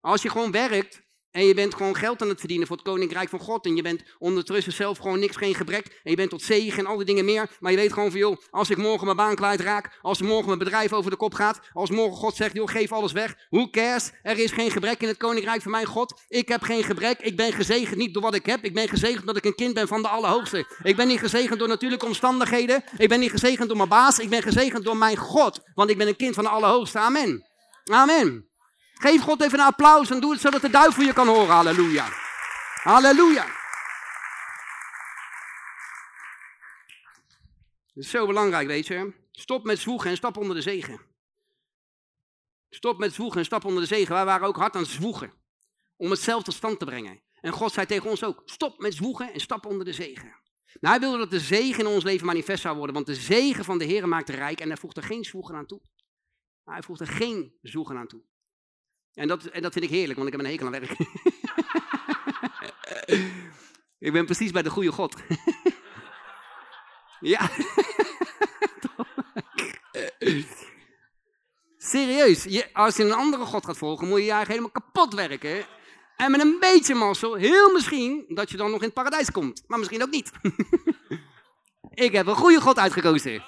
Als 0.00 0.22
je 0.22 0.30
gewoon 0.30 0.50
werkt, 0.50 1.02
en 1.30 1.46
je 1.46 1.54
bent 1.54 1.74
gewoon 1.74 1.96
geld 1.96 2.22
aan 2.22 2.28
het 2.28 2.38
verdienen 2.38 2.66
voor 2.66 2.76
het 2.76 2.84
koninkrijk 2.84 3.28
van 3.28 3.40
God. 3.40 3.66
En 3.66 3.76
je 3.76 3.82
bent 3.82 4.02
ondertussen 4.18 4.72
zelf 4.72 4.98
gewoon 4.98 5.18
niks, 5.18 5.36
geen 5.36 5.54
gebrek. 5.54 6.00
En 6.02 6.10
je 6.10 6.16
bent 6.16 6.30
tot 6.30 6.42
zegen 6.42 6.78
en 6.78 6.86
al 6.86 6.96
die 6.96 7.06
dingen 7.06 7.24
meer. 7.24 7.50
Maar 7.60 7.70
je 7.70 7.76
weet 7.76 7.92
gewoon 7.92 8.10
van, 8.10 8.20
joh, 8.20 8.36
als 8.50 8.70
ik 8.70 8.76
morgen 8.76 9.04
mijn 9.04 9.16
baan 9.16 9.34
kwijtraak. 9.34 9.98
Als 10.02 10.22
morgen 10.22 10.46
mijn 10.46 10.58
bedrijf 10.58 10.92
over 10.92 11.10
de 11.10 11.16
kop 11.16 11.34
gaat. 11.34 11.60
Als 11.72 11.90
morgen 11.90 12.16
God 12.16 12.36
zegt, 12.36 12.54
joh, 12.54 12.68
geef 12.68 12.92
alles 12.92 13.12
weg. 13.12 13.34
Who 13.50 13.70
cares? 13.70 14.10
Er 14.22 14.38
is 14.38 14.52
geen 14.52 14.70
gebrek 14.70 15.00
in 15.00 15.08
het 15.08 15.16
koninkrijk 15.16 15.62
van 15.62 15.70
mijn 15.70 15.86
God. 15.86 16.20
Ik 16.28 16.48
heb 16.48 16.62
geen 16.62 16.84
gebrek. 16.84 17.20
Ik 17.20 17.36
ben 17.36 17.52
gezegend 17.52 17.96
niet 17.96 18.14
door 18.14 18.22
wat 18.22 18.34
ik 18.34 18.46
heb. 18.46 18.64
Ik 18.64 18.74
ben 18.74 18.88
gezegend 18.88 19.20
omdat 19.20 19.36
ik 19.36 19.44
een 19.44 19.54
kind 19.54 19.74
ben 19.74 19.88
van 19.88 20.02
de 20.02 20.08
Allerhoogste. 20.08 20.66
Ik 20.82 20.96
ben 20.96 21.08
niet 21.08 21.18
gezegend 21.18 21.58
door 21.58 21.68
natuurlijke 21.68 22.06
omstandigheden. 22.06 22.84
Ik 22.96 23.08
ben 23.08 23.20
niet 23.20 23.30
gezegend 23.30 23.68
door 23.68 23.76
mijn 23.76 23.88
baas. 23.88 24.18
Ik 24.18 24.28
ben 24.28 24.42
gezegend 24.42 24.84
door 24.84 24.96
mijn 24.96 25.16
God. 25.16 25.60
Want 25.74 25.90
ik 25.90 25.98
ben 25.98 26.08
een 26.08 26.16
kind 26.16 26.34
van 26.34 26.44
de 26.44 26.50
Allerhoogste. 26.50 26.98
Amen. 26.98 27.46
Amen. 27.84 28.47
Geef 28.98 29.22
God 29.22 29.42
even 29.42 29.58
een 29.58 29.64
applaus 29.64 30.10
en 30.10 30.20
doe 30.20 30.32
het 30.32 30.40
zodat 30.40 30.60
de 30.60 30.70
duivel 30.70 31.02
je 31.02 31.12
kan 31.12 31.26
horen. 31.26 31.54
Halleluja. 31.54 32.08
Halleluja. 32.82 33.44
Dat 37.94 38.04
is 38.04 38.10
zo 38.10 38.26
belangrijk, 38.26 38.66
weet 38.66 38.86
je. 38.86 39.12
Stop 39.30 39.64
met 39.64 39.78
zwoegen 39.78 40.10
en 40.10 40.16
stap 40.16 40.36
onder 40.36 40.56
de 40.56 40.62
zegen. 40.62 41.00
Stop 42.70 42.98
met 42.98 43.14
zwoegen 43.14 43.38
en 43.38 43.44
stap 43.44 43.64
onder 43.64 43.82
de 43.82 43.88
zegen. 43.88 44.14
Wij 44.14 44.24
waren 44.24 44.46
ook 44.46 44.56
hard 44.56 44.74
aan 44.74 44.82
het 44.82 44.90
zwoegen. 44.90 45.32
Om 45.96 46.10
het 46.10 46.20
zelf 46.20 46.42
tot 46.42 46.54
stand 46.54 46.78
te 46.78 46.84
brengen. 46.84 47.22
En 47.40 47.52
God 47.52 47.72
zei 47.72 47.86
tegen 47.86 48.10
ons 48.10 48.24
ook: 48.24 48.42
stop 48.44 48.78
met 48.78 48.94
zwoegen 48.94 49.32
en 49.32 49.40
stap 49.40 49.66
onder 49.66 49.84
de 49.84 49.92
zegen. 49.92 50.36
Nou, 50.80 50.94
hij 50.94 51.00
wilde 51.00 51.18
dat 51.18 51.30
de 51.30 51.40
zegen 51.40 51.84
in 51.84 51.90
ons 51.90 52.04
leven 52.04 52.26
manifest 52.26 52.62
zou 52.62 52.76
worden. 52.76 52.94
Want 52.94 53.06
de 53.06 53.14
zegen 53.14 53.64
van 53.64 53.78
de 53.78 53.84
Heer 53.84 54.08
maakt 54.08 54.28
rijk 54.28 54.60
en 54.60 54.68
hij 54.68 54.76
voegt 54.76 54.96
er 54.96 55.02
geen 55.02 55.24
zwoegen 55.24 55.54
aan 55.54 55.66
toe. 55.66 55.80
Hij 56.64 56.82
voegt 56.82 57.00
er 57.00 57.06
geen 57.06 57.58
zwoegen 57.62 57.96
aan 57.96 58.06
toe. 58.06 58.22
En 59.18 59.28
dat, 59.28 59.44
en 59.44 59.62
dat 59.62 59.72
vind 59.72 59.84
ik 59.84 59.90
heerlijk, 59.90 60.18
want 60.18 60.26
ik 60.26 60.36
heb 60.36 60.44
een 60.44 60.50
hekel 60.50 60.66
aan 60.66 60.72
werk. 60.72 60.96
ik 64.08 64.12
ben 64.12 64.24
precies 64.24 64.50
bij 64.50 64.62
de 64.62 64.70
goede 64.70 64.92
God. 64.92 65.16
ja. 67.34 67.50
Serieus, 71.78 72.44
je, 72.44 72.72
als 72.72 72.96
je 72.96 73.04
een 73.04 73.12
andere 73.12 73.44
God 73.44 73.66
gaat 73.66 73.78
volgen, 73.78 74.08
moet 74.08 74.18
je 74.18 74.24
je 74.24 74.32
eigenlijk 74.32 74.60
helemaal 74.60 74.92
kapot 74.92 75.14
werken. 75.14 75.66
En 76.16 76.30
met 76.30 76.40
een 76.40 76.56
beetje 76.60 76.94
mazzel, 76.94 77.34
heel 77.34 77.72
misschien, 77.72 78.24
dat 78.28 78.50
je 78.50 78.56
dan 78.56 78.70
nog 78.70 78.80
in 78.80 78.86
het 78.86 78.94
paradijs 78.94 79.30
komt. 79.30 79.62
Maar 79.66 79.78
misschien 79.78 80.02
ook 80.02 80.10
niet. 80.10 80.30
ik 82.06 82.12
heb 82.12 82.26
een 82.26 82.34
goede 82.34 82.60
God 82.60 82.78
uitgekozen. 82.78 83.44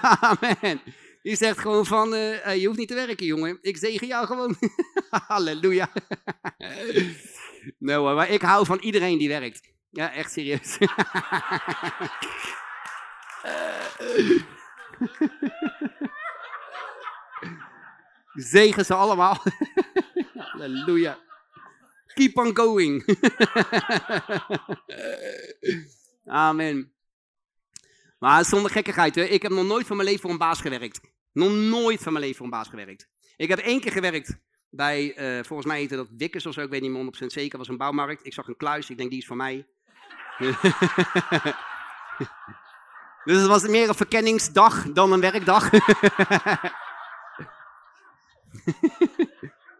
Amen. 0.00 0.80
Die 1.24 1.36
zegt 1.36 1.58
gewoon 1.58 1.86
van, 1.86 2.14
uh, 2.14 2.56
je 2.56 2.66
hoeft 2.66 2.78
niet 2.78 2.88
te 2.88 2.94
werken, 2.94 3.26
jongen. 3.26 3.58
Ik 3.60 3.76
zegen 3.76 4.06
jou 4.06 4.26
gewoon. 4.26 4.56
Halleluja. 5.28 5.88
nou, 7.78 8.14
maar 8.14 8.30
ik 8.30 8.42
hou 8.42 8.66
van 8.66 8.78
iedereen 8.78 9.18
die 9.18 9.28
werkt. 9.28 9.72
Ja, 9.90 10.12
echt 10.12 10.32
serieus. 10.32 10.78
Zegen 18.34 18.84
ze 18.84 18.94
allemaal. 18.94 19.42
Halleluja. 20.52 21.18
Keep 22.14 22.36
on 22.36 22.56
going. 22.56 23.18
Amen. 26.24 26.92
Maar 28.18 28.44
zonder 28.44 28.70
gekkigheid, 28.70 29.14
hè. 29.14 29.22
ik 29.22 29.42
heb 29.42 29.52
nog 29.52 29.66
nooit 29.66 29.86
van 29.86 29.96
mijn 29.96 30.08
leven 30.08 30.22
voor 30.22 30.30
een 30.30 30.38
baas 30.38 30.60
gewerkt. 30.60 31.12
Nog 31.34 31.52
nooit 31.52 32.02
van 32.02 32.12
mijn 32.12 32.24
leven 32.24 32.36
voor 32.36 32.46
een 32.46 32.52
baas 32.52 32.68
gewerkt. 32.68 33.08
Ik 33.36 33.48
heb 33.48 33.58
één 33.58 33.80
keer 33.80 33.92
gewerkt 33.92 34.38
bij, 34.70 35.18
uh, 35.18 35.44
volgens 35.44 35.68
mij 35.68 35.78
heette 35.78 35.96
dat 35.96 36.08
Wikkers 36.16 36.46
of 36.46 36.54
zo, 36.54 36.60
ik 36.60 36.70
weet 36.70 36.80
niet 36.80 36.90
meer 36.90 37.00
100% 37.00 37.26
zeker, 37.26 37.58
was 37.58 37.68
een 37.68 37.76
bouwmarkt. 37.76 38.26
Ik 38.26 38.32
zag 38.32 38.48
een 38.48 38.56
kluis, 38.56 38.90
ik 38.90 38.96
denk 38.96 39.10
die 39.10 39.18
is 39.18 39.26
voor 39.26 39.36
mij. 39.36 39.66
dus 43.24 43.36
het 43.40 43.46
was 43.46 43.68
meer 43.68 43.88
een 43.88 43.94
verkenningsdag 43.94 44.92
dan 44.92 45.12
een 45.12 45.20
werkdag. 45.20 45.70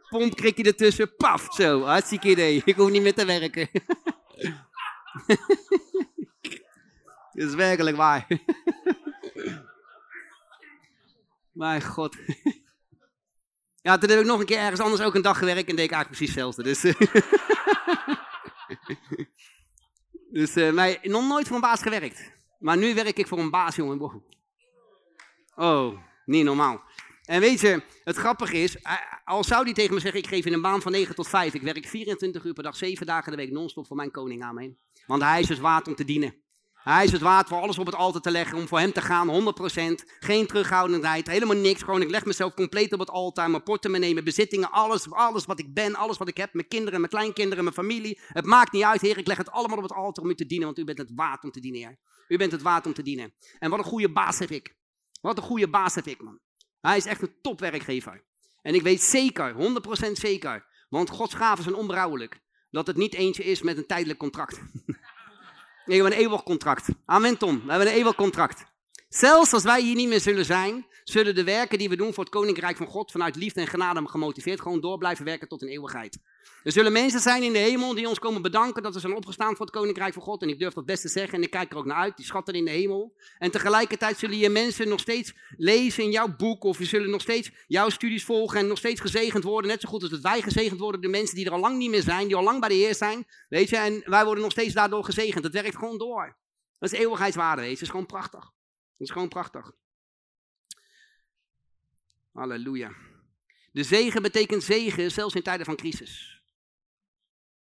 Pompkrikje 0.08 0.64
ertussen, 0.64 1.16
paf, 1.16 1.46
zo, 1.50 1.82
hartstikke 1.82 2.28
idee. 2.28 2.62
Ik 2.64 2.76
hoef 2.76 2.90
niet 2.90 3.02
meer 3.02 3.14
te 3.14 3.24
werken. 3.24 3.68
Dat 7.32 7.48
is 7.48 7.54
werkelijk 7.54 7.96
waar. 7.96 8.26
Mijn 11.54 11.82
god. 11.82 12.16
Ja, 13.82 13.98
toen 13.98 14.10
heb 14.10 14.18
ik 14.18 14.26
nog 14.26 14.40
een 14.40 14.46
keer 14.46 14.58
ergens 14.58 14.80
anders 14.80 15.02
ook 15.02 15.14
een 15.14 15.22
dag 15.22 15.38
gewerkt 15.38 15.68
en 15.68 15.76
deed 15.76 15.84
ik 15.84 15.92
eigenlijk 15.92 16.08
precies 16.08 16.34
hetzelfde. 16.34 16.62
Dus, 16.62 16.84
uh, 16.84 16.94
dus 20.38 20.56
uh, 20.56 20.72
mij, 20.72 20.98
nog 21.02 21.28
nooit 21.28 21.46
voor 21.46 21.56
een 21.56 21.62
baas 21.62 21.82
gewerkt. 21.82 22.32
Maar 22.58 22.76
nu 22.76 22.94
werk 22.94 23.18
ik 23.18 23.26
voor 23.26 23.38
een 23.38 23.50
baas, 23.50 23.76
jongen. 23.76 24.22
Oh, 25.54 25.98
niet 26.24 26.44
normaal. 26.44 26.82
En 27.24 27.40
weet 27.40 27.60
je, 27.60 27.82
het 28.04 28.16
grappige 28.16 28.56
is, 28.56 28.82
eh, 28.82 28.92
al 29.24 29.44
zou 29.44 29.64
die 29.64 29.74
tegen 29.74 29.94
me 29.94 30.00
zeggen, 30.00 30.20
ik 30.20 30.26
geef 30.26 30.44
je 30.44 30.50
een 30.50 30.62
baan 30.62 30.82
van 30.82 30.92
9 30.92 31.14
tot 31.14 31.28
5. 31.28 31.54
Ik 31.54 31.62
werk 31.62 31.86
24 31.86 32.44
uur 32.44 32.52
per 32.52 32.62
dag, 32.62 32.76
7 32.76 33.06
dagen 33.06 33.30
de 33.30 33.36
week 33.36 33.50
non-stop 33.50 33.86
voor 33.86 33.96
mijn 33.96 34.10
koning. 34.10 34.42
Amen. 34.42 34.78
Want 35.06 35.22
hij 35.22 35.40
is 35.40 35.46
dus 35.46 35.58
waard 35.58 35.88
om 35.88 35.94
te 35.94 36.04
dienen. 36.04 36.43
Hij 36.84 37.04
is 37.04 37.12
het 37.12 37.20
waard 37.20 37.48
voor 37.48 37.60
alles 37.60 37.78
op 37.78 37.86
het 37.86 37.94
altaar 37.94 38.20
te 38.20 38.30
leggen, 38.30 38.58
om 38.58 38.68
voor 38.68 38.78
hem 38.78 38.92
te 38.92 39.00
gaan, 39.00 39.54
100%. 40.00 40.04
Geen 40.20 40.46
terughoudendheid, 40.46 41.26
helemaal 41.26 41.56
niks. 41.56 41.82
Gewoon, 41.82 42.02
ik 42.02 42.10
leg 42.10 42.24
mezelf 42.24 42.54
compleet 42.54 42.92
op 42.92 42.98
het 42.98 43.10
altaar. 43.10 43.50
Mijn 43.50 43.62
portemonnee, 43.62 44.12
mijn 44.12 44.24
bezittingen, 44.24 44.70
alles, 44.70 45.10
alles 45.10 45.44
wat 45.44 45.58
ik 45.58 45.74
ben, 45.74 45.94
alles 45.94 46.18
wat 46.18 46.28
ik 46.28 46.36
heb. 46.36 46.54
Mijn 46.54 46.68
kinderen, 46.68 47.00
mijn 47.00 47.12
kleinkinderen, 47.12 47.64
mijn 47.64 47.76
familie. 47.76 48.20
Het 48.26 48.44
maakt 48.44 48.72
niet 48.72 48.82
uit, 48.82 49.00
Heer. 49.00 49.18
Ik 49.18 49.26
leg 49.26 49.36
het 49.36 49.50
allemaal 49.50 49.76
op 49.76 49.82
het 49.82 49.92
altaar 49.92 50.24
om 50.24 50.30
u 50.30 50.34
te 50.34 50.46
dienen, 50.46 50.66
want 50.66 50.78
u 50.78 50.84
bent 50.84 50.98
het 50.98 51.10
waard 51.14 51.44
om 51.44 51.50
te 51.50 51.60
dienen, 51.60 51.80
Heer. 51.80 51.98
U 52.28 52.36
bent 52.36 52.52
het 52.52 52.62
waard 52.62 52.86
om 52.86 52.94
te 52.94 53.02
dienen. 53.02 53.34
En 53.58 53.70
wat 53.70 53.78
een 53.78 53.84
goede 53.84 54.12
baas 54.12 54.38
heb 54.38 54.50
ik. 54.50 54.76
Wat 55.20 55.36
een 55.36 55.42
goede 55.42 55.68
baas 55.68 55.94
heb 55.94 56.06
ik, 56.06 56.22
man. 56.22 56.40
Hij 56.80 56.96
is 56.96 57.06
echt 57.06 57.22
een 57.22 57.34
topwerkgever. 57.40 58.24
En 58.62 58.74
ik 58.74 58.82
weet 58.82 59.02
zeker, 59.02 59.54
100% 60.08 60.12
zeker, 60.12 60.66
want 60.88 61.10
Gods 61.10 61.34
gaven 61.34 61.64
zijn 61.64 61.76
onberouwelijk, 61.76 62.40
dat 62.70 62.86
het 62.86 62.96
niet 62.96 63.14
eentje 63.14 63.44
is 63.44 63.62
met 63.62 63.76
een 63.76 63.86
tijdelijk 63.86 64.18
contract. 64.18 64.60
We 65.84 65.94
hebben 65.94 66.12
een 66.12 66.18
eeuwig 66.18 66.42
contract. 66.42 66.88
Amen, 67.04 67.38
Tom. 67.38 67.62
We 67.64 67.70
hebben 67.70 67.88
een 67.88 67.94
eeuwig 67.94 68.14
contract. 68.14 68.64
Zelfs 69.08 69.52
als 69.52 69.62
wij 69.62 69.82
hier 69.82 69.94
niet 69.94 70.08
meer 70.08 70.20
zullen 70.20 70.44
zijn, 70.44 70.86
zullen 71.04 71.34
de 71.34 71.44
werken 71.44 71.78
die 71.78 71.88
we 71.88 71.96
doen 71.96 72.14
voor 72.14 72.24
het 72.24 72.32
Koninkrijk 72.32 72.76
van 72.76 72.86
God 72.86 73.10
vanuit 73.10 73.36
liefde 73.36 73.60
en 73.60 73.66
genade 73.66 74.08
gemotiveerd 74.08 74.60
gewoon 74.60 74.80
door 74.80 74.98
blijven 74.98 75.24
werken 75.24 75.48
tot 75.48 75.62
een 75.62 75.68
eeuwigheid. 75.68 76.18
Er 76.62 76.72
zullen 76.72 76.92
mensen 76.92 77.20
zijn 77.20 77.42
in 77.42 77.52
de 77.52 77.58
hemel 77.58 77.94
die 77.94 78.08
ons 78.08 78.18
komen 78.18 78.42
bedanken 78.42 78.82
dat 78.82 78.94
we 78.94 79.00
zijn 79.00 79.14
opgestaan 79.14 79.56
voor 79.56 79.66
het 79.66 79.74
Koninkrijk 79.74 80.12
van 80.12 80.22
God. 80.22 80.42
En 80.42 80.48
ik 80.48 80.58
durf 80.58 80.74
dat 80.74 80.86
best 80.86 81.02
te 81.02 81.08
zeggen 81.08 81.34
en 81.34 81.42
ik 81.42 81.50
kijk 81.50 81.70
er 81.70 81.76
ook 81.76 81.84
naar 81.84 81.96
uit, 81.96 82.16
die 82.16 82.24
schatten 82.24 82.54
in 82.54 82.64
de 82.64 82.70
hemel. 82.70 83.16
En 83.38 83.50
tegelijkertijd 83.50 84.18
zullen 84.18 84.38
je 84.38 84.48
mensen 84.48 84.88
nog 84.88 85.00
steeds 85.00 85.34
lezen 85.56 86.02
in 86.02 86.10
jouw 86.10 86.36
boek 86.36 86.64
of 86.64 86.78
je 86.78 86.84
zullen 86.84 87.10
nog 87.10 87.20
steeds 87.20 87.50
jouw 87.66 87.88
studies 87.88 88.24
volgen 88.24 88.58
en 88.58 88.66
nog 88.66 88.78
steeds 88.78 89.00
gezegend 89.00 89.44
worden. 89.44 89.70
Net 89.70 89.80
zo 89.80 89.88
goed 89.88 90.02
als 90.02 90.10
dat 90.10 90.20
wij 90.20 90.42
gezegend 90.42 90.80
worden 90.80 91.00
door 91.00 91.10
mensen 91.10 91.36
die 91.36 91.46
er 91.46 91.52
al 91.52 91.60
lang 91.60 91.76
niet 91.76 91.90
meer 91.90 92.02
zijn, 92.02 92.26
die 92.26 92.36
al 92.36 92.42
lang 92.42 92.60
bij 92.60 92.68
de 92.68 92.74
Heer 92.74 92.94
zijn. 92.94 93.26
Weet 93.48 93.68
je, 93.68 93.76
en 93.76 94.02
wij 94.04 94.24
worden 94.24 94.42
nog 94.42 94.52
steeds 94.52 94.74
daardoor 94.74 95.04
gezegend. 95.04 95.44
Het 95.44 95.52
werkt 95.52 95.76
gewoon 95.76 95.98
door. 95.98 96.36
Dat 96.78 96.92
is 96.92 96.98
eeuwigheidswaarde, 96.98 97.60
weet 97.60 97.70
je. 97.70 97.76
Dat 97.76 97.84
is 97.84 97.90
gewoon 97.90 98.06
prachtig. 98.06 98.40
Dat 98.40 99.06
is 99.06 99.10
gewoon 99.10 99.28
prachtig. 99.28 99.72
Halleluja. 102.32 102.92
De 103.72 103.82
zegen 103.82 104.22
betekent 104.22 104.62
zegen 104.62 105.10
zelfs 105.10 105.34
in 105.34 105.42
tijden 105.42 105.66
van 105.66 105.76
crisis. 105.76 106.33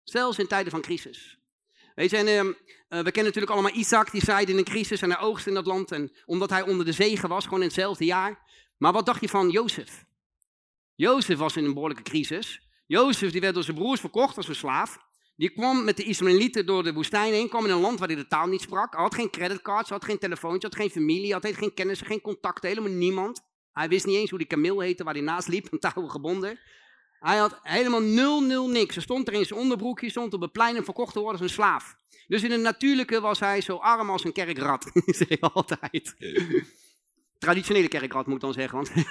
Zelfs 0.06 0.38
in 0.38 0.48
tijden 0.48 0.72
van 0.72 0.82
crisis. 0.82 1.38
En, 1.96 2.28
uh, 2.28 2.42
we 2.90 3.12
kennen 3.12 3.24
natuurlijk 3.24 3.52
allemaal 3.52 3.76
Isaac, 3.76 4.12
die 4.12 4.24
zaaide 4.24 4.52
in 4.52 4.58
een 4.58 4.64
crisis 4.64 5.02
en 5.02 5.12
hij 5.12 5.20
oogst 5.20 5.48
in 5.48 5.54
dat 5.54 5.66
land. 5.66 5.92
En 5.92 6.12
omdat 6.26 6.50
hij 6.50 6.62
onder 6.62 6.86
de 6.86 6.92
zegen 6.92 7.30
was, 7.30 7.44
gewoon 7.44 7.60
in 7.60 7.66
hetzelfde 7.66 8.06
jaar. 8.06 8.40
Maar 8.78 8.94
wat 8.94 9.06
dacht 9.06 9.22
je 9.22 9.30
van 9.30 9.50
Jozef? 9.50 10.06
Jozef 10.96 11.38
was 11.38 11.56
in 11.56 11.66
een 11.66 11.74
behoorlijke 11.74 12.04
crisis. 12.04 12.62
Jozef 12.86 13.32
die 13.32 13.42
werd 13.42 13.54
door 13.54 13.64
zijn 13.64 13.78
broers 13.78 14.00
verkocht 14.00 14.38
als 14.38 14.48
een 14.48 14.56
slaaf. 14.56 14.98
Die 15.36 15.50
kwam 15.50 15.84
met 15.84 15.98
de 15.98 16.04
Ismaëlieten 16.04 16.66
door 16.66 16.84
de 16.84 16.94
woestijn 16.94 17.34
heen, 17.34 17.50
kwam 17.50 17.66
in 17.66 17.72
een 17.72 17.80
land 17.80 18.00
waar 18.00 18.08
hij 18.08 18.18
de 18.18 18.28
taal 18.28 18.48
niet 18.48 18.62
sprak. 18.62 18.94
Hij 18.94 19.02
had 19.02 19.16
geen 19.16 19.30
creditcards, 19.30 19.90
had 19.90 20.06
geen 20.06 20.18
telefoontje, 20.18 20.68
had 20.68 20.78
geen 20.78 20.90
familie, 20.90 21.34
had 21.34 21.48
geen 21.48 21.74
kennissen, 21.74 22.08
geen 22.08 22.22
contacten, 22.22 22.70
helemaal 22.70 22.92
niemand. 22.92 23.42
Hij 23.72 23.90
wist 23.90 24.06
niet 24.06 24.16
eens 24.16 24.30
hoe 24.30 24.40
die 24.40 24.48
kameel 24.48 24.80
heette 24.80 25.04
waar 25.04 25.14
hij 25.14 25.24
naast 25.24 25.48
liep, 25.48 25.68
een 25.72 25.80
touwen 25.80 26.12
gebonden. 26.12 26.60
Hij 27.26 27.38
had 27.38 27.60
helemaal 27.64 28.02
nul, 28.02 28.42
nul 28.42 28.70
niks. 28.70 28.96
Hij 28.96 29.04
stond 29.04 29.28
er 29.28 29.34
in 29.34 29.46
zijn 29.46 29.60
onderbroekje, 29.60 30.10
stond 30.10 30.34
op 30.34 30.42
het 30.42 30.52
plein 30.52 30.76
en 30.76 30.84
verkocht 30.84 31.14
te 31.14 31.20
worden 31.20 31.42
als 31.42 31.50
een 31.50 31.56
slaaf. 31.56 31.96
Dus 32.28 32.44
in 32.44 32.52
het 32.52 32.62
natuurlijke 32.62 33.22
was 33.22 33.40
hij 33.40 33.62
zo 33.62 33.78
arm 33.78 34.10
als 34.10 34.24
een 34.24 34.32
kerkrat, 34.32 34.92
zei 35.06 35.30
hij 35.30 35.40
altijd. 35.40 36.16
Traditionele 37.38 37.88
kerkrat 37.88 38.26
moet 38.26 38.36
ik 38.36 38.42
dan 38.42 38.54
zeggen, 38.54 38.78
want... 38.78 38.92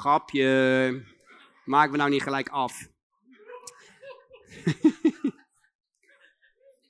Grapje. 0.00 1.04
Maak 1.64 1.90
me 1.90 1.96
nou 1.96 2.10
niet 2.10 2.22
gelijk 2.22 2.48
af. 2.48 2.88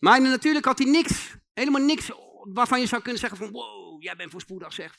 maar 0.01 0.21
natuurlijk 0.21 0.65
had 0.65 0.79
hij 0.79 0.91
niks. 0.91 1.37
Helemaal 1.53 1.83
niks 1.83 2.11
waarvan 2.43 2.81
je 2.81 2.87
zou 2.87 3.03
kunnen 3.03 3.21
zeggen 3.21 3.39
van 3.39 3.51
wow, 3.51 4.03
jij 4.03 4.17
bent 4.17 4.31
voorspoedig 4.31 4.73
zeg. 4.73 4.95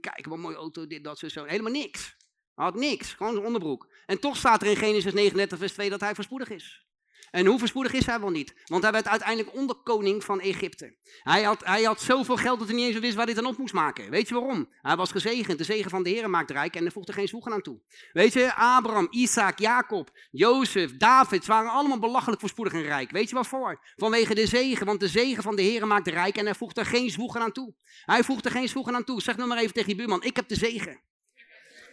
Kijk, 0.00 0.24
wat 0.24 0.34
een 0.34 0.40
mooie 0.40 0.56
auto, 0.56 0.86
dit, 0.86 1.04
dat, 1.04 1.18
zo, 1.18 1.28
zo. 1.28 1.44
Helemaal 1.44 1.72
niks. 1.72 2.16
Hij 2.54 2.64
had 2.64 2.74
niks, 2.74 3.12
gewoon 3.12 3.32
zijn 3.32 3.46
onderbroek. 3.46 3.88
En 4.06 4.20
toch 4.20 4.36
staat 4.36 4.62
er 4.62 4.68
in 4.68 4.76
Genesis 4.76 5.12
39 5.12 5.58
vers 5.58 5.72
2 5.72 5.90
dat 5.90 6.00
hij 6.00 6.14
voorspoedig 6.14 6.48
is. 6.48 6.87
En 7.30 7.46
hoe 7.46 7.58
verspoedig 7.58 7.92
is 7.92 8.06
hij 8.06 8.20
wel 8.20 8.30
niet? 8.30 8.54
Want 8.64 8.82
hij 8.82 8.92
werd 8.92 9.08
uiteindelijk 9.08 9.54
onderkoning 9.56 10.24
van 10.24 10.40
Egypte. 10.40 10.96
Hij 11.22 11.42
had, 11.42 11.64
hij 11.64 11.82
had 11.82 12.00
zoveel 12.00 12.36
geld 12.36 12.58
dat 12.58 12.68
hij 12.68 12.76
niet 12.76 12.86
eens 12.86 12.98
wist 12.98 13.14
waar 13.14 13.24
hij 13.24 13.34
dan 13.34 13.46
op 13.46 13.58
moest 13.58 13.74
maken. 13.74 14.10
Weet 14.10 14.28
je 14.28 14.34
waarom? 14.34 14.68
Hij 14.80 14.96
was 14.96 15.10
gezegend. 15.10 15.58
De 15.58 15.64
zegen 15.64 15.90
van 15.90 16.02
de 16.02 16.10
Heer 16.10 16.30
maakt 16.30 16.50
rijk 16.50 16.76
en 16.76 16.84
er 16.84 16.92
voegde 16.92 17.12
geen 17.12 17.28
zwoegen 17.28 17.52
aan 17.52 17.62
toe. 17.62 17.80
Weet 18.12 18.32
je, 18.32 18.54
Abraham, 18.54 19.06
Isaac, 19.10 19.58
Jacob, 19.58 20.10
Jozef, 20.30 20.96
David, 20.96 21.44
ze 21.44 21.50
waren 21.50 21.70
allemaal 21.70 21.98
belachelijk 21.98 22.40
voorspoedig 22.40 22.72
en 22.72 22.82
rijk. 22.82 23.10
Weet 23.10 23.28
je 23.28 23.34
waarvoor? 23.34 23.80
Vanwege 23.96 24.34
de 24.34 24.46
zegen. 24.46 24.86
Want 24.86 25.00
de 25.00 25.08
zegen 25.08 25.42
van 25.42 25.56
de 25.56 25.62
Heer 25.62 25.86
maakt 25.86 26.08
rijk 26.08 26.36
en 26.36 26.44
hij 26.44 26.54
voegde 26.54 26.84
geen 26.84 27.10
zwoegen 27.10 27.40
aan 27.40 27.52
toe. 27.52 27.74
Hij 28.04 28.24
voegde 28.24 28.50
geen 28.50 28.68
zwoegen 28.68 28.94
aan 28.94 29.04
toe. 29.04 29.22
Zeg 29.22 29.36
nou 29.36 29.48
maar 29.48 29.58
even 29.58 29.74
tegen 29.74 29.90
je 29.90 29.96
buurman, 29.96 30.22
ik 30.22 30.36
heb 30.36 30.48
de 30.48 30.56
zegen. 30.56 31.00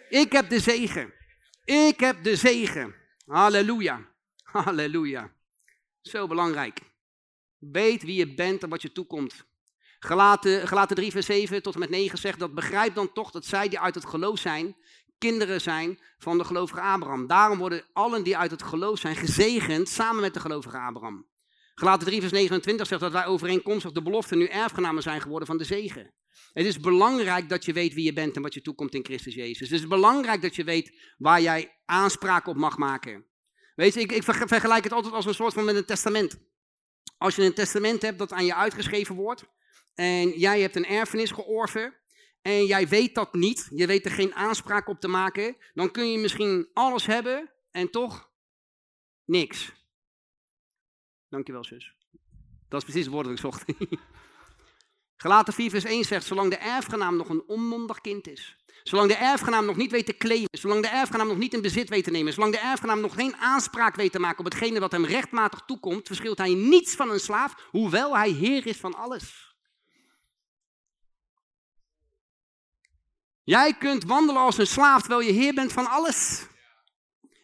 Ik 0.10 0.32
heb 0.32 0.50
de 0.50 0.60
zegen. 0.60 1.14
Ik 1.64 2.00
heb 2.00 2.24
de 2.24 2.36
zegen. 2.36 2.96
Halleluja. 3.26 4.15
Halleluja. 4.64 5.32
Zo 6.02 6.28
belangrijk. 6.28 6.80
Weet 7.58 8.04
wie 8.04 8.16
je 8.16 8.34
bent 8.34 8.64
en 8.64 8.70
wat 8.70 8.82
je 8.82 8.92
toekomt. 8.92 9.46
Gelaten, 10.00 10.68
Gelaten 10.68 10.96
3 10.96 11.12
vers 11.12 11.26
7 11.26 11.62
tot 11.62 11.74
en 11.74 11.80
met 11.80 11.90
9 11.90 12.18
zegt 12.18 12.40
dat 12.40 12.54
begrijp 12.54 12.96
dan 12.96 13.14
toch 13.14 13.32
dat 13.32 13.46
zij 13.46 13.70
die 13.70 13.80
uit 13.80 13.96
het 13.96 14.06
geloof 14.06 14.40
zijn, 14.40 14.76
kinderen 15.18 15.62
zijn 15.62 16.00
van 16.18 16.38
de 16.38 16.44
gelovige 16.44 16.82
Abraham. 16.82 17.28
Daarom 17.28 17.58
worden 17.58 17.86
allen 17.94 18.24
die 18.24 18.38
uit 18.38 18.52
het 18.52 18.64
geloof 18.64 19.00
zijn 19.00 19.16
gezegend 19.16 19.90
samen 19.90 20.22
met 20.22 20.34
de 20.34 20.40
gelovige 20.40 20.78
Abraham. 20.78 21.28
Gelaten 21.74 22.08
3 22.08 22.20
vers 22.20 22.32
29 22.32 22.88
zegt 22.88 23.02
dat 23.02 23.12
wij 23.12 23.26
overeenkomstig 23.26 23.92
de 23.92 24.02
belofte 24.02 24.36
nu 24.36 24.46
erfgenamen 24.46 25.04
zijn 25.04 25.22
geworden 25.22 25.48
van 25.48 25.58
de 25.58 25.64
zegen. 25.64 26.14
Het 26.54 26.66
is 26.66 26.80
belangrijk 26.80 27.50
dat 27.50 27.66
je 27.66 27.74
weet 27.74 27.94
wie 27.94 28.06
je 28.06 28.14
bent 28.14 28.36
en 28.36 28.42
wat 28.42 28.54
je 28.54 28.62
toekomt 28.62 28.94
in 28.94 29.06
Christus 29.06 29.34
Jezus. 29.34 29.70
Het 29.70 29.80
is 29.80 29.88
belangrijk 29.88 30.42
dat 30.42 30.56
je 30.56 30.64
weet 30.64 31.14
waar 31.18 31.42
jij 31.42 31.82
aanspraak 31.86 32.48
op 32.48 32.56
mag 32.56 32.78
maken. 32.78 33.26
Weet 33.76 33.94
je, 33.94 34.00
ik, 34.00 34.12
ik 34.12 34.24
vergelijk 34.24 34.84
het 34.84 34.94
altijd 34.94 35.14
als 35.14 35.26
een 35.26 35.34
soort 35.34 35.54
van 35.54 35.66
met 35.66 35.76
een 35.76 35.86
testament. 35.86 36.38
Als 37.18 37.36
je 37.36 37.44
een 37.44 37.54
testament 37.54 38.02
hebt 38.02 38.20
dat 38.20 38.32
aan 38.32 38.46
je 38.46 38.56
uitgeschreven 38.56 39.16
wordt 39.16 39.46
en 39.94 40.30
jij 40.30 40.62
hebt 40.62 40.76
een 40.76 40.86
erfenis 40.86 41.32
georven 41.32 41.94
en 42.42 42.66
jij 42.66 42.88
weet 42.88 43.16
dat 43.16 43.34
niet, 43.34 43.68
je 43.76 43.88
weet 43.88 44.06
er 44.06 44.12
geen 44.12 44.36
aanspraak 44.36 44.88
op 44.88 45.00
te 45.00 45.08
maken, 45.08 45.58
dan 45.74 45.92
kun 45.92 46.12
je 46.12 46.18
misschien 46.18 46.70
alles 46.74 47.06
hebben 47.06 47.52
en 47.72 47.90
toch 47.90 48.30
niks. 49.26 49.72
Dankjewel 51.30 51.64
zus. 51.64 51.96
Dat 52.70 52.80
is 52.80 52.84
precies 52.84 53.06
het 53.06 53.14
woord 53.14 53.26
dat 53.26 53.34
ik 53.34 53.40
zocht. 53.40 53.66
Gelaten 55.24 55.54
4 55.54 55.70
vers 55.70 55.84
1 55.84 56.04
zegt, 56.04 56.26
zolang 56.26 56.50
de 56.50 56.58
erfgenaam 56.58 57.16
nog 57.16 57.30
een 57.30 57.44
onmondig 57.48 58.02
kind 58.02 58.28
is, 58.28 58.58
Zolang 58.88 59.10
de 59.10 59.16
erfgenaam 59.16 59.66
nog 59.66 59.76
niet 59.76 59.92
weet 59.92 60.06
te 60.06 60.18
claimen, 60.18 60.50
zolang 60.52 60.82
de 60.82 60.88
erfgenaam 60.88 61.28
nog 61.28 61.38
niet 61.38 61.54
in 61.54 61.62
bezit 61.62 61.90
weet 61.90 62.04
te 62.04 62.12
nemen, 62.12 62.34
zolang 62.34 62.52
de 62.52 62.60
erfgenaam 62.60 63.00
nog 63.02 63.14
geen 63.14 63.36
aanspraak 63.36 63.96
weet 63.96 64.12
te 64.12 64.20
maken 64.20 64.40
op 64.40 64.46
hetgene 64.46 64.80
wat 64.80 64.92
hem 64.92 65.06
rechtmatig 65.06 65.62
toekomt, 65.66 66.08
verschilt 66.08 66.38
hij 66.38 66.54
niets 66.54 66.96
van 66.96 67.10
een 67.10 67.20
slaaf, 67.20 67.56
hoewel 67.70 68.18
hij 68.18 68.30
heer 68.30 68.68
is 68.68 68.78
van 68.78 68.96
alles. 68.96 69.56
Jij 73.44 73.74
kunt 73.74 74.04
wandelen 74.04 74.42
als 74.42 74.58
een 74.58 74.68
slaaf 74.68 75.00
terwijl 75.00 75.22
je 75.22 75.32
heer 75.32 75.54
bent 75.54 75.74
van 75.74 75.88
alles. 75.88 76.46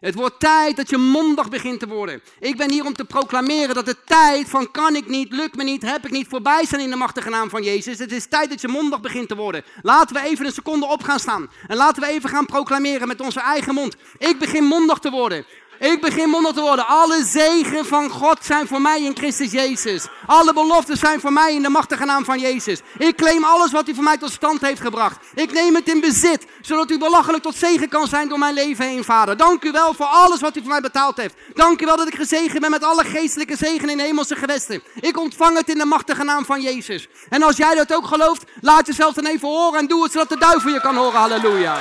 Het 0.02 0.16
wordt 0.16 0.40
tijd 0.40 0.76
dat 0.76 0.90
je 0.90 0.98
mondig 0.98 1.50
begint 1.50 1.80
te 1.80 1.88
worden. 1.88 2.22
Ik 2.40 2.58
ben 2.58 2.72
hier 2.72 2.86
om 2.86 2.94
te 2.94 3.06
proclameren 3.06 3.76
dat 3.76 3.86
de 3.86 3.96
tijd 4.06 4.50
van 4.50 4.72
kan 4.72 4.96
ik 4.96 5.08
niet, 5.08 5.32
lukt 5.32 5.56
me 5.56 5.64
niet, 5.64 5.82
heb 5.82 6.06
ik 6.06 6.12
niet, 6.12 6.28
voorbij 6.28 6.66
zijn 6.66 6.82
in 6.82 6.90
de 6.90 6.96
machtige 6.96 7.30
naam 7.30 7.50
van 7.50 7.64
Jezus. 7.64 8.00
Het 8.00 8.12
is 8.12 8.28
tijd 8.28 8.50
dat 8.50 8.62
je 8.62 8.68
mondig 8.68 9.02
begint 9.02 9.28
te 9.28 9.36
worden. 9.36 9.64
Laten 9.82 10.16
we 10.16 10.22
even 10.22 10.46
een 10.46 10.52
seconde 10.52 10.86
op 10.86 11.04
gaan 11.04 11.20
staan. 11.20 11.50
En 11.68 11.78
laten 11.78 12.02
we 12.02 12.10
even 12.10 12.30
gaan 12.30 12.46
proclameren 12.46 13.08
met 13.08 13.22
onze 13.22 13.40
eigen 13.40 13.74
mond. 13.74 13.96
Ik 14.18 14.40
begin 14.40 14.64
mondig 14.64 15.00
te 15.00 15.10
worden. 15.10 15.46
Ik 15.82 16.02
begin 16.02 16.30
mondig 16.30 16.54
te 16.54 16.62
worden. 16.62 16.88
Alle 16.88 17.24
zegen 17.24 17.86
van 17.86 18.10
God 18.10 18.38
zijn 18.42 18.68
voor 18.68 18.82
mij 18.82 19.02
in 19.02 19.16
Christus 19.16 19.52
Jezus. 19.52 20.08
Alle 20.26 20.54
beloften 20.54 20.98
zijn 20.98 21.20
voor 21.20 21.34
mij 21.34 21.54
in 21.54 21.62
de 21.62 21.70
machtige 21.70 22.06
naam 22.06 22.26
van 22.26 22.40
Jezus. 22.40 22.82
Ik 22.98 23.16
claim 23.16 23.44
alles 23.44 23.72
wat 23.72 23.88
u 23.88 23.96
voor 23.96 24.04
mij 24.04 24.18
tot 24.18 24.32
stand 24.32 24.62
heeft 24.62 24.82
gebracht. 24.82 25.18
Ik 25.34 25.52
neem 25.52 25.76
het 25.76 25.88
in 25.88 26.00
bezit, 26.00 26.46
zodat 26.62 26.92
u 26.92 26.98
belachelijk 26.98 27.44
tot 27.44 27.56
zegen 27.56 27.90
kan 27.90 28.08
zijn 28.08 28.28
door 28.28 28.40
mijn 28.40 28.54
leven 28.54 28.86
heen, 28.86 29.04
Vader. 29.04 29.38
Dank 29.38 29.64
u 29.64 29.72
wel 29.72 29.94
voor 29.94 30.06
alles 30.06 30.40
wat 30.40 30.56
u 30.56 30.60
voor 30.60 30.70
mij 30.70 30.82
betaald 30.82 31.18
heeft. 31.18 31.36
Dank 31.54 31.82
u 31.82 31.86
wel 31.86 31.98
dat 31.98 32.08
ik 32.08 32.16
gezegend 32.16 32.60
ben 32.60 32.72
met 32.72 32.84
alle 32.84 33.04
geestelijke 33.04 33.58
zegen 33.58 33.90
in 33.90 34.00
hemelse 34.00 34.36
gewesten. 34.36 34.84
Ik 35.00 35.18
ontvang 35.18 35.58
het 35.58 35.70
in 35.70 35.78
de 35.78 35.86
machtige 35.86 36.24
naam 36.24 36.46
van 36.46 36.62
Jezus. 36.62 37.08
En 37.30 37.44
als 37.44 37.58
jij 37.58 37.76
dat 37.76 37.94
ook 37.94 38.06
gelooft, 38.06 38.44
laat 38.62 38.88
jezelf 38.88 39.14
dan 39.14 39.26
even 39.26 39.48
horen 39.48 39.80
en 39.80 39.88
doe 39.88 40.04
het 40.04 40.12
zodat 40.12 40.30
de 40.30 40.38
duivel 40.38 40.72
je 40.72 40.82
kan 40.82 40.96
horen. 40.96 41.20
Halleluja. 41.20 41.78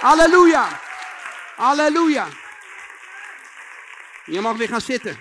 Halleluja. 0.00 0.80
Halleluja. 1.56 2.26
Je 4.26 4.40
mag 4.40 4.56
weer 4.56 4.68
gaan 4.68 4.80
zitten. 4.80 5.16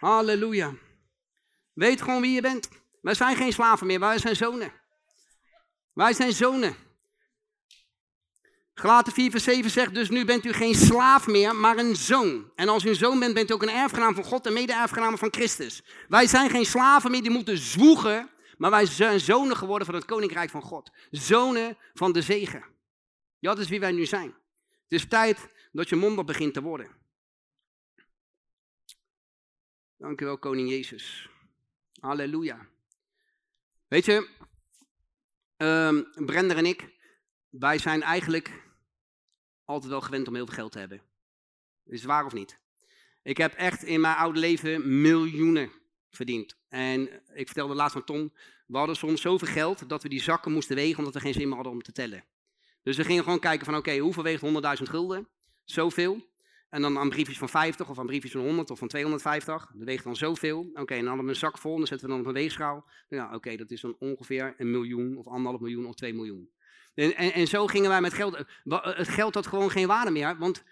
Halleluja. 0.00 0.74
Weet 1.72 2.02
gewoon 2.02 2.20
wie 2.20 2.34
je 2.34 2.40
bent. 2.40 2.68
Wij 3.00 3.14
zijn 3.14 3.36
geen 3.36 3.52
slaven 3.52 3.86
meer, 3.86 4.00
wij 4.00 4.18
zijn 4.18 4.36
zonen. 4.36 4.72
Wij 5.92 6.12
zijn 6.12 6.32
zonen. 6.32 6.76
Galaten 8.74 9.12
4 9.12 9.30
vers 9.30 9.44
7 9.44 9.70
zegt 9.70 9.94
dus, 9.94 10.08
nu 10.08 10.24
bent 10.24 10.44
u 10.44 10.52
geen 10.52 10.74
slaaf 10.74 11.26
meer, 11.26 11.56
maar 11.56 11.76
een 11.76 11.96
zoon. 11.96 12.52
En 12.54 12.68
als 12.68 12.84
u 12.84 12.88
een 12.88 12.94
zoon 12.94 13.18
bent, 13.18 13.34
bent 13.34 13.50
u 13.50 13.52
ook 13.52 13.62
een 13.62 13.70
erfgenaam 13.70 14.14
van 14.14 14.24
God 14.24 14.46
en 14.46 14.52
mede-erfgenaam 14.52 15.18
van 15.18 15.32
Christus. 15.32 15.82
Wij 16.08 16.26
zijn 16.26 16.50
geen 16.50 16.66
slaven 16.66 17.10
meer 17.10 17.22
die 17.22 17.30
moeten 17.30 17.58
zwoegen, 17.58 18.30
maar 18.56 18.70
wij 18.70 18.86
zijn 18.86 19.20
zonen 19.20 19.56
geworden 19.56 19.86
van 19.86 19.94
het 19.94 20.04
koninkrijk 20.04 20.50
van 20.50 20.62
God. 20.62 20.90
Zonen 21.10 21.76
van 21.94 22.12
de 22.12 22.22
zegen. 22.22 22.64
Dat 23.40 23.58
is 23.58 23.68
wie 23.68 23.80
wij 23.80 23.92
nu 23.92 24.06
zijn. 24.06 24.34
Het 24.82 25.00
is 25.00 25.08
tijd 25.08 25.48
dat 25.72 25.88
je 25.88 25.96
mond 25.96 26.26
begint 26.26 26.54
te 26.54 26.62
worden. 26.62 26.97
Dank 29.98 30.20
u 30.20 30.24
wel, 30.24 30.38
koning 30.38 30.68
Jezus. 30.68 31.28
Halleluja. 32.00 32.66
Weet 33.88 34.04
je, 34.04 34.28
um, 35.56 36.26
Brender 36.26 36.56
en 36.56 36.66
ik, 36.66 36.88
wij 37.48 37.78
zijn 37.78 38.02
eigenlijk 38.02 38.62
altijd 39.64 39.90
wel 39.90 40.00
gewend 40.00 40.28
om 40.28 40.34
heel 40.34 40.46
veel 40.46 40.54
geld 40.54 40.72
te 40.72 40.78
hebben. 40.78 41.02
Is 41.84 41.98
het 41.98 42.08
waar 42.08 42.24
of 42.24 42.32
niet? 42.32 42.58
Ik 43.22 43.36
heb 43.36 43.52
echt 43.52 43.82
in 43.82 44.00
mijn 44.00 44.16
oude 44.16 44.38
leven 44.38 45.00
miljoenen 45.00 45.72
verdiend. 46.10 46.56
En 46.68 47.22
ik 47.34 47.46
vertelde 47.46 47.74
laatst 47.74 47.96
aan 47.96 48.04
Tom, 48.04 48.32
we 48.66 48.76
hadden 48.76 48.96
soms 48.96 49.20
zoveel 49.20 49.48
geld 49.48 49.88
dat 49.88 50.02
we 50.02 50.08
die 50.08 50.22
zakken 50.22 50.52
moesten 50.52 50.76
wegen 50.76 50.98
omdat 50.98 51.14
we 51.14 51.20
geen 51.20 51.32
zin 51.32 51.46
meer 51.46 51.54
hadden 51.54 51.72
om 51.72 51.82
te 51.82 51.92
tellen. 51.92 52.24
Dus 52.82 52.96
we 52.96 53.04
gingen 53.04 53.22
gewoon 53.22 53.40
kijken 53.40 53.66
van 53.66 53.76
oké, 53.76 53.96
hoeveel 53.96 54.22
weegt 54.22 54.42
100.000 54.42 54.82
gulden? 54.82 55.28
Zoveel. 55.64 56.26
En 56.70 56.82
dan 56.82 56.98
aan 56.98 57.08
briefjes 57.08 57.38
van 57.38 57.48
50 57.48 57.88
of 57.88 57.98
aan 57.98 58.06
briefjes 58.06 58.32
van 58.32 58.40
100 58.40 58.70
of 58.70 58.78
van 58.78 58.88
250. 58.88 59.70
Dat 59.74 59.86
weegt 59.86 60.04
dan 60.04 60.16
zoveel. 60.16 60.70
Oké, 60.74 60.94
en 60.94 60.98
dan 60.98 61.06
hadden 61.06 61.24
we 61.24 61.30
een 61.30 61.36
zak 61.36 61.58
vol 61.58 61.72
en 61.72 61.78
dan 61.78 61.86
zetten 61.86 62.06
we 62.06 62.12
dan 62.12 62.22
op 62.22 62.28
een 62.28 62.40
weegschaal. 62.40 62.84
Ja, 63.08 63.34
oké, 63.34 63.56
dat 63.56 63.70
is 63.70 63.80
dan 63.80 63.96
ongeveer 63.98 64.54
een 64.58 64.70
miljoen 64.70 65.16
of 65.16 65.26
anderhalf 65.26 65.60
miljoen 65.60 65.86
of 65.86 65.94
2 65.94 66.14
miljoen. 66.14 66.50
En, 66.94 67.14
en, 67.14 67.46
zo 67.46 67.66
gingen 67.66 67.88
wij 67.88 68.00
met 68.00 68.12
geld. 68.12 68.34
Eh, 68.34 68.42
eh, 68.64 68.96
het 68.96 69.08
geld 69.08 69.34
had 69.34 69.46
gewoon 69.46 69.70
geen 69.70 69.86
waarde 69.86 70.10
meer. 70.10 70.38
Want 70.38 70.56
ik 70.56 70.64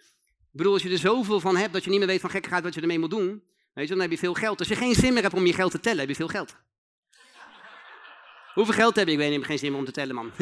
bedoel, 0.53 0.73
als 0.73 0.83
je 0.83 0.91
er 0.91 0.99
zoveel 0.99 1.41
van 1.41 1.57
hebt 1.57 1.73
dat 1.73 1.85
je 1.85 1.91
niet 1.91 1.99
meer 1.99 2.09
weet 2.09 2.21
van 2.21 2.31
gekkigheid 2.31 2.63
wat 2.63 2.75
je 2.75 2.81
ermee 2.81 2.99
moet 2.99 3.11
doen. 3.11 3.43
Weet 3.73 3.89
je, 3.89 3.93
dan 3.93 4.03
heb 4.03 4.11
je 4.11 4.19
veel 4.19 4.35
geld. 4.35 4.59
Als 4.59 4.69
je 4.69 4.77
geen 4.77 4.95
zin 4.95 5.13
meer 5.13 5.23
hebt 5.23 5.35
om 5.35 5.47
je 5.47 5.53
geld 5.53 5.71
te 5.71 5.81
tellen, 5.81 5.99
heb 5.99 6.09
je 6.09 6.15
veel 6.15 6.29
geld. 6.29 6.57
Hoeveel 8.55 8.75
geld 8.75 8.97
heb 8.97 9.07
je? 9.07 9.13
Ik 9.13 9.19
weet 9.19 9.31
niet, 9.31 9.39
ik 9.39 9.47
geen 9.47 9.59
zin 9.59 9.71
meer 9.71 9.79
om 9.79 9.85
te 9.85 9.93
tellen, 9.93 10.15
man. 10.15 10.33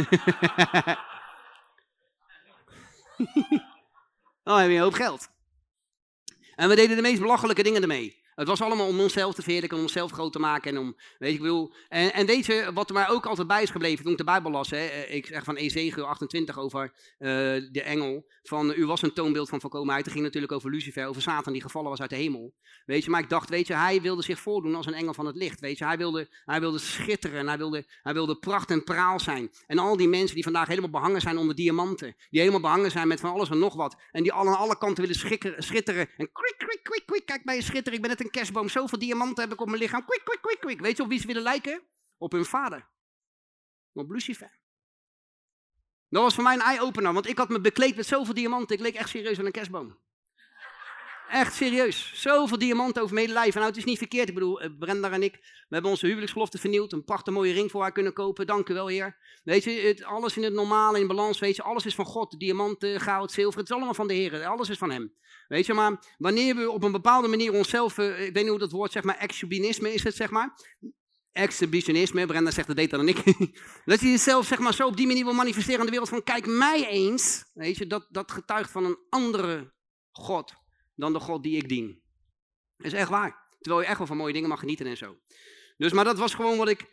dan 4.43 4.59
heb 4.61 4.69
je 4.71 4.75
een 4.75 4.83
hoop 4.83 4.95
geld. 4.95 5.33
En 6.57 6.69
we 6.69 6.75
deden 6.75 6.97
de 6.97 7.03
meest 7.03 7.21
belachelijke 7.21 7.63
dingen 7.63 7.83
ermee. 7.83 8.23
Het 8.35 8.49
was 8.49 8.63
allemaal 8.63 8.87
om 8.87 9.01
onszelf 9.01 9.35
te 9.35 9.43
verheerlijken, 9.43 9.79
om 9.79 9.85
onszelf 9.85 10.11
groot 10.11 10.33
te 10.33 10.39
maken. 10.39 10.71
En, 10.71 10.79
om, 10.79 10.97
weet 11.19 11.35
ik 11.35 11.41
bedoel, 11.41 11.73
en, 11.89 12.13
en 12.13 12.27
je, 12.27 12.71
wat 12.75 12.89
er 12.89 12.95
mij 12.95 13.09
ook 13.09 13.27
altijd 13.27 13.47
bij 13.47 13.63
is 13.63 13.71
gebleven 13.71 14.03
toen 14.03 14.13
ik 14.13 14.19
de 14.19 14.25
Bijbel 14.25 14.51
las. 14.51 14.71
Hè, 14.71 14.77
eh, 14.77 15.15
ik 15.15 15.27
zeg 15.27 15.45
van 15.45 15.57
Ezekiel 15.57 16.05
28 16.05 16.59
over 16.59 16.93
uh, 17.19 17.29
de 17.71 17.83
engel. 17.83 18.27
Van, 18.43 18.73
u 18.77 18.87
was 18.87 19.03
een 19.03 19.13
toonbeeld 19.13 19.49
van 19.49 19.61
volkomenheid. 19.61 20.05
Het 20.05 20.13
ging 20.13 20.25
natuurlijk 20.25 20.53
over 20.53 20.71
Lucifer, 20.71 21.07
over 21.07 21.23
Satan 21.23 21.53
die 21.53 21.63
gevallen 21.63 21.91
was 21.91 22.01
uit 22.01 22.11
de 22.11 22.17
hemel. 22.17 22.55
Weet 22.85 23.05
je, 23.05 23.11
maar 23.11 23.21
ik 23.21 23.29
dacht, 23.29 23.49
weet 23.49 23.67
je, 23.67 23.75
hij 23.75 24.01
wilde 24.01 24.23
zich 24.23 24.41
voordoen 24.41 24.75
als 24.75 24.87
een 24.87 24.95
engel 24.95 25.15
van 25.15 25.27
het 25.27 25.37
licht. 25.37 25.61
Weet 25.61 25.79
je, 25.79 25.85
hij 25.85 25.97
wilde, 25.97 26.29
hij 26.45 26.61
wilde 26.61 26.79
schitteren, 26.79 27.47
hij 27.47 27.59
wilde, 27.59 27.87
hij 28.03 28.13
wilde 28.13 28.39
pracht 28.39 28.71
en 28.71 28.85
praal 28.85 29.21
zijn. 29.21 29.51
En 29.67 29.79
al 29.79 29.97
die 29.97 30.09
mensen 30.09 30.35
die 30.35 30.45
vandaag 30.45 30.69
helemaal 30.69 30.91
behangen 30.91 31.21
zijn 31.21 31.39
onder 31.39 31.55
diamanten. 31.55 32.17
Die 32.31 32.41
helemaal 32.41 32.61
behangen 32.61 32.91
zijn 32.91 33.09
met 33.09 33.21
van 33.21 33.31
alles 33.31 33.51
en 33.51 33.59
nog 33.59 33.75
wat. 33.75 33.97
En 34.11 34.23
die 34.23 34.33
aan 34.33 34.57
alle 34.57 34.79
kanten 34.79 35.07
willen 35.07 35.43
schitteren. 35.59 36.09
En 36.17 36.33
kwik, 36.33 36.55
kwik, 36.57 36.81
kwik, 36.83 37.03
kwik, 37.07 37.27
kijk 37.27 37.45
bij 37.45 37.55
je 37.55 37.63
schitteren, 37.63 37.95
ik 37.95 38.01
ben 38.01 38.11
net 38.11 38.24
een 38.25 38.31
kerstboom. 38.31 38.69
Zoveel 38.69 38.99
diamanten 38.99 39.45
heb 39.45 39.53
ik 39.53 39.61
op 39.61 39.67
mijn 39.67 39.81
lichaam. 39.81 40.05
Kwik, 40.05 40.25
kwik, 40.25 40.41
kwik, 40.41 40.61
kwik. 40.61 40.81
Weet 40.81 40.97
je 40.97 41.03
op 41.03 41.09
wie 41.09 41.21
ze 41.21 41.27
willen 41.27 41.43
lijken? 41.43 41.83
Op 42.17 42.33
hun 42.33 42.45
vader. 42.45 42.89
Op 43.93 44.11
Lucifer. 44.11 44.59
Dat 46.09 46.23
was 46.23 46.35
voor 46.35 46.43
mij 46.43 46.55
een 46.55 46.61
eye-opener, 46.61 47.13
want 47.13 47.27
ik 47.27 47.39
had 47.39 47.49
me 47.49 47.61
bekleed 47.61 47.97
met 47.97 48.07
zoveel 48.07 48.35
diamanten. 48.35 48.77
Ik 48.77 48.83
leek 48.83 48.95
echt 48.95 49.09
serieus 49.09 49.39
aan 49.39 49.47
een 49.47 49.53
kerstboom. 49.53 49.99
Echt 51.29 51.55
serieus. 51.55 52.13
Zoveel 52.15 52.59
diamanten 52.59 53.03
over 53.03 53.15
mijn 53.15 53.33
nou, 53.33 53.51
het 53.51 53.77
is 53.77 53.85
niet 53.85 53.99
verkeerd. 53.99 54.29
Ik 54.29 54.35
bedoel, 54.35 54.61
eh, 54.61 54.71
Brenda 54.79 55.11
en 55.11 55.23
ik, 55.23 55.33
we 55.33 55.75
hebben 55.75 55.91
onze 55.91 56.07
huwelijksgelofte 56.07 56.59
vernieuwd. 56.59 56.93
Een 56.93 57.05
prachtig 57.05 57.35
mooie 57.35 57.53
ring 57.53 57.71
voor 57.71 57.83
haar 57.83 57.93
kunnen 57.93 58.13
kopen. 58.13 58.47
Dank 58.47 58.69
u 58.69 58.75
wel, 58.75 58.87
heer. 58.87 59.17
Weet 59.45 59.65
je, 59.65 59.71
het, 59.71 60.05
alles 60.05 60.37
in 60.37 60.43
het 60.43 60.53
normale, 60.53 61.01
in 61.01 61.07
balans, 61.07 61.39
weet 61.39 61.57
je. 61.57 61.63
Alles 61.63 61.87
is 61.87 61.95
van 61.95 62.05
God. 62.05 62.39
Diamanten, 62.39 63.01
goud, 63.01 63.33
zilver. 63.33 63.61
Het 63.61 63.69
is 63.69 63.75
allemaal 63.75 63.95
van 63.95 64.09
de 64.09 64.15
heer. 64.15 64.45
Alles 64.45 64.69
is 64.69 64.79
van 64.79 64.91
hem. 64.91 65.15
Weet 65.49 65.67
je, 65.67 65.75
maar 65.75 66.15
wanneer 66.19 66.57
we 66.57 66.71
op 66.71 66.83
een 66.83 66.93
bepaalde 66.93 67.29
manier 67.29 67.53
onszelf, 67.53 67.99
uh, 67.99 68.27
ik 68.27 68.33
weet 68.33 68.43
niet 68.43 68.49
hoe 68.49 68.59
dat 68.59 68.71
woord, 68.71 68.93
zeg 68.93 69.03
maar, 69.03 69.17
exhibitionisme 69.17 69.93
is 69.93 70.03
het, 70.03 70.15
zeg 70.15 70.31
maar. 70.31 70.59
Exhibitionisme, 71.33 72.27
Brenda 72.27 72.51
zegt 72.51 72.67
het 72.69 72.77
beter 72.77 72.99
dan 72.99 73.09
ik. 73.09 73.25
dat 73.85 74.01
je 74.01 74.11
jezelf, 74.11 74.47
zeg 74.47 74.59
maar, 74.59 74.75
zo 74.75 74.87
op 74.87 74.97
die 74.97 75.07
manier 75.07 75.25
wil 75.25 75.35
manifesteren 75.35 75.79
aan 75.79 75.85
de 75.85 75.91
wereld 75.91 76.09
van, 76.09 76.23
kijk 76.23 76.47
mij 76.47 76.89
eens. 76.89 77.45
Weet 77.55 77.77
je, 77.77 77.87
dat, 77.87 78.07
dat 78.11 78.33
getuigt 78.33 78.71
van 78.71 78.85
een 78.85 78.99
andere 79.09 79.73
God 80.11 80.63
dan 80.95 81.13
de 81.13 81.21
God 81.21 81.43
die 81.43 81.57
ik 81.57 81.69
dien. 81.69 82.03
Dat 82.77 82.87
is 82.87 82.93
echt 82.93 83.09
waar. 83.09 83.43
Terwijl 83.59 83.83
je 83.83 83.89
echt 83.89 83.99
wel 83.99 84.07
van 84.07 84.17
mooie 84.17 84.33
dingen 84.33 84.49
mag 84.49 84.61
genieten 84.61 84.87
en 84.87 84.97
zo. 84.97 85.19
Dus, 85.77 85.93
maar 85.93 86.05
dat 86.05 86.19
was 86.19 86.35
gewoon 86.35 86.57
wat 86.57 86.69
ik, 86.69 86.87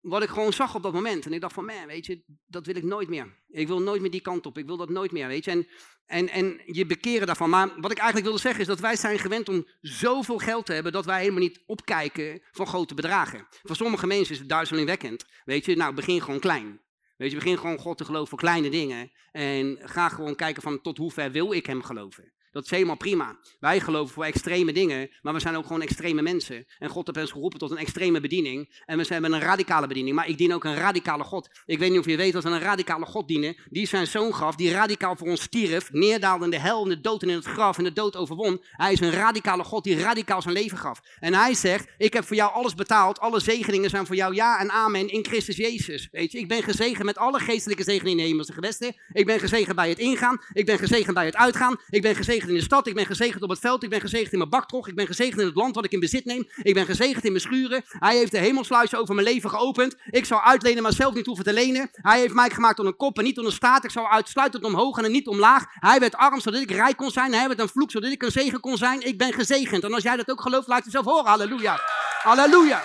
wat 0.00 0.22
ik 0.22 0.28
gewoon 0.28 0.52
zag 0.52 0.74
op 0.74 0.82
dat 0.82 0.92
moment. 0.92 1.26
En 1.26 1.32
ik 1.32 1.40
dacht 1.40 1.54
van, 1.54 1.64
man, 1.64 1.86
weet 1.86 2.06
je, 2.06 2.22
dat 2.46 2.66
wil 2.66 2.76
ik 2.76 2.82
nooit 2.82 3.08
meer. 3.08 3.44
Ik 3.48 3.66
wil 3.66 3.82
nooit 3.82 4.00
meer 4.00 4.10
die 4.10 4.20
kant 4.20 4.46
op. 4.46 4.58
Ik 4.58 4.66
wil 4.66 4.76
dat 4.76 4.88
nooit 4.88 5.12
meer, 5.12 5.28
weet 5.28 5.44
je. 5.44 5.50
En, 5.50 5.66
en, 6.06 6.28
en 6.28 6.60
je 6.64 6.86
bekeren 6.86 7.26
daarvan. 7.26 7.50
Maar 7.50 7.80
wat 7.80 7.90
ik 7.90 7.98
eigenlijk 7.98 8.26
wilde 8.26 8.40
zeggen 8.40 8.60
is 8.60 8.66
dat 8.66 8.80
wij 8.80 8.96
zijn 8.96 9.18
gewend 9.18 9.48
om 9.48 9.68
zoveel 9.80 10.38
geld 10.38 10.66
te 10.66 10.72
hebben 10.72 10.92
dat 10.92 11.04
wij 11.04 11.20
helemaal 11.20 11.40
niet 11.40 11.62
opkijken 11.66 12.42
van 12.50 12.66
grote 12.66 12.94
bedragen. 12.94 13.46
Voor 13.62 13.76
sommige 13.76 14.06
mensen 14.06 14.34
is 14.34 14.38
het 14.38 14.48
duizelingwekkend. 14.48 15.24
Weet 15.44 15.64
je, 15.64 15.76
nou 15.76 15.94
begin 15.94 16.22
gewoon 16.22 16.40
klein. 16.40 16.80
Weet 17.16 17.30
je, 17.30 17.36
begin 17.36 17.58
gewoon 17.58 17.78
God 17.78 17.98
te 17.98 18.04
geloven 18.04 18.28
voor 18.28 18.38
kleine 18.38 18.70
dingen. 18.70 19.12
En 19.32 19.78
ga 19.80 20.08
gewoon 20.08 20.34
kijken 20.34 20.62
van 20.62 20.80
tot 20.80 20.98
hoe 20.98 21.10
ver 21.12 21.30
wil 21.30 21.52
ik 21.52 21.66
hem 21.66 21.82
geloven. 21.82 22.32
Dat 22.56 22.64
is 22.64 22.70
helemaal 22.70 22.96
prima. 22.96 23.36
Wij 23.60 23.80
geloven 23.80 24.14
voor 24.14 24.24
extreme 24.24 24.72
dingen, 24.72 25.10
maar 25.22 25.32
we 25.32 25.40
zijn 25.40 25.56
ook 25.56 25.66
gewoon 25.66 25.82
extreme 25.82 26.22
mensen. 26.22 26.66
En 26.78 26.88
God 26.88 27.06
heeft 27.06 27.18
ons 27.18 27.30
geroepen 27.30 27.58
tot 27.58 27.70
een 27.70 27.76
extreme 27.76 28.20
bediening. 28.20 28.82
En 28.84 28.98
we 28.98 29.04
zijn 29.04 29.24
een 29.24 29.40
radicale 29.40 29.86
bediening. 29.86 30.16
Maar 30.16 30.28
ik 30.28 30.38
dien 30.38 30.54
ook 30.54 30.64
een 30.64 30.76
radicale 30.76 31.24
God. 31.24 31.50
Ik 31.66 31.78
weet 31.78 31.90
niet 31.90 31.98
of 31.98 32.06
je 32.06 32.16
weet 32.16 32.32
dat 32.32 32.42
we 32.42 32.50
een 32.50 32.60
radicale 32.60 33.04
God 33.06 33.28
dienen. 33.28 33.56
Die 33.68 33.86
zijn 33.86 34.06
zoon 34.06 34.34
gaf, 34.34 34.54
die 34.54 34.72
radicaal 34.72 35.16
voor 35.16 35.28
ons 35.28 35.42
stierf. 35.42 35.92
Neerdaalde 35.92 36.44
in 36.44 36.50
de 36.50 36.58
hel, 36.58 36.82
in 36.82 36.88
de 36.88 37.00
dood 37.00 37.22
en 37.22 37.28
in 37.28 37.34
het 37.34 37.44
graf. 37.44 37.78
En 37.78 37.84
de 37.84 37.92
dood 37.92 38.16
overwon. 38.16 38.62
Hij 38.70 38.92
is 38.92 39.00
een 39.00 39.10
radicale 39.10 39.64
God 39.64 39.84
die 39.84 39.98
radicaal 39.98 40.42
zijn 40.42 40.54
leven 40.54 40.78
gaf. 40.78 41.00
En 41.20 41.34
hij 41.34 41.54
zegt, 41.54 41.88
ik 41.98 42.12
heb 42.12 42.24
voor 42.24 42.36
jou 42.36 42.52
alles 42.52 42.74
betaald. 42.74 43.18
Alle 43.18 43.40
zegeningen 43.40 43.90
zijn 43.90 44.06
voor 44.06 44.16
jou 44.16 44.34
ja 44.34 44.60
en 44.60 44.70
amen 44.70 45.08
in 45.08 45.24
Christus 45.24 45.56
Jezus. 45.56 46.08
Weet 46.10 46.32
je, 46.32 46.38
ik 46.38 46.48
ben 46.48 46.62
gezegend 46.62 47.04
met 47.04 47.18
alle 47.18 47.38
geestelijke 47.38 47.82
zegeningen 47.82 48.18
in 48.18 48.22
de 48.22 48.28
hemelse 48.28 48.52
gewesten. 48.52 48.96
Ik 49.12 49.26
ben 49.26 49.40
gezegend 49.40 49.76
bij 49.76 49.88
het 49.88 49.98
ingaan. 49.98 50.40
Ik 50.52 50.66
ben 50.66 50.78
gezegend 50.78 51.14
bij 51.14 51.24
het 51.24 51.36
uitgaan. 51.36 51.76
Ik 51.88 52.02
ben 52.02 52.14
gezegend 52.14 52.44
in 52.48 52.54
de 52.54 52.62
stad, 52.62 52.86
ik 52.86 52.94
ben 52.94 53.06
gezegend 53.06 53.42
op 53.42 53.50
het 53.50 53.58
veld, 53.58 53.82
ik 53.82 53.90
ben 53.90 54.00
gezegend 54.00 54.32
in 54.32 54.38
mijn 54.38 54.50
baktrog, 54.50 54.88
ik 54.88 54.94
ben 54.94 55.06
gezegend 55.06 55.40
in 55.40 55.46
het 55.46 55.54
land 55.54 55.74
wat 55.74 55.84
ik 55.84 55.92
in 55.92 56.00
bezit 56.00 56.24
neem, 56.24 56.48
ik 56.62 56.74
ben 56.74 56.86
gezegend 56.86 57.24
in 57.24 57.30
mijn 57.30 57.42
schuren. 57.42 57.84
Hij 57.88 58.16
heeft 58.16 58.30
de 58.30 58.38
hemelsluizen 58.38 58.98
over 58.98 59.14
mijn 59.14 59.26
leven 59.26 59.50
geopend. 59.50 59.96
Ik 60.10 60.24
zou 60.24 60.42
uitlenen, 60.42 60.82
maar 60.82 60.92
zelf 60.92 61.14
niet 61.14 61.26
hoeven 61.26 61.44
te 61.44 61.52
lenen. 61.52 61.88
Hij 61.92 62.18
heeft 62.18 62.34
mij 62.34 62.50
gemaakt 62.50 62.76
tot 62.76 62.86
een 62.86 62.96
kop 62.96 63.18
en 63.18 63.24
niet 63.24 63.34
tot 63.34 63.44
een 63.44 63.52
staat. 63.52 63.84
Ik 63.84 63.90
zou 63.90 64.06
uitsluitend 64.06 64.64
omhoog 64.64 64.98
en 64.98 65.10
niet 65.10 65.26
omlaag. 65.26 65.64
Hij 65.68 65.98
werd 65.98 66.14
arm 66.14 66.40
zodat 66.40 66.60
ik 66.60 66.70
rijk 66.70 66.96
kon 66.96 67.10
zijn. 67.10 67.32
Hij 67.32 67.46
werd 67.46 67.60
een 67.60 67.68
vloek 67.68 67.90
zodat 67.90 68.10
ik 68.10 68.22
een 68.22 68.30
zegen 68.30 68.60
kon 68.60 68.76
zijn. 68.76 69.06
Ik 69.06 69.18
ben 69.18 69.32
gezegend. 69.32 69.84
En 69.84 69.94
als 69.94 70.02
jij 70.02 70.16
dat 70.16 70.30
ook 70.30 70.40
gelooft, 70.40 70.66
laat 70.66 70.84
jezelf 70.84 71.04
horen. 71.04 71.26
Halleluja. 71.26 71.80
Halleluja. 72.22 72.82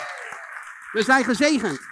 We 0.91 1.03
zijn 1.03 1.24
gezegend. 1.24 1.91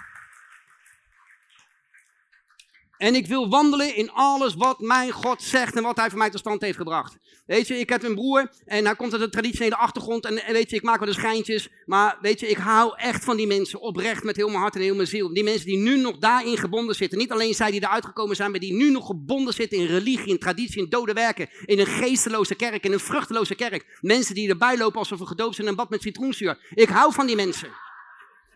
En 3.00 3.14
ik 3.14 3.26
wil 3.26 3.48
wandelen 3.48 3.96
in 3.96 4.10
alles 4.10 4.54
wat 4.54 4.80
mijn 4.80 5.10
God 5.10 5.42
zegt 5.42 5.76
en 5.76 5.82
wat 5.82 5.96
hij 5.96 6.08
voor 6.08 6.18
mij 6.18 6.30
tot 6.30 6.40
stand 6.40 6.60
heeft 6.60 6.76
gebracht. 6.76 7.16
Weet 7.46 7.66
je, 7.66 7.78
ik 7.78 7.88
heb 7.88 8.02
een 8.02 8.14
broer 8.14 8.52
en 8.64 8.84
hij 8.84 8.96
komt 8.96 9.12
uit 9.12 9.22
een 9.22 9.30
traditionele 9.30 9.76
achtergrond 9.76 10.24
en 10.24 10.52
weet 10.52 10.70
je, 10.70 10.76
ik 10.76 10.82
maak 10.82 10.98
wel 10.98 11.08
de 11.08 11.14
schijntjes. 11.14 11.68
Maar 11.86 12.18
weet 12.20 12.40
je, 12.40 12.48
ik 12.48 12.56
hou 12.56 12.92
echt 12.96 13.24
van 13.24 13.36
die 13.36 13.46
mensen 13.46 13.80
oprecht 13.80 14.24
met 14.24 14.36
heel 14.36 14.48
mijn 14.48 14.60
hart 14.60 14.74
en 14.74 14.80
heel 14.80 14.94
mijn 14.94 15.06
ziel. 15.06 15.34
Die 15.34 15.44
mensen 15.44 15.66
die 15.66 15.76
nu 15.76 15.96
nog 16.00 16.18
daarin 16.18 16.56
gebonden 16.56 16.94
zitten. 16.94 17.18
Niet 17.18 17.32
alleen 17.32 17.54
zij 17.54 17.70
die 17.70 17.82
eruit 17.82 18.04
gekomen 18.04 18.36
zijn, 18.36 18.50
maar 18.50 18.60
die 18.60 18.72
nu 18.72 18.90
nog 18.90 19.06
gebonden 19.06 19.54
zitten 19.54 19.78
in 19.78 19.86
religie, 19.86 20.28
in 20.28 20.38
traditie, 20.38 20.82
in 20.82 20.88
dode 20.88 21.12
werken. 21.12 21.48
In 21.64 21.78
een 21.78 21.86
geesteloze 21.86 22.54
kerk, 22.54 22.84
in 22.84 22.92
een 22.92 23.00
vruchteloze 23.00 23.54
kerk. 23.54 23.98
Mensen 24.00 24.34
die 24.34 24.48
erbij 24.48 24.78
lopen 24.78 24.98
alsof 24.98 25.18
ze 25.18 25.26
gedoopt 25.26 25.54
zijn 25.54 25.66
in 25.66 25.72
een 25.72 25.78
bad 25.78 25.90
met 25.90 26.02
citroenzuur. 26.02 26.58
Ik 26.74 26.88
hou 26.88 27.12
van 27.12 27.26
die 27.26 27.36
mensen. 27.36 27.68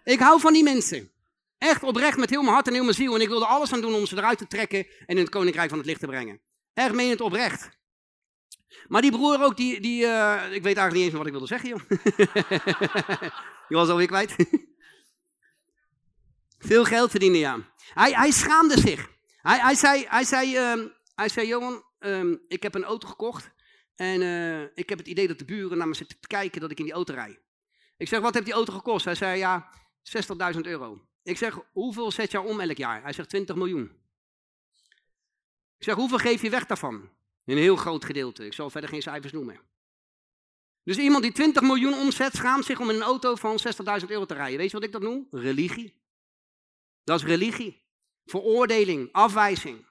Ik 0.04 0.18
hou 0.18 0.40
van 0.40 0.52
die 0.52 0.62
mensen. 0.62 1.12
Echt 1.64 1.82
oprecht 1.82 2.16
met 2.16 2.30
heel 2.30 2.42
mijn 2.42 2.52
hart 2.52 2.66
en 2.66 2.72
heel 2.72 2.82
mijn 2.82 2.94
ziel. 2.94 3.14
En 3.14 3.20
ik 3.20 3.28
wilde 3.28 3.46
alles 3.46 3.72
aan 3.72 3.80
doen 3.80 3.94
om 3.94 4.06
ze 4.06 4.16
eruit 4.16 4.38
te 4.38 4.46
trekken 4.46 4.78
en 4.78 4.86
in 5.06 5.16
het 5.16 5.28
koninkrijk 5.28 5.68
van 5.68 5.78
het 5.78 5.86
licht 5.86 6.00
te 6.00 6.06
brengen. 6.06 6.40
Echt 6.74 6.96
het 6.96 7.20
oprecht. 7.20 7.70
Maar 8.88 9.02
die 9.02 9.10
broer 9.10 9.42
ook, 9.42 9.56
die, 9.56 9.80
die 9.80 10.02
uh, 10.02 10.42
ik 10.50 10.62
weet 10.62 10.76
eigenlijk 10.76 10.94
niet 10.94 11.04
eens 11.04 11.14
wat 11.14 11.26
ik 11.26 11.32
wilde 11.32 11.46
zeggen, 11.46 11.68
joh. 11.68 11.80
Je 13.68 13.74
was 13.74 13.88
alweer 13.88 14.06
kwijt. 14.06 14.36
Veel 16.70 16.84
geld 16.84 17.10
verdienen, 17.10 17.38
ja. 17.38 17.58
Hij, 17.94 18.12
hij 18.12 18.30
schaamde 18.30 18.80
zich. 18.80 19.10
Hij, 19.36 19.58
hij, 19.58 19.74
zei, 19.74 20.06
hij, 20.08 20.24
zei, 20.24 20.56
uh, 20.56 20.84
hij 21.14 21.28
zei, 21.28 21.46
Johan, 21.46 21.84
um, 21.98 22.40
ik 22.48 22.62
heb 22.62 22.74
een 22.74 22.84
auto 22.84 23.08
gekocht. 23.08 23.50
En 23.94 24.20
uh, 24.20 24.62
ik 24.62 24.88
heb 24.88 24.98
het 24.98 25.08
idee 25.08 25.28
dat 25.28 25.38
de 25.38 25.44
buren 25.44 25.78
naar 25.78 25.88
me 25.88 25.94
zitten 25.94 26.20
te 26.20 26.26
kijken 26.26 26.60
dat 26.60 26.70
ik 26.70 26.78
in 26.78 26.84
die 26.84 26.94
auto 26.94 27.14
rijd. 27.14 27.40
Ik 27.96 28.08
zeg, 28.08 28.20
wat 28.20 28.34
heeft 28.34 28.46
die 28.46 28.54
auto 28.54 28.72
gekost? 28.72 29.04
Hij 29.04 29.14
zei, 29.14 29.38
ja, 29.38 29.72
60.000 30.54 30.60
euro. 30.60 31.12
Ik 31.24 31.36
zeg, 31.36 31.58
hoeveel 31.72 32.10
zet 32.10 32.30
je 32.30 32.40
om 32.40 32.60
elk 32.60 32.76
jaar? 32.76 33.02
Hij 33.02 33.12
zegt 33.12 33.28
20 33.28 33.56
miljoen. 33.56 33.92
Ik 35.78 35.84
zeg, 35.84 35.94
hoeveel 35.94 36.18
geef 36.18 36.42
je 36.42 36.50
weg 36.50 36.66
daarvan? 36.66 37.08
Een 37.44 37.56
heel 37.56 37.76
groot 37.76 38.04
gedeelte. 38.04 38.44
Ik 38.44 38.52
zal 38.52 38.70
verder 38.70 38.90
geen 38.90 39.02
cijfers 39.02 39.32
noemen. 39.32 39.60
Dus 40.82 40.96
iemand 40.96 41.22
die 41.22 41.32
20 41.32 41.62
miljoen 41.62 41.94
omzet, 41.94 42.34
schaamt 42.34 42.64
zich 42.64 42.80
om 42.80 42.90
in 42.90 42.96
een 42.96 43.02
auto 43.02 43.34
van 43.34 43.58
60.000 44.00 44.06
euro 44.08 44.24
te 44.24 44.34
rijden. 44.34 44.58
Weet 44.58 44.70
je 44.70 44.76
wat 44.76 44.86
ik 44.86 44.92
dat 44.92 45.02
noem? 45.02 45.26
Religie. 45.30 45.94
Dat 47.04 47.18
is 47.18 47.26
religie. 47.26 47.82
Veroordeling, 48.24 49.08
afwijzing. 49.12 49.86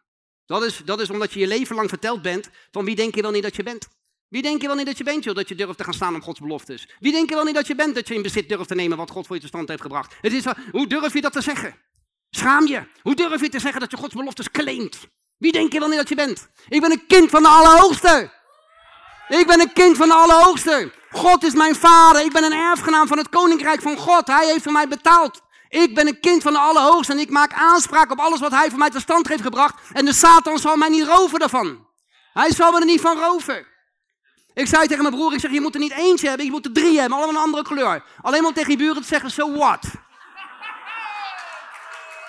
Dat 0.45 0.63
is, 0.63 0.77
dat 0.77 0.99
is 0.99 1.09
omdat 1.09 1.34
je 1.34 1.39
je 1.39 1.47
leven 1.47 1.75
lang 1.75 1.89
verteld 1.89 2.21
bent 2.21 2.49
van 2.71 2.86
wie 2.86 2.95
denk 2.95 3.15
je 3.15 3.21
wel 3.21 3.31
niet 3.31 3.43
dat 3.43 3.55
je 3.55 3.63
bent. 3.63 3.88
Wie 4.34 4.41
denk 4.41 4.61
je 4.61 4.67
wel 4.67 4.75
niet 4.75 4.86
dat 4.86 4.97
je 4.97 5.03
bent, 5.03 5.23
joh, 5.23 5.36
dat 5.36 5.49
je 5.49 5.55
durft 5.55 5.77
te 5.77 5.84
gaan 5.84 5.93
staan 5.93 6.15
op 6.15 6.21
Gods 6.21 6.39
beloftes? 6.39 6.88
Wie 6.99 7.11
denk 7.11 7.29
je 7.29 7.36
wel 7.36 7.43
niet 7.43 7.55
dat 7.55 7.67
je 7.67 7.75
bent, 7.75 7.95
dat 7.95 8.07
je 8.07 8.13
in 8.13 8.21
bezit 8.21 8.49
durft 8.49 8.67
te 8.67 8.75
nemen 8.75 8.97
wat 8.97 9.09
God 9.09 9.25
voor 9.27 9.36
je 9.36 9.41
tot 9.41 9.49
stand 9.49 9.69
heeft 9.69 9.81
gebracht? 9.81 10.15
Het 10.21 10.34
is, 10.34 10.43
hoe 10.71 10.88
durf 10.88 11.13
je 11.13 11.21
dat 11.21 11.34
te 11.34 11.41
zeggen? 11.41 11.75
Schaam 12.29 12.67
je. 12.67 12.84
Hoe 13.01 13.15
durf 13.15 13.41
je 13.41 13.49
te 13.49 13.59
zeggen 13.59 13.79
dat 13.79 13.91
je 13.91 13.97
Gods 13.97 14.13
beloftes 14.13 14.51
claimt? 14.51 14.99
Wie 15.38 15.51
denk 15.51 15.73
je 15.73 15.79
wel 15.79 15.88
niet 15.88 15.97
dat 15.97 16.09
je 16.09 16.15
bent? 16.15 16.49
Ik 16.69 16.81
ben 16.81 16.91
een 16.91 17.07
kind 17.07 17.29
van 17.29 17.41
de 17.41 17.47
Allerhoogste. 17.47 18.31
Ik 19.27 19.47
ben 19.47 19.59
een 19.59 19.73
kind 19.73 19.97
van 19.97 20.07
de 20.07 20.13
Allerhoogste. 20.13 20.91
God 21.11 21.43
is 21.43 21.53
mijn 21.53 21.75
vader. 21.75 22.25
Ik 22.25 22.34
ben 22.34 22.43
een 22.43 22.53
erfgenaam 22.53 23.07
van 23.07 23.17
het 23.17 23.29
koninkrijk 23.29 23.81
van 23.81 23.97
God. 23.97 24.27
Hij 24.27 24.45
heeft 24.45 24.63
voor 24.63 24.71
mij 24.71 24.88
betaald. 24.88 25.41
Ik 25.69 25.95
ben 25.95 26.07
een 26.07 26.19
kind 26.19 26.41
van 26.41 26.53
de 26.53 26.59
Allerhoogste 26.59 27.13
en 27.13 27.19
ik 27.19 27.29
maak 27.29 27.53
aanspraak 27.53 28.11
op 28.11 28.19
alles 28.19 28.39
wat 28.39 28.51
hij 28.51 28.69
voor 28.69 28.79
mij 28.79 28.89
tot 28.89 29.01
stand 29.01 29.27
heeft 29.27 29.43
gebracht. 29.43 29.75
En 29.91 30.05
de 30.05 30.13
Satan 30.13 30.59
zal 30.59 30.75
mij 30.75 30.89
niet 30.89 31.07
roven 31.07 31.39
daarvan. 31.39 31.88
Hij 32.34 32.51
zal 32.51 32.71
me 32.71 32.79
er 32.79 32.86
niet 32.86 33.01
van 33.01 33.17
roven. 33.17 33.71
Ik 34.54 34.68
zei 34.68 34.88
tegen 34.88 35.04
mijn 35.04 35.16
broer, 35.16 35.34
ik 35.34 35.39
zeg, 35.39 35.51
je 35.51 35.62
moet 35.62 35.74
er 35.74 35.80
niet 35.80 35.91
eentje 35.91 36.28
hebben, 36.28 36.45
je 36.45 36.51
moet 36.51 36.66
er 36.66 36.72
drie 36.72 36.99
hebben, 36.99 37.18
allemaal 37.18 37.36
een 37.36 37.47
andere 37.47 37.64
kleur. 37.64 38.04
Alleen 38.22 38.43
maar 38.43 38.54
tegen 38.54 38.72
je 38.72 38.78
buren 38.78 39.01
te 39.01 39.08
zeggen, 39.08 39.32
so 39.32 39.54
what? 39.54 39.86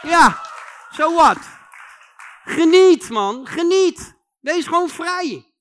Ja, 0.03 0.41
so 0.91 1.15
what? 1.15 1.39
Geniet, 2.45 3.11
man, 3.11 3.47
geniet. 3.47 4.15
Wees 4.41 4.67
gewoon 4.67 4.89
vrij. 4.89 5.55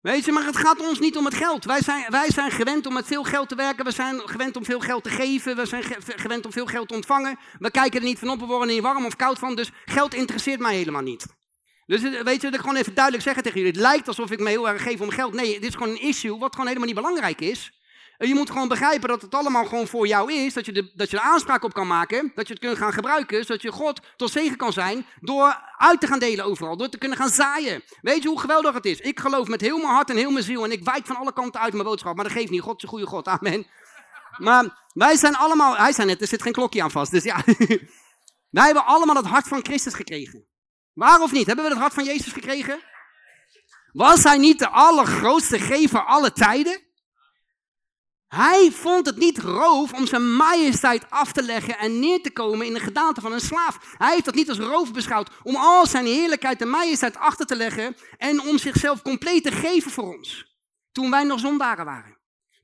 Weet 0.00 0.24
je, 0.24 0.32
maar 0.32 0.44
het 0.44 0.56
gaat 0.56 0.80
ons 0.80 0.98
niet 0.98 1.16
om 1.16 1.24
het 1.24 1.34
geld. 1.34 1.64
Wij 1.64 1.82
zijn, 1.82 2.10
wij 2.10 2.30
zijn 2.30 2.50
gewend 2.50 2.86
om 2.86 2.92
met 2.92 3.06
veel 3.06 3.24
geld 3.24 3.48
te 3.48 3.54
werken. 3.54 3.84
We 3.84 3.90
zijn 3.90 4.28
gewend 4.28 4.56
om 4.56 4.64
veel 4.64 4.80
geld 4.80 5.02
te 5.02 5.10
geven. 5.10 5.56
We 5.56 5.66
zijn 5.66 5.84
gewend 6.06 6.44
om 6.44 6.52
veel 6.52 6.66
geld 6.66 6.88
te 6.88 6.94
ontvangen. 6.94 7.38
We 7.58 7.70
kijken 7.70 8.00
er 8.00 8.06
niet 8.06 8.18
van 8.18 8.30
op, 8.30 8.40
we 8.40 8.46
worden 8.46 8.68
er 8.68 8.74
niet 8.74 8.82
warm 8.82 9.04
of 9.04 9.16
koud 9.16 9.38
van. 9.38 9.54
Dus 9.54 9.70
geld 9.84 10.14
interesseert 10.14 10.60
mij 10.60 10.76
helemaal 10.76 11.02
niet. 11.02 11.26
Dus 11.86 12.02
eh, 12.02 12.22
weet 12.22 12.40
je, 12.40 12.48
ik 12.48 12.60
gewoon 12.60 12.76
even 12.76 12.94
duidelijk 12.94 13.24
zeggen 13.24 13.42
tegen 13.42 13.58
jullie. 13.58 13.74
Het 13.74 13.82
lijkt 13.82 14.08
alsof 14.08 14.30
ik 14.30 14.40
me 14.40 14.48
heel 14.48 14.68
erg 14.68 14.82
geef 14.82 15.00
om 15.00 15.10
geld. 15.10 15.34
Nee, 15.34 15.52
dit 15.52 15.68
is 15.68 15.74
gewoon 15.74 15.88
een 15.88 16.00
issue 16.00 16.38
wat 16.38 16.52
gewoon 16.52 16.66
helemaal 16.66 16.86
niet 16.86 16.96
belangrijk 16.96 17.40
is. 17.40 17.72
Je 18.18 18.34
moet 18.34 18.50
gewoon 18.50 18.68
begrijpen 18.68 19.08
dat 19.08 19.22
het 19.22 19.34
allemaal 19.34 19.64
gewoon 19.64 19.86
voor 19.86 20.06
jou 20.06 20.32
is. 20.32 20.54
Dat 20.54 20.66
je, 20.66 20.72
de, 20.72 20.92
dat 20.94 21.10
je 21.10 21.16
er 21.16 21.22
aanspraak 21.22 21.64
op 21.64 21.72
kan 21.72 21.86
maken. 21.86 22.32
Dat 22.34 22.46
je 22.46 22.52
het 22.52 22.62
kunt 22.62 22.78
gaan 22.78 22.92
gebruiken. 22.92 23.44
Zodat 23.44 23.62
je 23.62 23.72
God 23.72 24.00
tot 24.16 24.30
zegen 24.30 24.56
kan 24.56 24.72
zijn. 24.72 25.06
Door 25.20 25.60
uit 25.76 26.00
te 26.00 26.06
gaan 26.06 26.18
delen 26.18 26.44
overal. 26.44 26.76
Door 26.76 26.88
te 26.88 26.98
kunnen 26.98 27.18
gaan 27.18 27.28
zaaien. 27.28 27.82
Weet 28.00 28.22
je 28.22 28.28
hoe 28.28 28.40
geweldig 28.40 28.74
het 28.74 28.84
is? 28.84 29.00
Ik 29.00 29.20
geloof 29.20 29.48
met 29.48 29.60
heel 29.60 29.76
mijn 29.76 29.88
hart 29.88 30.10
en 30.10 30.16
heel 30.16 30.30
mijn 30.30 30.44
ziel. 30.44 30.64
En 30.64 30.72
ik 30.72 30.84
wijk 30.84 31.06
van 31.06 31.16
alle 31.16 31.32
kanten 31.32 31.60
uit 31.60 31.72
mijn 31.72 31.84
boodschap. 31.84 32.14
Maar 32.14 32.24
dat 32.24 32.32
geeft 32.32 32.50
niet. 32.50 32.60
God 32.60 32.82
is 32.82 32.88
goede 32.88 33.06
God. 33.06 33.28
Amen. 33.28 33.66
Maar 34.38 34.88
wij 34.92 35.16
zijn 35.16 35.36
allemaal. 35.36 35.76
Hij 35.76 35.92
zei 35.92 36.06
net, 36.06 36.20
er 36.20 36.26
zit 36.26 36.42
geen 36.42 36.52
klokje 36.52 36.82
aan 36.82 36.90
vast. 36.90 37.10
Dus 37.10 37.24
ja. 37.24 37.42
wij 38.56 38.64
hebben 38.64 38.86
allemaal 38.86 39.16
het 39.16 39.26
hart 39.26 39.48
van 39.48 39.64
Christus 39.64 39.94
gekregen. 39.94 40.46
Waar 40.94 41.20
of 41.20 41.32
niet? 41.32 41.46
Hebben 41.46 41.64
we 41.64 41.70
het 41.70 41.80
hart 41.80 41.94
van 41.94 42.04
Jezus 42.04 42.32
gekregen? 42.32 42.80
Was 43.92 44.22
hij 44.22 44.38
niet 44.38 44.58
de 44.58 44.68
allergrootste 44.68 45.58
gever 45.58 46.04
alle 46.04 46.32
tijden? 46.32 46.82
Hij 48.28 48.70
vond 48.72 49.06
het 49.06 49.16
niet 49.16 49.38
roof 49.38 49.92
om 49.92 50.06
zijn 50.06 50.36
majesteit 50.36 51.10
af 51.10 51.32
te 51.32 51.42
leggen 51.42 51.78
en 51.78 52.00
neer 52.00 52.22
te 52.22 52.32
komen 52.32 52.66
in 52.66 52.74
de 52.74 52.80
gedaante 52.80 53.20
van 53.20 53.32
een 53.32 53.40
slaaf. 53.40 53.94
Hij 53.98 54.12
heeft 54.12 54.24
dat 54.24 54.34
niet 54.34 54.48
als 54.48 54.58
roof 54.58 54.92
beschouwd 54.92 55.30
om 55.42 55.56
al 55.56 55.86
zijn 55.86 56.06
heerlijkheid 56.06 56.60
en 56.60 56.68
majesteit 56.68 57.16
achter 57.16 57.46
te 57.46 57.56
leggen 57.56 57.96
en 58.16 58.40
om 58.40 58.58
zichzelf 58.58 59.02
compleet 59.02 59.42
te 59.42 59.52
geven 59.52 59.90
voor 59.90 60.16
ons. 60.16 60.56
Toen 60.92 61.10
wij 61.10 61.24
nog 61.24 61.40
zondaren 61.40 61.84
waren. 61.84 62.13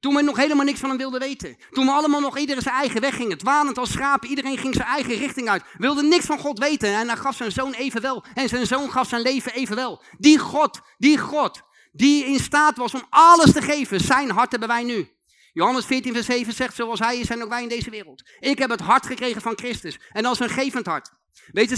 Toen 0.00 0.14
we 0.14 0.22
nog 0.22 0.36
helemaal 0.36 0.64
niks 0.64 0.80
van 0.80 0.88
hem 0.88 0.98
wilden 0.98 1.20
weten. 1.20 1.56
Toen 1.70 1.86
we 1.86 1.92
allemaal 1.92 2.20
nog 2.20 2.38
iedereen 2.38 2.62
zijn 2.62 2.74
eigen 2.74 3.00
weg 3.00 3.14
gingen. 3.14 3.38
Dwalend 3.38 3.78
als 3.78 3.92
schapen. 3.92 4.28
Iedereen 4.28 4.58
ging 4.58 4.74
zijn 4.74 4.88
eigen 4.88 5.14
richting 5.14 5.48
uit. 5.48 5.62
Wilde 5.78 6.02
niks 6.02 6.24
van 6.24 6.38
God 6.38 6.58
weten. 6.58 6.88
En 6.94 7.06
hij 7.06 7.16
gaf 7.16 7.36
zijn 7.36 7.52
zoon 7.52 7.72
evenwel. 7.72 8.24
En 8.34 8.48
zijn 8.48 8.66
zoon 8.66 8.90
gaf 8.90 9.08
zijn 9.08 9.22
leven 9.22 9.52
evenwel. 9.52 10.02
Die 10.18 10.38
God, 10.38 10.80
die 10.98 11.18
God, 11.18 11.62
die 11.92 12.24
in 12.24 12.38
staat 12.38 12.76
was 12.76 12.94
om 12.94 13.06
alles 13.10 13.52
te 13.52 13.62
geven. 13.62 14.00
Zijn 14.00 14.30
hart 14.30 14.50
hebben 14.50 14.68
wij 14.68 14.82
nu. 14.82 15.08
Johannes 15.52 15.84
14, 15.84 16.12
vers 16.12 16.26
7 16.26 16.52
zegt, 16.52 16.74
zoals 16.74 16.98
hij 16.98 17.18
is, 17.18 17.26
zijn 17.26 17.42
ook 17.42 17.48
wij 17.48 17.62
in 17.62 17.68
deze 17.68 17.90
wereld. 17.90 18.22
Ik 18.40 18.58
heb 18.58 18.70
het 18.70 18.80
hart 18.80 19.06
gekregen 19.06 19.42
van 19.42 19.56
Christus. 19.58 19.98
En 20.12 20.22
dat 20.22 20.32
is 20.32 20.38
een 20.38 20.48
gevend 20.48 20.86
hart. 20.86 21.10
Weet 21.52 21.68
je, 21.68 21.76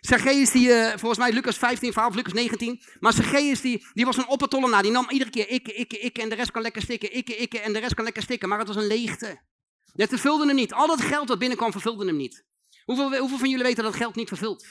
Zacchaeus, 0.00 0.50
die, 0.50 0.68
uh, 0.68 0.88
volgens 0.88 1.18
mij 1.18 1.32
Lucas 1.32 1.56
15, 1.56 1.92
verhaal 1.92 2.14
Lucas 2.14 2.32
19. 2.32 2.82
Maar 3.00 3.12
Zacchaeus 3.12 3.60
die, 3.60 3.86
die 3.92 4.04
was 4.04 4.16
een 4.16 4.28
oppertollenaar. 4.28 4.82
Die 4.82 4.90
nam 4.90 5.06
iedere 5.10 5.30
keer 5.30 5.48
ikke, 5.48 5.72
ikke, 5.72 5.98
ikke 5.98 6.22
en 6.22 6.28
de 6.28 6.34
rest 6.34 6.50
kan 6.50 6.62
lekker 6.62 6.82
stikken. 6.82 7.12
Ikke, 7.12 7.36
ikke 7.36 7.60
en 7.60 7.72
de 7.72 7.78
rest 7.78 7.94
kan 7.94 8.04
lekker 8.04 8.22
stikken. 8.22 8.48
Maar 8.48 8.58
het 8.58 8.68
was 8.68 8.76
een 8.76 8.86
leegte. 8.86 9.40
Het 9.92 10.08
vervulde 10.08 10.46
hem 10.46 10.54
niet. 10.54 10.72
Al 10.72 10.86
dat 10.86 11.00
geld 11.00 11.28
dat 11.28 11.38
binnenkwam 11.38 11.72
vervulde 11.72 12.06
hem 12.06 12.16
niet. 12.16 12.44
Hoeveel, 12.84 13.18
hoeveel 13.18 13.38
van 13.38 13.50
jullie 13.50 13.64
weten 13.64 13.84
dat 13.84 13.96
geld 13.96 14.14
niet 14.14 14.28
vervult? 14.28 14.66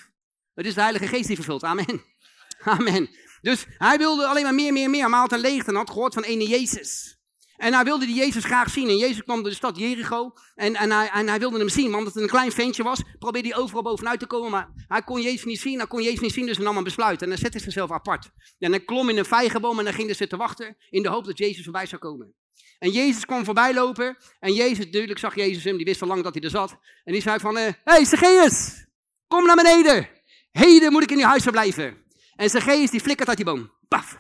Het 0.54 0.66
is 0.66 0.74
de 0.74 0.82
Heilige 0.82 1.08
Geest 1.08 1.28
die 1.28 1.36
vervult. 1.36 1.64
Amen. 1.64 2.04
Amen. 2.64 3.10
Dus 3.42 3.66
hij 3.68 3.98
wilde 3.98 4.26
alleen 4.26 4.44
maar 4.44 4.54
meer, 4.54 4.74
meer, 4.74 4.90
meer. 4.90 5.10
Maar 5.10 5.20
had 5.20 5.32
een 5.32 5.40
leegte 5.40 5.70
en 5.70 5.76
had 5.76 5.90
gehoord 5.90 6.14
van 6.14 6.24
ene 6.24 6.48
Jezus. 6.48 7.18
En 7.58 7.74
hij 7.74 7.84
wilde 7.84 8.06
die 8.06 8.16
Jezus 8.16 8.44
graag 8.44 8.70
zien. 8.70 8.90
En 8.90 8.98
Jezus 8.98 9.24
kwam 9.24 9.42
door 9.42 9.50
de 9.50 9.56
stad 9.56 9.78
Jericho. 9.78 10.34
En, 10.56 10.76
en, 10.76 10.92
hij, 10.92 11.10
en 11.10 11.28
hij 11.28 11.40
wilde 11.40 11.58
hem 11.58 11.70
zien, 11.70 11.92
want 11.92 12.06
het 12.06 12.16
een 12.16 12.28
klein 12.28 12.52
ventje 12.52 12.84
was. 12.84 13.02
Probeerde 13.20 13.48
hij 13.48 13.58
overal 13.58 13.84
bovenuit 13.84 14.20
te 14.20 14.26
komen, 14.26 14.52
maar 14.52 14.70
hij 14.88 15.02
kon 15.02 15.22
Jezus 15.22 15.44
niet 15.44 15.60
zien. 15.60 15.78
Hij 15.78 15.88
kon 15.88 16.02
Jezus 16.02 16.20
niet 16.20 16.34
zien, 16.34 16.46
dus 16.46 16.56
hij 16.56 16.66
nam 16.66 16.78
een 16.78 16.84
besluit. 16.84 17.22
En 17.22 17.28
hij 17.28 17.38
zette 17.38 17.60
zichzelf 17.60 17.92
apart. 17.92 18.30
En 18.60 18.72
hij 18.72 18.84
klom 18.84 19.10
in 19.10 19.18
een 19.18 19.26
vijgenboom 19.26 19.80
en 19.80 19.86
dan 19.86 19.94
ging 19.94 20.08
hij 20.08 20.16
zitten 20.16 20.38
wachten. 20.38 20.78
In 20.90 21.04
de 21.04 21.10
hoop 21.10 21.26
dat 21.26 21.38
Jezus 21.38 21.64
voorbij 21.64 21.86
zou 21.86 22.02
komen. 22.02 22.34
En 22.80 22.90
Jezus 22.90 23.26
kwam 23.26 23.46
voorbij 23.46 23.74
lopen. 23.74 24.18
En 24.40 24.54
Jezus, 24.54 24.90
duidelijk 24.92 25.20
zag 25.20 25.36
Jezus 25.36 25.64
hem, 25.64 25.76
die 25.78 25.86
wist 25.86 26.02
al 26.02 26.08
lang 26.08 26.24
dat 26.24 26.34
hij 26.34 26.44
er 26.44 26.50
zat. 26.50 26.78
En 27.04 27.14
die 27.14 27.22
zei 27.22 27.40
van, 27.40 27.56
hé, 27.56 27.68
uh, 27.68 27.74
hey, 27.84 28.06
Zacchaeus, 28.06 28.86
kom 29.28 29.46
naar 29.46 29.56
beneden. 29.56 30.10
Heden 30.52 30.92
moet 30.92 31.04
ik 31.04 31.12
in 31.12 31.18
je 31.18 31.26
huis 31.26 31.44
verblijven. 31.44 31.98
En 32.36 32.50
Zacchaeus 32.50 32.90
die 32.90 33.02
flikkert 33.02 33.28
uit 33.28 33.38
die 33.38 33.46
boom. 33.46 33.72
Paf. 33.88 34.18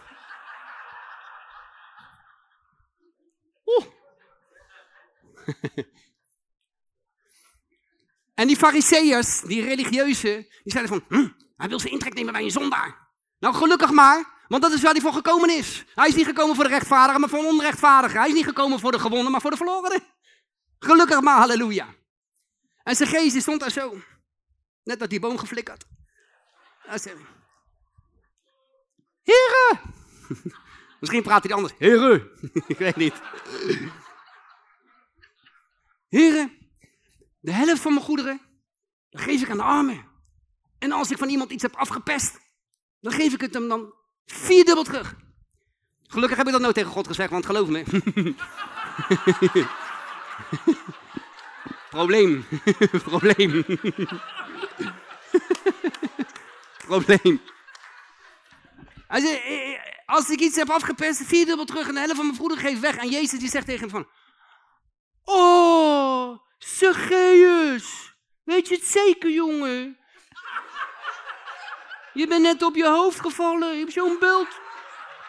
en 8.39 8.47
die 8.47 8.57
fariseeërs, 8.57 9.41
die 9.41 9.61
religieuzen, 9.61 10.47
die 10.63 10.71
zeiden 10.71 10.93
van, 10.93 11.17
hm, 11.17 11.29
hij 11.57 11.69
wil 11.69 11.79
zijn 11.79 11.93
intrek 11.93 12.13
nemen 12.13 12.33
bij 12.33 12.43
een 12.43 12.51
zondaar. 12.51 13.11
Nou, 13.39 13.55
gelukkig 13.55 13.91
maar, 13.91 14.45
want 14.47 14.61
dat 14.61 14.71
is 14.71 14.81
waar 14.81 14.91
hij 14.91 15.01
voor 15.01 15.13
gekomen 15.13 15.49
is. 15.49 15.85
Hij 15.95 16.07
is 16.07 16.15
niet 16.15 16.25
gekomen 16.25 16.55
voor 16.55 16.63
de 16.63 16.69
rechtvaardigen, 16.69 17.19
maar 17.19 17.29
voor 17.29 17.39
de 17.39 17.45
onrechtvaardigen. 17.45 18.19
Hij 18.19 18.27
is 18.27 18.33
niet 18.33 18.45
gekomen 18.45 18.79
voor 18.79 18.91
de 18.91 18.99
gewonnen, 18.99 19.31
maar 19.31 19.41
voor 19.41 19.51
de 19.51 19.57
verlorenen. 19.57 20.03
Gelukkig 20.79 21.21
maar, 21.21 21.37
halleluja. 21.37 21.87
En 22.83 22.95
zijn 22.95 23.09
geest 23.09 23.41
stond 23.41 23.59
daar 23.59 23.71
zo. 23.71 24.01
Net 24.83 24.99
dat 24.99 25.09
die 25.09 25.19
boom 25.19 25.37
geflikkerd. 25.37 25.85
Heren! 29.21 29.81
Misschien 30.99 31.23
praat 31.23 31.43
hij 31.43 31.53
anders. 31.53 31.73
Heren! 31.77 32.29
Ik 32.67 32.77
weet 32.77 32.95
niet. 32.95 33.13
Heren, 36.14 36.51
de 37.39 37.51
helft 37.51 37.82
van 37.82 37.93
mijn 37.93 38.05
goederen, 38.05 38.41
geef 39.09 39.41
ik 39.41 39.49
aan 39.49 39.57
de 39.57 39.64
armen. 39.64 40.05
En 40.80 40.91
als 40.91 41.11
ik 41.11 41.18
van 41.18 41.30
iemand 41.30 41.51
iets 41.51 41.64
heb 41.64 41.76
afgepest, 41.76 42.39
dan 42.99 43.11
geef 43.11 43.34
ik 43.34 43.41
het 43.41 43.53
hem 43.53 43.68
dan 43.68 43.93
vierdubbel 44.26 44.84
terug. 44.84 45.16
Gelukkig 46.01 46.38
heb 46.38 46.45
ik 46.45 46.51
dat 46.51 46.61
nooit 46.61 46.76
tegen 46.76 46.91
God 46.91 47.07
gezegd, 47.07 47.30
want 47.30 47.45
geloof 47.45 47.68
me. 47.68 47.84
Probleem. 51.89 52.45
Probleem. 53.09 53.66
Probleem. 56.88 57.41
Als, 60.05 60.30
ik 60.30 60.39
iets 60.39 60.55
heb 60.55 60.70
afgepest, 60.70 61.26
vierdubbel 61.26 61.66
terug 61.66 61.88
en 61.88 61.93
de 61.93 61.99
helft 61.99 62.16
van 62.16 62.26
mijn 62.26 62.38
goederen 62.38 62.64
geef 62.64 62.80
weg. 62.80 62.95
En 62.95 63.09
Jezus 63.09 63.39
die 63.39 63.49
zegt 63.49 63.66
tegen 63.66 63.82
hem 63.82 63.89
van, 63.89 64.07
Oh, 65.26 65.92
Zacchaeus. 66.66 68.16
Weet 68.43 68.68
je 68.68 68.76
het 68.76 68.86
zeker, 68.86 69.30
jongen? 69.30 69.97
Je 72.14 72.28
bent 72.28 72.41
net 72.41 72.61
op 72.61 72.76
je 72.76 72.88
hoofd 72.88 73.20
gevallen. 73.20 73.74
Je 73.74 73.80
hebt 73.80 73.93
zo'n 73.93 74.20
bult. 74.20 74.59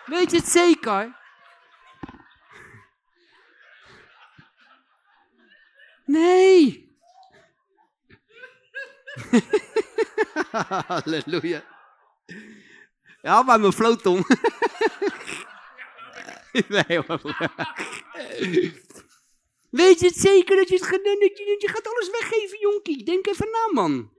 Weet 0.04 0.30
je 0.30 0.36
het 0.36 0.48
zeker? 0.48 1.16
Nee. 6.04 6.92
Halleluja. 10.86 11.64
Ja, 13.22 13.42
maar 13.42 13.60
mijn 13.60 13.72
floot, 13.72 14.02
Tom. 14.02 14.24
nee, 16.68 17.00
hoor. 17.06 17.20
Weet 19.74 20.00
je 20.00 20.06
het 20.06 20.16
zeker 20.16 20.56
dat 20.56 20.68
je 20.68 20.74
het 20.74 20.84
gedaan 20.84 21.16
je, 21.18 21.56
je 21.58 21.68
gaat 21.68 21.88
alles 21.88 22.10
weggeven, 22.10 22.58
jonkie? 22.60 23.04
Denk 23.04 23.26
even 23.26 23.48
na, 23.50 23.80
man. 23.82 24.10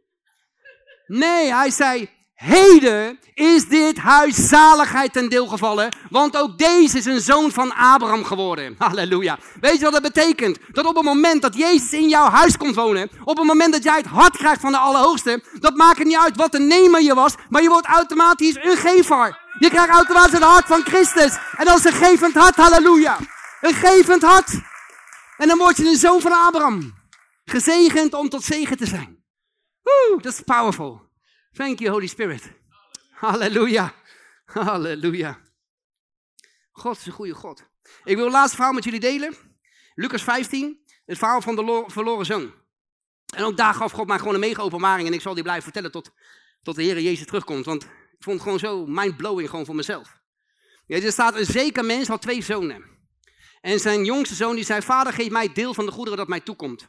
Nee, 1.08 1.54
hij 1.54 1.70
zei, 1.70 2.10
heden 2.34 3.20
is 3.34 3.68
dit 3.68 3.98
huis 3.98 4.48
zaligheid 4.48 5.14
ten 5.14 5.30
deel 5.30 5.48
gevallen, 5.48 5.96
want 6.10 6.38
ook 6.38 6.58
deze 6.58 6.98
is 6.98 7.06
een 7.06 7.22
zoon 7.22 7.52
van 7.52 7.74
Abraham 7.74 8.24
geworden. 8.24 8.76
Halleluja. 8.88 9.38
Weet 9.62 9.78
je 9.78 9.84
wat 9.84 9.94
dat 9.94 10.02
betekent? 10.02 10.58
Dat 10.72 10.86
op 10.86 10.96
het 10.96 11.06
moment 11.06 11.42
dat 11.42 11.56
Jezus 11.56 11.94
in 11.94 12.10
jouw 12.10 12.30
huis 12.30 12.58
komt 12.58 12.76
wonen, 12.76 13.10
op 13.24 13.38
het 13.38 13.48
moment 13.48 13.74
dat 13.74 13.84
jij 13.84 13.98
het 13.98 14.06
hart 14.06 14.38
krijgt 14.38 14.62
van 14.62 14.72
de 14.72 14.78
Allerhoogste, 14.78 15.44
dat 15.60 15.76
maakt 15.76 15.98
het 15.98 16.08
niet 16.08 16.18
uit 16.18 16.36
wat 16.36 16.52
de 16.52 16.60
nemer 16.60 17.02
je 17.02 17.14
was, 17.14 17.34
maar 17.50 17.62
je 17.62 17.70
wordt 17.70 17.88
automatisch 17.88 18.56
een 18.56 18.78
gever. 18.78 19.40
Je 19.60 19.70
krijgt 19.70 19.90
automatisch 19.90 20.32
het 20.32 20.44
hart 20.44 20.66
van 20.66 20.82
Christus. 20.84 21.38
En 21.58 21.66
dat 21.66 21.78
is 21.78 21.86
een 21.86 21.92
gevend 21.92 22.34
hart, 22.34 22.56
halleluja. 22.56 23.18
Een 23.62 23.74
gevend 23.74 24.22
hart. 24.22 24.74
En 25.38 25.48
dan 25.48 25.58
word 25.58 25.78
je 25.78 25.86
een 25.86 25.96
zoon 25.96 26.22
van 26.22 26.32
Abraham. 26.32 26.94
Gezegend 27.46 28.14
om 28.14 28.30
tot 28.30 28.44
zegen 28.44 28.78
te 28.78 28.86
zijn. 28.86 29.24
Woe, 29.82 30.22
dat 30.22 30.34
is 30.34 30.42
powerful. 30.42 31.02
Thank 31.52 31.80
you, 31.80 31.92
Holy 31.92 32.08
Spirit. 32.08 32.52
Halleluja. 33.12 33.94
Halleluja. 34.46 35.40
God 36.72 36.98
is 36.98 37.06
een 37.06 37.12
goede 37.12 37.34
God. 37.34 37.64
Ik 38.04 38.16
wil 38.16 38.24
het 38.24 38.34
laatste 38.34 38.56
verhaal 38.56 38.74
met 38.74 38.84
jullie 38.84 39.00
delen. 39.00 39.36
Lucas 39.96 40.24
15, 40.24 40.80
het 41.06 41.18
verhaal 41.18 41.42
van 41.42 41.56
de 41.56 41.84
verloren 41.88 42.26
zoon. 42.26 42.54
En 43.36 43.44
ook 43.44 43.58
daar 43.58 43.74
gaf 43.74 43.92
God 43.92 44.08
mij 44.08 44.18
gewoon 44.18 44.34
een 44.34 44.40
mega 44.40 44.62
openbaring. 44.62 45.08
En 45.08 45.14
ik 45.14 45.22
zal 45.22 45.34
die 45.34 45.44
blijven 45.44 45.64
vertellen 45.64 45.92
tot, 45.92 46.12
tot 46.62 46.76
de 46.76 46.84
Heer 46.84 47.02
Jezus 47.02 47.26
terugkomt. 47.26 47.66
Want 47.66 47.84
ik 47.84 47.90
vond 48.20 48.36
het 48.36 48.44
gewoon 48.44 48.60
zo 48.60 48.86
mindblowing 48.86 49.50
gewoon 49.50 49.66
voor 49.66 49.76
mezelf. 49.76 50.20
Ja, 50.86 51.02
er 51.02 51.12
staat 51.12 51.36
een 51.36 51.46
zeker 51.46 51.86
mens 51.86 52.08
had 52.08 52.22
twee 52.22 52.42
zonen. 52.42 52.95
En 53.66 53.80
zijn 53.80 54.06
jongste 54.06 54.36
zoon 54.36 54.56
die 54.56 54.66
zei, 54.66 54.82
vader 54.82 55.14
geef 55.14 55.30
mij 55.30 55.54
deel 55.54 55.74
van 55.74 55.86
de 55.86 55.92
goederen 55.92 56.18
dat 56.18 56.28
mij 56.28 56.40
toekomt. 56.40 56.88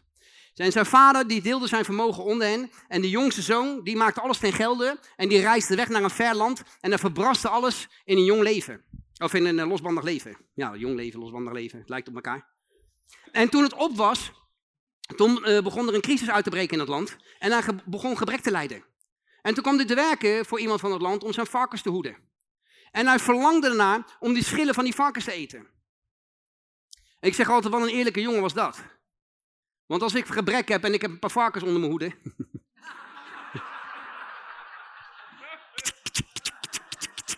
Zijn 0.52 0.86
vader 0.86 1.28
die 1.28 1.42
deelde 1.42 1.66
zijn 1.66 1.84
vermogen 1.84 2.24
onder 2.24 2.46
hen. 2.46 2.70
En 2.88 3.00
de 3.00 3.10
jongste 3.10 3.42
zoon 3.42 3.80
die 3.84 3.96
maakte 3.96 4.20
alles 4.20 4.38
ten 4.38 4.52
gelde. 4.52 4.98
En 5.16 5.28
die 5.28 5.40
reisde 5.40 5.76
weg 5.76 5.88
naar 5.88 6.02
een 6.02 6.10
ver 6.10 6.34
land. 6.34 6.62
En 6.80 6.90
hij 6.90 6.98
verbraste 6.98 7.48
alles 7.48 7.88
in 8.04 8.16
een 8.16 8.24
jong 8.24 8.42
leven. 8.42 8.84
Of 9.18 9.34
in 9.34 9.44
een 9.44 9.68
losbandig 9.68 10.04
leven. 10.04 10.36
Ja, 10.54 10.74
jong 10.74 10.94
leven, 10.94 11.20
losbandig 11.20 11.52
leven. 11.52 11.78
Het 11.78 11.88
lijkt 11.88 12.08
op 12.08 12.14
elkaar. 12.14 12.46
En 13.32 13.48
toen 13.48 13.62
het 13.62 13.74
op 13.74 13.96
was, 13.96 14.32
toen 15.16 15.42
uh, 15.44 15.62
begon 15.62 15.88
er 15.88 15.94
een 15.94 16.00
crisis 16.00 16.30
uit 16.30 16.44
te 16.44 16.50
breken 16.50 16.72
in 16.72 16.80
het 16.80 16.88
land. 16.88 17.16
En 17.38 17.52
hij 17.52 17.62
begon 17.84 18.16
gebrek 18.16 18.40
te 18.40 18.50
lijden. 18.50 18.84
En 19.42 19.54
toen 19.54 19.62
kwam 19.62 19.76
hij 19.76 19.86
te 19.86 19.94
werken 19.94 20.46
voor 20.46 20.60
iemand 20.60 20.80
van 20.80 20.92
het 20.92 21.02
land 21.02 21.24
om 21.24 21.32
zijn 21.32 21.46
varkens 21.46 21.82
te 21.82 21.90
hoeden. 21.90 22.16
En 22.90 23.06
hij 23.06 23.18
verlangde 23.18 23.68
ernaar 23.68 24.16
om 24.20 24.34
die 24.34 24.44
schillen 24.44 24.74
van 24.74 24.84
die 24.84 24.94
varkens 24.94 25.24
te 25.24 25.32
eten. 25.32 25.74
Ik 27.20 27.34
zeg 27.34 27.48
altijd, 27.48 27.72
wat 27.72 27.82
een 27.82 27.88
eerlijke 27.88 28.20
jongen 28.20 28.40
was 28.40 28.54
dat. 28.54 28.82
Want 29.86 30.02
als 30.02 30.14
ik 30.14 30.26
gebrek 30.26 30.68
heb 30.68 30.84
en 30.84 30.94
ik 30.94 31.00
heb 31.00 31.10
een 31.10 31.18
paar 31.18 31.30
varkens 31.30 31.64
onder 31.64 31.80
mijn 31.80 31.90
hoede. 31.90 32.12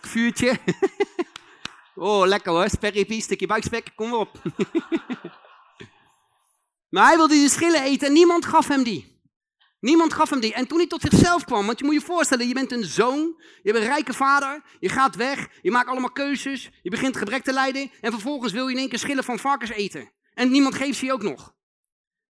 Vuurtje. 0.09 0.59
oh, 1.95 2.27
lekker 2.27 2.51
hoor. 2.51 2.69
Sperriepie, 2.69 3.21
stukje 3.21 3.47
buikspek, 3.47 3.91
kom 3.95 4.13
op. 4.13 4.41
maar 6.93 7.07
hij 7.07 7.15
wilde 7.15 7.33
die 7.33 7.49
schillen 7.49 7.83
eten 7.83 8.07
en 8.07 8.13
niemand 8.13 8.45
gaf 8.45 8.67
hem 8.67 8.83
die. 8.83 9.08
Niemand 9.79 10.13
gaf 10.13 10.29
hem 10.29 10.39
die. 10.39 10.53
En 10.53 10.67
toen 10.67 10.77
hij 10.77 10.87
tot 10.87 11.01
zichzelf 11.01 11.43
kwam, 11.43 11.65
want 11.65 11.79
je 11.79 11.85
moet 11.85 11.93
je 11.93 12.01
voorstellen, 12.01 12.47
je 12.47 12.53
bent 12.53 12.71
een 12.71 12.83
zoon, 12.83 13.35
je 13.61 13.71
hebt 13.71 13.77
een 13.83 13.89
rijke 13.89 14.13
vader, 14.13 14.61
je 14.79 14.89
gaat 14.89 15.15
weg, 15.15 15.47
je 15.61 15.71
maakt 15.71 15.87
allemaal 15.87 16.11
keuzes, 16.11 16.69
je 16.81 16.89
begint 16.89 17.17
gebrek 17.17 17.43
te 17.43 17.53
lijden 17.53 17.91
en 18.01 18.11
vervolgens 18.11 18.53
wil 18.53 18.67
je 18.67 18.73
in 18.73 18.79
één 18.79 18.89
keer 18.89 18.99
schillen 18.99 19.23
van 19.23 19.39
varkens 19.39 19.71
eten. 19.71 20.11
En 20.33 20.51
niemand 20.51 20.75
geeft 20.75 20.97
ze 20.97 21.05
je 21.05 21.13
ook 21.13 21.23
nog. 21.23 21.53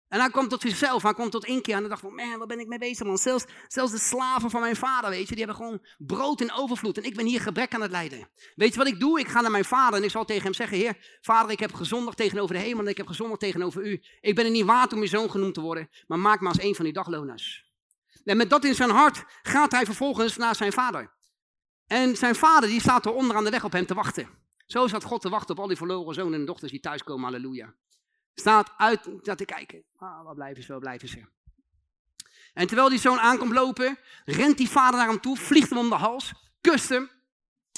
En 0.09 0.21
hij 0.21 0.31
kwam 0.31 0.49
tot 0.49 0.61
zichzelf, 0.61 1.03
hij 1.03 1.15
kwam 1.15 1.31
tot 1.31 1.45
inkeer 1.45 1.75
en 1.75 1.81
hij 1.81 1.89
dacht 1.89 2.01
van, 2.01 2.15
man, 2.15 2.39
waar 2.39 2.47
ben 2.47 2.61
ik 2.61 2.67
mee 2.67 2.79
bezig 2.79 3.07
man? 3.07 3.19
Zelfs, 3.19 3.45
zelfs 3.67 3.93
de 3.93 3.99
slaven 3.99 4.51
van 4.51 4.61
mijn 4.61 4.77
vader, 4.77 5.11
weet 5.11 5.29
je, 5.29 5.35
die 5.35 5.45
hebben 5.45 5.57
gewoon 5.57 5.87
brood 5.99 6.41
in 6.41 6.53
overvloed 6.53 6.99
en 6.99 7.05
ik 7.05 7.17
ben 7.17 7.27
hier 7.27 7.41
gebrek 7.41 7.75
aan 7.75 7.81
het 7.81 7.91
lijden. 7.91 8.29
Weet 8.55 8.73
je 8.73 8.79
wat 8.79 8.87
ik 8.87 9.01
doe? 9.01 9.21
Ik 9.21 9.29
ga 9.29 9.41
naar 9.41 9.51
mijn 9.51 9.65
vader 9.65 9.99
en 9.99 10.05
ik 10.05 10.11
zal 10.11 10.25
tegen 10.25 10.43
hem 10.43 10.55
zeggen, 10.55 10.77
heer, 10.77 11.19
vader, 11.21 11.51
ik 11.51 11.59
heb 11.59 11.75
gezondigd 11.75 12.17
tegenover 12.17 12.55
de 12.55 12.61
hemel 12.61 12.85
en 12.85 12.91
ik 12.91 12.97
heb 12.97 13.07
gezondigd 13.07 13.41
tegenover 13.41 13.87
u. 13.87 14.03
Ik 14.21 14.35
ben 14.35 14.45
er 14.45 14.51
niet 14.51 14.65
waard 14.65 14.93
om 14.93 15.01
je 15.01 15.09
zoon 15.09 15.31
genoemd 15.31 15.55
te 15.55 15.61
worden, 15.61 15.89
maar 16.07 16.19
maak 16.19 16.41
me 16.41 16.49
als 16.49 16.63
een 16.63 16.75
van 16.75 16.85
die 16.85 16.95
dagloners. 16.95 17.67
En 18.25 18.37
met 18.37 18.51
dat 18.51 18.65
in 18.65 18.75
zijn 18.75 18.91
hart 18.91 19.25
gaat 19.43 19.73
hij 19.73 19.85
vervolgens 19.85 20.37
naar 20.37 20.55
zijn 20.55 20.73
vader. 20.73 21.17
En 21.87 22.17
zijn 22.17 22.35
vader 22.35 22.69
die 22.69 22.81
staat 22.81 23.07
er 23.07 23.13
onder 23.13 23.37
aan 23.37 23.45
de 23.45 23.51
weg 23.51 23.65
op 23.65 23.73
hem 23.73 23.87
te 23.87 23.95
wachten. 23.95 24.29
Zo 24.67 24.87
zat 24.87 25.05
God 25.05 25.21
te 25.21 25.29
wachten 25.29 25.55
op 25.55 25.61
al 25.61 25.67
die 25.67 25.77
verloren 25.77 26.15
zonen 26.15 26.41
en 26.41 26.47
dochters 26.47 26.71
die 26.71 26.81
thuiskomen, 26.81 27.25
halleluja. 27.25 27.75
Staat 28.41 28.73
uit 28.77 29.25
dat 29.25 29.39
te 29.39 29.45
kijken. 29.45 29.85
Ah, 29.97 30.25
waar 30.25 30.35
blijven 30.35 30.63
ze, 30.63 30.73
waar 30.73 30.81
blijven 30.81 31.09
ze? 31.09 31.25
En 32.55 32.67
terwijl 32.67 32.89
die 32.89 32.99
zoon 32.99 33.19
aankomt 33.19 33.53
lopen, 33.53 33.99
rent 34.25 34.57
die 34.57 34.69
vader 34.69 34.99
naar 34.99 35.09
hem 35.09 35.21
toe, 35.21 35.37
vliegt 35.37 35.69
hem 35.69 35.79
om 35.79 35.89
de 35.89 35.95
hals, 35.95 36.33
kust 36.61 36.89
hem. 36.89 37.11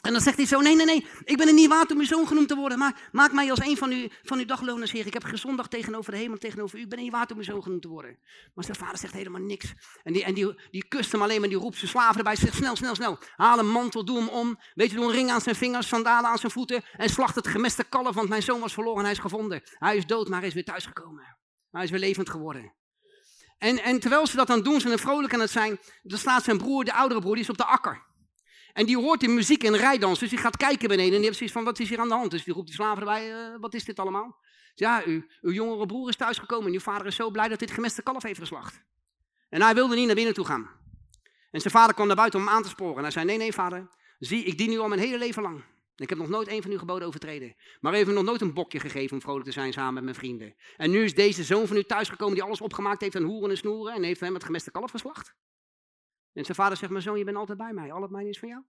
En 0.00 0.12
dan 0.12 0.20
zegt 0.20 0.36
hij 0.36 0.46
zo, 0.46 0.60
nee, 0.60 0.76
nee, 0.76 0.86
nee, 0.86 1.06
ik 1.24 1.36
ben 1.36 1.46
er 1.46 1.54
niet 1.54 1.68
waard 1.68 1.90
om 1.90 1.98
uw 1.98 2.04
zoon 2.04 2.26
genoemd 2.26 2.48
te 2.48 2.56
worden, 2.56 2.78
maar 2.78 3.08
maak 3.12 3.32
mij 3.32 3.50
als 3.50 3.60
een 3.60 3.76
van 3.76 3.90
uw, 3.90 4.08
van 4.22 4.38
uw 4.38 4.44
dagloners, 4.44 4.92
heer. 4.92 5.06
Ik 5.06 5.12
heb 5.12 5.24
gezondigd 5.24 5.70
tegenover 5.70 6.12
de 6.12 6.18
hemel, 6.18 6.38
tegenover 6.38 6.78
u, 6.78 6.82
ik 6.82 6.88
ben 6.88 6.98
er 6.98 7.04
niet 7.04 7.12
waard 7.12 7.30
om 7.30 7.36
uw 7.36 7.42
zoon 7.42 7.62
genoemd 7.62 7.82
te 7.82 7.88
worden. 7.88 8.18
Maar 8.54 8.64
zijn 8.64 8.76
vader 8.76 8.98
zegt 8.98 9.12
helemaal 9.12 9.40
niks. 9.40 9.72
En 10.02 10.12
die, 10.12 10.24
en 10.24 10.34
die, 10.70 10.88
kust 10.88 11.12
hem 11.12 11.22
alleen 11.22 11.40
maar, 11.40 11.48
die 11.48 11.58
roept 11.58 11.76
zijn 11.76 11.90
slaven 11.90 12.16
erbij, 12.16 12.36
zegt 12.36 12.54
snel, 12.54 12.76
snel, 12.76 12.94
snel, 12.94 13.18
haal 13.36 13.58
een 13.58 13.70
mantel, 13.70 14.04
doe 14.04 14.18
hem 14.18 14.28
om, 14.28 14.58
weet 14.74 14.90
je, 14.90 14.96
doe 14.96 15.04
een 15.04 15.12
ring 15.12 15.30
aan 15.30 15.40
zijn 15.40 15.54
vingers, 15.56 15.88
sandalen 15.88 16.30
aan 16.30 16.38
zijn 16.38 16.52
voeten 16.52 16.84
en 16.92 17.08
slacht 17.08 17.34
het 17.34 17.48
gemeste 17.48 17.84
kalf, 17.84 18.14
want 18.14 18.28
mijn 18.28 18.42
zoon 18.42 18.60
was 18.60 18.72
verloren 18.72 18.98
en 18.98 19.04
hij 19.04 19.12
is 19.12 19.18
gevonden. 19.18 19.62
Hij 19.78 19.96
is 19.96 20.06
dood, 20.06 20.28
maar 20.28 20.38
hij 20.38 20.48
is 20.48 20.54
weer 20.54 20.64
thuisgekomen. 20.64 21.36
Hij 21.70 21.84
is 21.84 21.90
weer 21.90 22.00
levend 22.00 22.30
geworden. 22.30 22.74
En, 23.58 23.82
en 23.82 24.00
terwijl 24.00 24.26
ze 24.26 24.36
dat 24.36 24.46
dan 24.46 24.62
doen, 24.62 24.80
ze 24.80 24.90
er 24.90 24.98
vrolijk 24.98 25.34
aan 25.34 25.40
het 25.40 25.50
zijn, 25.50 25.78
dan 26.02 26.18
staat 26.18 26.44
zijn 26.44 26.58
broer, 26.58 26.84
de 26.84 26.92
oudere 26.92 27.20
broer, 27.20 27.34
die 27.34 27.44
is 27.44 27.50
op 27.50 27.56
de 27.56 27.64
akker. 27.64 28.08
En 28.72 28.86
die 28.86 28.98
hoort 28.98 29.22
in 29.22 29.34
muziek 29.34 29.64
en 29.64 29.76
rijdans, 29.76 30.18
dus 30.18 30.28
die 30.28 30.38
gaat 30.38 30.56
kijken 30.56 30.88
beneden 30.88 31.12
en 31.12 31.16
die 31.16 31.24
heeft 31.24 31.36
zoiets 31.36 31.54
van, 31.54 31.64
wat 31.64 31.78
is 31.78 31.88
hier 31.88 31.98
aan 31.98 32.08
de 32.08 32.14
hand? 32.14 32.30
Dus 32.30 32.44
die 32.44 32.54
roept 32.54 32.66
die 32.66 32.74
slaven 32.74 32.98
erbij, 32.98 33.30
uh, 33.30 33.60
wat 33.60 33.74
is 33.74 33.84
dit 33.84 33.98
allemaal? 33.98 34.36
Ja, 34.74 35.02
uw, 35.04 35.22
uw 35.40 35.52
jongere 35.52 35.86
broer 35.86 36.08
is 36.08 36.16
thuisgekomen 36.16 36.66
en 36.66 36.72
uw 36.72 36.80
vader 36.80 37.06
is 37.06 37.16
zo 37.16 37.30
blij 37.30 37.48
dat 37.48 37.58
dit 37.58 37.70
gemeste 37.70 38.02
kalf 38.02 38.22
heeft 38.22 38.38
geslacht. 38.38 38.82
En 39.48 39.62
hij 39.62 39.74
wilde 39.74 39.94
niet 39.94 40.06
naar 40.06 40.14
binnen 40.14 40.34
toe 40.34 40.44
gaan. 40.44 40.70
En 41.50 41.60
zijn 41.60 41.74
vader 41.74 41.94
kwam 41.94 42.06
naar 42.06 42.16
buiten 42.16 42.40
om 42.40 42.46
hem 42.46 42.54
aan 42.54 42.62
te 42.62 42.68
sporen. 42.68 42.96
En 42.96 43.02
hij 43.02 43.10
zei, 43.10 43.24
nee, 43.24 43.36
nee 43.36 43.52
vader, 43.52 43.88
zie, 44.18 44.44
ik 44.44 44.58
dien 44.58 44.72
u 44.72 44.78
al 44.78 44.88
mijn 44.88 45.00
hele 45.00 45.18
leven 45.18 45.42
lang. 45.42 45.64
Ik 45.96 46.08
heb 46.08 46.18
nog 46.18 46.28
nooit 46.28 46.48
een 46.48 46.62
van 46.62 46.70
uw 46.70 46.78
geboden 46.78 47.06
overtreden. 47.06 47.54
Maar 47.80 47.92
even 47.92 48.14
nog 48.14 48.24
nooit 48.24 48.40
een 48.40 48.54
bokje 48.54 48.80
gegeven 48.80 49.12
om 49.12 49.22
vrolijk 49.22 49.44
te 49.44 49.52
zijn 49.52 49.72
samen 49.72 49.94
met 49.94 50.02
mijn 50.02 50.14
vrienden. 50.14 50.54
En 50.76 50.90
nu 50.90 51.04
is 51.04 51.14
deze 51.14 51.44
zoon 51.44 51.66
van 51.66 51.76
u 51.76 51.82
thuisgekomen 51.82 52.34
die 52.34 52.42
alles 52.42 52.60
opgemaakt 52.60 53.00
heeft 53.00 53.16
aan 53.16 53.22
hoeren 53.22 53.50
en 53.50 53.56
snoeren 53.56 53.94
en 53.94 54.02
heeft 54.02 54.20
hem 54.20 54.34
het 54.34 54.44
gemeste 54.44 54.70
kalf 54.70 54.90
geslacht. 54.90 55.34
En 56.32 56.44
zijn 56.44 56.56
vader 56.56 56.76
zegt, 56.76 56.90
mijn 56.92 57.02
zoon, 57.02 57.18
je 57.18 57.24
bent 57.24 57.36
altijd 57.36 57.58
bij 57.58 57.72
mij. 57.72 57.92
Al 57.92 58.02
het 58.02 58.10
mijn 58.10 58.28
is 58.28 58.38
van 58.38 58.48
jou. 58.48 58.62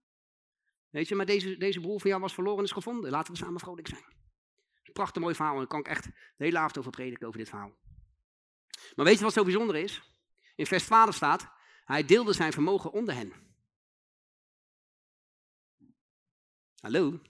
Weet 0.90 1.08
je, 1.08 1.14
maar 1.14 1.26
deze, 1.26 1.56
deze 1.56 1.80
broer 1.80 2.00
van 2.00 2.10
jou 2.10 2.22
was 2.22 2.34
verloren 2.34 2.58
en 2.58 2.64
is 2.64 2.72
gevonden. 2.72 3.10
Laten 3.10 3.32
we 3.32 3.38
samen 3.38 3.60
vrolijk 3.60 3.88
zijn. 3.88 4.04
Prachtig 4.92 5.22
mooi 5.22 5.34
verhaal. 5.34 5.52
En 5.52 5.58
daar 5.58 5.68
kan 5.68 5.80
ik 5.80 5.88
echt 5.88 6.04
de 6.04 6.44
hele 6.44 6.58
avond 6.58 6.78
over 6.78 6.90
prediken, 6.90 7.26
over 7.26 7.38
dit 7.38 7.48
verhaal. 7.48 7.72
Maar 8.94 9.04
weet 9.04 9.18
je 9.18 9.24
wat 9.24 9.32
zo 9.32 9.44
bijzonder 9.44 9.76
is? 9.76 10.02
In 10.54 10.66
vers 10.66 10.84
12 10.84 11.14
staat, 11.14 11.50
hij 11.84 12.04
deelde 12.04 12.32
zijn 12.32 12.52
vermogen 12.52 12.92
onder 12.92 13.14
hen. 13.14 13.32
Hallo? 16.80 17.20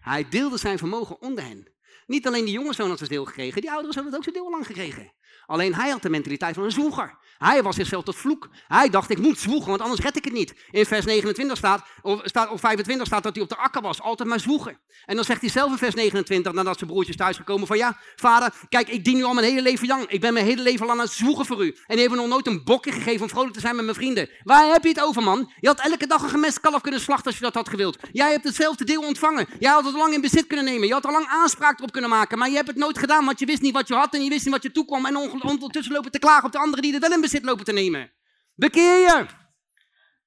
Hij 0.00 0.28
deelde 0.28 0.58
zijn 0.58 0.78
vermogen 0.78 1.20
onder 1.20 1.44
hen. 1.44 1.72
Niet 2.06 2.26
alleen 2.26 2.44
die 2.44 2.54
jonge 2.54 2.72
zoon 2.72 2.88
had 2.88 2.98
zijn 2.98 3.10
deel 3.10 3.24
gekregen, 3.24 3.60
die 3.60 3.70
oudere 3.70 3.92
zoon 3.92 4.04
had 4.04 4.14
ook 4.14 4.22
zijn 4.22 4.34
deel 4.34 4.50
lang 4.50 4.66
gekregen. 4.66 5.12
Alleen 5.46 5.74
hij 5.74 5.90
had 5.90 6.02
de 6.02 6.10
mentaliteit 6.10 6.54
van 6.54 6.64
een 6.64 6.70
zwoeger. 6.70 7.20
Hij 7.38 7.62
was 7.62 7.76
zichzelf 7.76 8.04
tot 8.04 8.16
vloek. 8.16 8.48
Hij 8.68 8.88
dacht, 8.88 9.10
ik 9.10 9.18
moet 9.18 9.38
zwoegen, 9.38 9.68
want 9.68 9.80
anders 9.80 10.00
red 10.00 10.16
ik 10.16 10.24
het 10.24 10.32
niet. 10.32 10.54
In 10.70 10.86
vers 10.86 11.04
29 11.04 11.56
staat, 11.56 11.84
of, 12.02 12.20
staat, 12.24 12.50
of 12.50 12.60
25 12.60 13.06
staat 13.06 13.22
dat 13.22 13.34
hij 13.34 13.42
op 13.42 13.48
de 13.48 13.56
akker 13.56 13.82
was. 13.82 14.00
Altijd 14.00 14.28
maar 14.28 14.40
zwoegen. 14.40 14.78
En 15.04 15.16
dan 15.16 15.24
zegt 15.24 15.40
hij 15.40 15.50
zelf 15.50 15.70
in 15.70 15.78
vers 15.78 15.94
29, 15.94 16.52
nadat 16.52 16.78
zijn 16.78 16.90
broertjes 16.90 17.16
thuisgekomen 17.16 17.66
van, 17.66 17.76
ja, 17.76 17.96
vader, 18.16 18.52
kijk, 18.68 18.88
ik 18.88 19.04
dien 19.04 19.18
u 19.18 19.22
al 19.22 19.34
mijn 19.34 19.46
hele 19.46 19.62
leven 19.62 19.86
lang. 19.86 20.06
Ik 20.08 20.20
ben 20.20 20.32
mijn 20.32 20.44
hele 20.44 20.62
leven 20.62 20.86
lang 20.86 20.98
aan 20.98 21.04
het 21.04 21.14
zwoegen 21.14 21.46
voor 21.46 21.64
u. 21.64 21.76
En 21.86 21.98
hebben 21.98 22.18
nog 22.18 22.28
nooit 22.28 22.46
een 22.46 22.64
bokje 22.64 22.92
gegeven 22.92 23.22
om 23.22 23.28
vrolijk 23.28 23.54
te 23.54 23.60
zijn 23.60 23.76
met 23.76 23.84
mijn 23.84 23.96
vrienden. 23.96 24.28
Waar 24.42 24.72
heb 24.72 24.82
je 24.82 24.88
het 24.88 25.00
over, 25.00 25.22
man? 25.22 25.52
Je 25.60 25.66
had 25.66 25.80
elke 25.80 26.06
dag 26.06 26.22
een 26.22 26.28
gemest 26.28 26.60
kalf 26.60 26.80
kunnen 26.80 27.00
slachten 27.00 27.26
als 27.26 27.36
je 27.36 27.44
dat 27.44 27.54
had 27.54 27.68
gewild. 27.68 27.98
Jij 28.12 28.30
hebt 28.30 28.44
hetzelfde 28.44 28.84
deel 28.84 29.02
ontvangen. 29.02 29.46
Jij 29.58 29.72
had 29.72 29.84
het 29.84 29.94
lang 29.94 30.14
in 30.14 30.20
bezit 30.20 30.46
kunnen 30.46 30.64
nemen. 30.64 30.86
Je 30.86 30.92
had 30.92 31.06
al 31.06 31.12
lang 31.12 31.26
aanspraak 31.26 31.78
erop 31.78 31.92
kunnen 31.92 32.10
maken. 32.10 32.38
Maar 32.38 32.48
je 32.48 32.56
hebt 32.56 32.68
het 32.68 32.76
nooit 32.76 32.98
gedaan, 32.98 33.24
want 33.24 33.38
je 33.38 33.46
wist 33.46 33.62
niet 33.62 33.74
wat 33.74 33.88
je 33.88 33.94
had 33.94 34.14
en 34.14 34.24
je 34.24 34.28
wist 34.28 34.44
niet 34.44 34.54
wat 34.54 34.62
je 34.62 34.72
toekwam. 34.72 35.06
Ondertussen 35.30 35.94
lopen 35.94 36.10
te 36.10 36.18
klagen 36.18 36.44
op 36.44 36.52
de 36.52 36.58
anderen 36.58 36.82
die 36.82 36.92
het 36.92 37.02
wel 37.02 37.12
in 37.12 37.20
bezit 37.20 37.44
lopen 37.44 37.64
te 37.64 37.72
nemen. 37.72 38.10
Bekeer 38.54 38.98
je. 38.98 39.26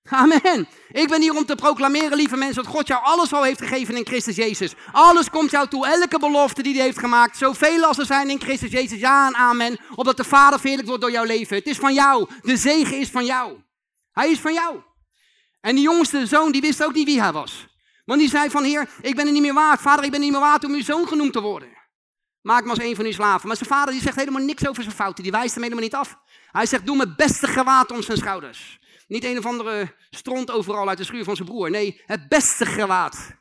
Amen. 0.10 0.68
Ik 0.92 1.08
ben 1.08 1.22
hier 1.22 1.36
om 1.36 1.46
te 1.46 1.56
proclameren, 1.56 2.18
lieve 2.18 2.38
mensen, 2.38 2.64
dat 2.64 2.72
God 2.72 2.88
jou 2.88 3.04
alles 3.04 3.34
al 3.34 3.44
heeft 3.44 3.62
gegeven 3.62 3.98
in 3.98 4.06
Christus 4.06 4.36
Jezus. 4.36 4.74
Alles 4.92 5.30
komt 5.30 5.52
jou 5.52 5.68
toe, 5.68 5.88
elke 5.88 6.20
belofte 6.20 6.64
die 6.64 6.76
hij 6.76 6.84
heeft 6.84 7.00
gemaakt, 7.00 7.38
zoveel 7.38 7.84
als 7.84 7.98
er 7.98 8.06
zijn 8.06 8.30
in 8.30 8.42
Christus 8.42 8.72
Jezus, 8.72 9.00
ja 9.00 9.28
en 9.28 9.36
amen, 9.36 9.78
opdat 9.96 10.18
de 10.18 10.24
Vader 10.24 10.60
verheerlijk 10.60 10.88
wordt 10.88 11.04
door 11.04 11.12
jouw 11.12 11.24
leven. 11.24 11.58
Het 11.58 11.68
is 11.68 11.78
van 11.78 11.94
jou, 11.94 12.30
de 12.42 12.58
zegen 12.58 13.00
is 13.00 13.10
van 13.10 13.26
jou. 13.26 13.58
Hij 14.12 14.32
is 14.32 14.40
van 14.40 14.54
jou. 14.54 14.82
En 15.62 15.76
die 15.76 15.84
jongste 15.84 16.26
zoon, 16.26 16.52
die 16.52 16.62
wist 16.62 16.84
ook 16.84 16.94
niet 16.94 17.06
wie 17.06 17.22
hij 17.22 17.32
was. 17.32 17.68
Want 18.06 18.20
die 18.20 18.30
zei 18.30 18.50
van, 18.50 18.64
heer, 18.64 18.90
ik 19.02 19.16
ben 19.16 19.26
er 19.26 19.32
niet 19.32 19.42
meer 19.42 19.54
waard. 19.54 19.82
Vader, 19.82 20.06
ik 20.06 20.12
ben 20.12 20.20
er 20.20 20.26
niet 20.26 20.36
meer 20.36 20.46
waard 20.46 20.64
om 20.64 20.74
uw 20.74 20.84
zoon 20.84 21.08
genoemd 21.08 21.34
te 21.34 21.42
worden. 21.42 21.70
Maak 22.46 22.64
me 22.64 22.70
als 22.70 22.80
een 22.80 22.96
van 22.96 23.06
uw 23.06 23.12
slaven. 23.12 23.48
Maar 23.48 23.58
zijn 23.58 23.70
vader 23.70 23.94
die 23.94 24.02
zegt 24.02 24.16
helemaal 24.16 24.42
niks 24.42 24.68
over 24.68 24.84
zijn 24.84 24.96
fouten. 24.96 25.24
Die 25.24 25.32
wijst 25.32 25.54
hem 25.54 25.64
helemaal 25.64 25.84
niet 25.84 25.96
af. 25.96 26.18
Hij 26.52 26.66
zegt, 26.66 26.86
doe 26.86 26.98
mijn 26.98 27.14
beste 27.16 27.48
gewaad 27.48 27.92
om 27.92 28.02
zijn 28.02 28.18
schouders. 28.18 28.80
niet 29.08 29.24
een 29.24 29.38
of 29.38 29.46
andere 29.46 29.96
stront 30.10 30.52
overal 30.52 30.90
uit 30.90 30.98
de 30.98 31.04
schuur 31.04 31.24
van 31.24 31.36
zijn 31.36 31.48
broer. 31.48 31.70
Nee, 31.70 32.02
het 32.06 32.28
beste 32.28 32.66
gewaad. 32.66 33.36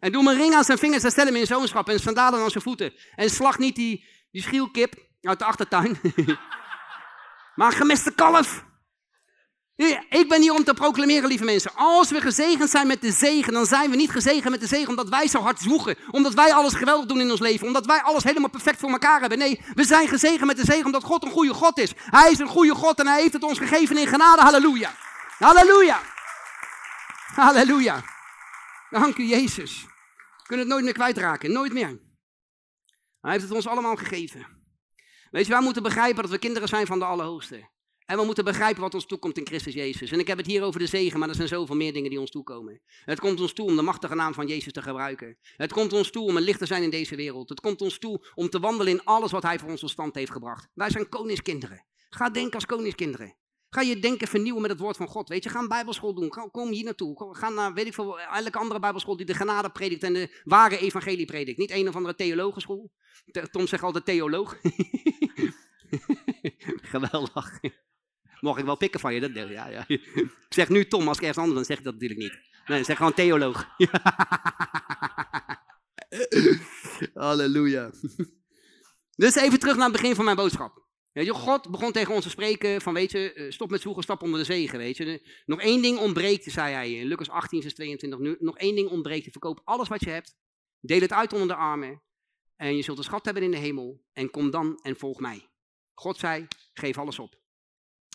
En 0.00 0.12
doe 0.12 0.28
een 0.30 0.36
ring 0.36 0.54
aan 0.54 0.64
zijn 0.64 0.78
vingers 0.78 1.04
en 1.04 1.10
stel 1.10 1.24
hem 1.24 1.36
in 1.36 1.46
zoonschap 1.46 1.88
en 1.88 2.00
sandalen 2.00 2.40
aan 2.40 2.50
zijn 2.50 2.62
voeten. 2.62 2.92
En 3.14 3.30
slag 3.30 3.58
niet 3.58 3.76
die, 3.76 4.06
die 4.30 4.42
schielkip 4.42 4.94
uit 5.20 5.38
de 5.38 5.44
achtertuin. 5.44 6.00
maar 7.54 7.72
gemiste 7.72 8.14
kalf. 8.14 8.64
Ik 10.08 10.28
ben 10.28 10.40
hier 10.40 10.52
om 10.52 10.64
te 10.64 10.74
proclameren, 10.74 11.28
lieve 11.28 11.44
mensen. 11.44 11.70
Als 11.74 12.10
we 12.10 12.20
gezegend 12.20 12.70
zijn 12.70 12.86
met 12.86 13.00
de 13.00 13.12
zegen, 13.12 13.52
dan 13.52 13.66
zijn 13.66 13.90
we 13.90 13.96
niet 13.96 14.10
gezegend 14.10 14.50
met 14.50 14.60
de 14.60 14.66
zegen 14.66 14.88
omdat 14.88 15.08
wij 15.08 15.28
zo 15.28 15.40
hard 15.40 15.60
zwoegen. 15.60 15.96
Omdat 16.10 16.34
wij 16.34 16.52
alles 16.52 16.74
geweldig 16.74 17.06
doen 17.06 17.20
in 17.20 17.30
ons 17.30 17.40
leven. 17.40 17.66
Omdat 17.66 17.86
wij 17.86 18.02
alles 18.02 18.24
helemaal 18.24 18.50
perfect 18.50 18.78
voor 18.78 18.90
elkaar 18.90 19.20
hebben. 19.20 19.38
Nee, 19.38 19.60
we 19.74 19.84
zijn 19.84 20.08
gezegend 20.08 20.46
met 20.46 20.56
de 20.56 20.64
zegen 20.64 20.84
omdat 20.84 21.04
God 21.04 21.24
een 21.24 21.30
goede 21.30 21.54
God 21.54 21.78
is. 21.78 21.92
Hij 21.96 22.30
is 22.30 22.38
een 22.38 22.48
goede 22.48 22.74
God 22.74 22.98
en 22.98 23.06
hij 23.06 23.20
heeft 23.20 23.32
het 23.32 23.42
ons 23.42 23.58
gegeven 23.58 23.96
in 23.96 24.06
genade. 24.06 24.42
Halleluja. 24.42 24.94
Halleluja. 25.38 26.00
Halleluja. 27.34 28.04
Dank 28.90 29.16
u, 29.16 29.24
Jezus. 29.24 29.82
We 30.36 30.44
kunnen 30.46 30.64
het 30.64 30.74
nooit 30.74 30.84
meer 30.84 30.94
kwijtraken. 30.94 31.52
Nooit 31.52 31.72
meer. 31.72 32.00
Hij 33.20 33.30
heeft 33.30 33.44
het 33.44 33.52
ons 33.52 33.66
allemaal 33.66 33.96
gegeven. 33.96 34.46
Weet 35.30 35.46
je, 35.46 35.52
wij 35.52 35.62
moeten 35.62 35.82
begrijpen 35.82 36.22
dat 36.22 36.30
we 36.30 36.38
kinderen 36.38 36.68
zijn 36.68 36.86
van 36.86 36.98
de 36.98 37.04
Allerhoogste. 37.04 37.76
En 38.08 38.16
we 38.16 38.24
moeten 38.24 38.44
begrijpen 38.44 38.82
wat 38.82 38.94
ons 38.94 39.06
toekomt 39.06 39.38
in 39.38 39.46
Christus 39.46 39.74
Jezus. 39.74 40.10
En 40.10 40.18
ik 40.18 40.26
heb 40.26 40.36
het 40.36 40.46
hier 40.46 40.62
over 40.62 40.80
de 40.80 40.86
zegen, 40.86 41.18
maar 41.18 41.28
er 41.28 41.34
zijn 41.34 41.48
zoveel 41.48 41.76
meer 41.76 41.92
dingen 41.92 42.10
die 42.10 42.20
ons 42.20 42.30
toekomen. 42.30 42.80
Het 43.04 43.20
komt 43.20 43.40
ons 43.40 43.52
toe 43.52 43.66
om 43.66 43.76
de 43.76 43.82
machtige 43.82 44.14
naam 44.14 44.34
van 44.34 44.46
Jezus 44.46 44.72
te 44.72 44.82
gebruiken. 44.82 45.38
Het 45.56 45.72
komt 45.72 45.92
ons 45.92 46.10
toe 46.10 46.24
om 46.24 46.36
een 46.36 46.42
licht 46.42 46.58
te 46.58 46.66
zijn 46.66 46.82
in 46.82 46.90
deze 46.90 47.16
wereld. 47.16 47.48
Het 47.48 47.60
komt 47.60 47.80
ons 47.80 47.98
toe 47.98 48.26
om 48.34 48.48
te 48.48 48.60
wandelen 48.60 48.92
in 48.92 49.04
alles 49.04 49.30
wat 49.30 49.42
Hij 49.42 49.58
voor 49.58 49.70
ons 49.70 49.80
tot 49.80 49.90
stand 49.90 50.14
heeft 50.14 50.30
gebracht. 50.30 50.68
Wij 50.74 50.90
zijn 50.90 51.08
koningskinderen. 51.08 51.84
Ga 52.08 52.30
denken 52.30 52.54
als 52.54 52.66
koningskinderen. 52.66 53.36
Ga 53.70 53.80
je 53.80 53.98
denken 53.98 54.28
vernieuwen 54.28 54.62
met 54.62 54.70
het 54.70 54.80
woord 54.80 54.96
van 54.96 55.08
God. 55.08 55.28
Weet 55.28 55.44
je, 55.44 55.50
ga 55.50 55.58
een 55.58 55.68
bijbelschool 55.68 56.14
doen. 56.14 56.28
Kom 56.50 56.70
hier 56.70 56.84
naartoe. 56.84 57.36
Ga 57.36 57.48
naar, 57.48 57.74
weet 57.74 57.86
ik 57.86 57.94
veel, 57.94 58.20
elke 58.20 58.58
andere 58.58 58.80
bijbelschool 58.80 59.16
die 59.16 59.26
de 59.26 59.34
genade 59.34 59.70
predikt 59.70 60.02
en 60.02 60.12
de 60.12 60.40
ware 60.44 60.78
evangelie 60.78 61.26
predikt. 61.26 61.58
Niet 61.58 61.70
een 61.70 61.88
of 61.88 61.96
andere 61.96 62.14
theologenschool. 62.14 62.90
Tom 63.50 63.66
zegt 63.66 63.82
altijd 63.82 64.04
theoloog. 64.04 64.56
Geweldig. 66.92 67.60
Mocht 68.40 68.58
ik 68.58 68.64
wel 68.64 68.76
pikken 68.76 69.00
van 69.00 69.14
je? 69.14 69.20
Dat, 69.20 69.48
ja, 69.48 69.68
ja. 69.68 69.84
Ik 69.88 70.46
zeg 70.48 70.68
nu 70.68 70.88
Tom, 70.88 71.08
als 71.08 71.16
ik 71.16 71.22
ergens 71.22 71.38
anders 71.38 71.56
dan 71.56 71.64
zeg 71.64 71.78
ik 71.78 71.84
dat 71.84 71.92
natuurlijk 71.92 72.20
niet. 72.20 72.38
Nee, 72.66 72.84
zeg 72.84 72.96
gewoon 72.96 73.14
theoloog. 73.14 73.68
Halleluja. 77.14 77.90
Dus 79.16 79.34
even 79.34 79.58
terug 79.58 79.76
naar 79.76 79.88
het 79.88 79.96
begin 79.96 80.14
van 80.14 80.24
mijn 80.24 80.36
boodschap. 80.36 80.86
God 81.26 81.70
begon 81.70 81.92
tegen 81.92 82.14
ons 82.14 82.24
te 82.24 82.30
spreken 82.30 82.80
van, 82.80 82.94
weet 82.94 83.10
je, 83.10 83.32
eh, 83.32 83.50
stop 83.50 83.70
met 83.70 83.80
zoeken, 83.80 84.02
stap 84.02 84.22
onder 84.22 84.38
de 84.38 84.44
zegen, 84.44 84.78
weet 84.78 84.96
je. 84.96 85.40
Nog 85.46 85.60
één 85.60 85.82
ding 85.82 85.98
ontbreekt, 85.98 86.52
zei 86.52 86.74
hij 86.74 86.92
in 86.92 87.06
Lucas 87.06 87.30
18, 87.30 87.62
vers 87.62 87.74
22. 87.74 88.18
Nu, 88.18 88.36
nog 88.40 88.58
één 88.58 88.74
ding 88.74 88.88
ontbreekt, 88.88 89.30
verkoop 89.30 89.60
alles 89.64 89.88
wat 89.88 90.00
je 90.04 90.10
hebt, 90.10 90.36
deel 90.80 91.00
het 91.00 91.12
uit 91.12 91.32
onder 91.32 91.48
de 91.48 91.54
armen 91.54 92.02
en 92.56 92.76
je 92.76 92.82
zult 92.82 92.98
een 92.98 93.04
schat 93.04 93.24
hebben 93.24 93.42
in 93.42 93.50
de 93.50 93.56
hemel 93.56 94.04
en 94.12 94.30
kom 94.30 94.50
dan 94.50 94.78
en 94.82 94.96
volg 94.96 95.20
mij. 95.20 95.48
God 95.94 96.18
zei, 96.18 96.46
geef 96.72 96.98
alles 96.98 97.18
op. 97.18 97.40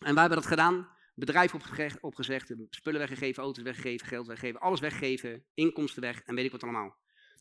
En 0.03 0.13
wij 0.13 0.21
hebben 0.23 0.41
dat 0.41 0.49
gedaan. 0.49 0.87
Bedrijf 1.15 1.53
opgezegd, 2.01 2.53
spullen 2.69 2.99
weggegeven, 2.99 3.43
auto's 3.43 3.63
weggegeven, 3.63 4.07
geld 4.07 4.27
weggegeven, 4.27 4.59
alles 4.59 4.79
weggegeven, 4.79 5.45
inkomsten 5.53 6.01
weg 6.01 6.21
en 6.21 6.35
weet 6.35 6.45
ik 6.45 6.51
wat 6.51 6.63
allemaal. 6.63 6.95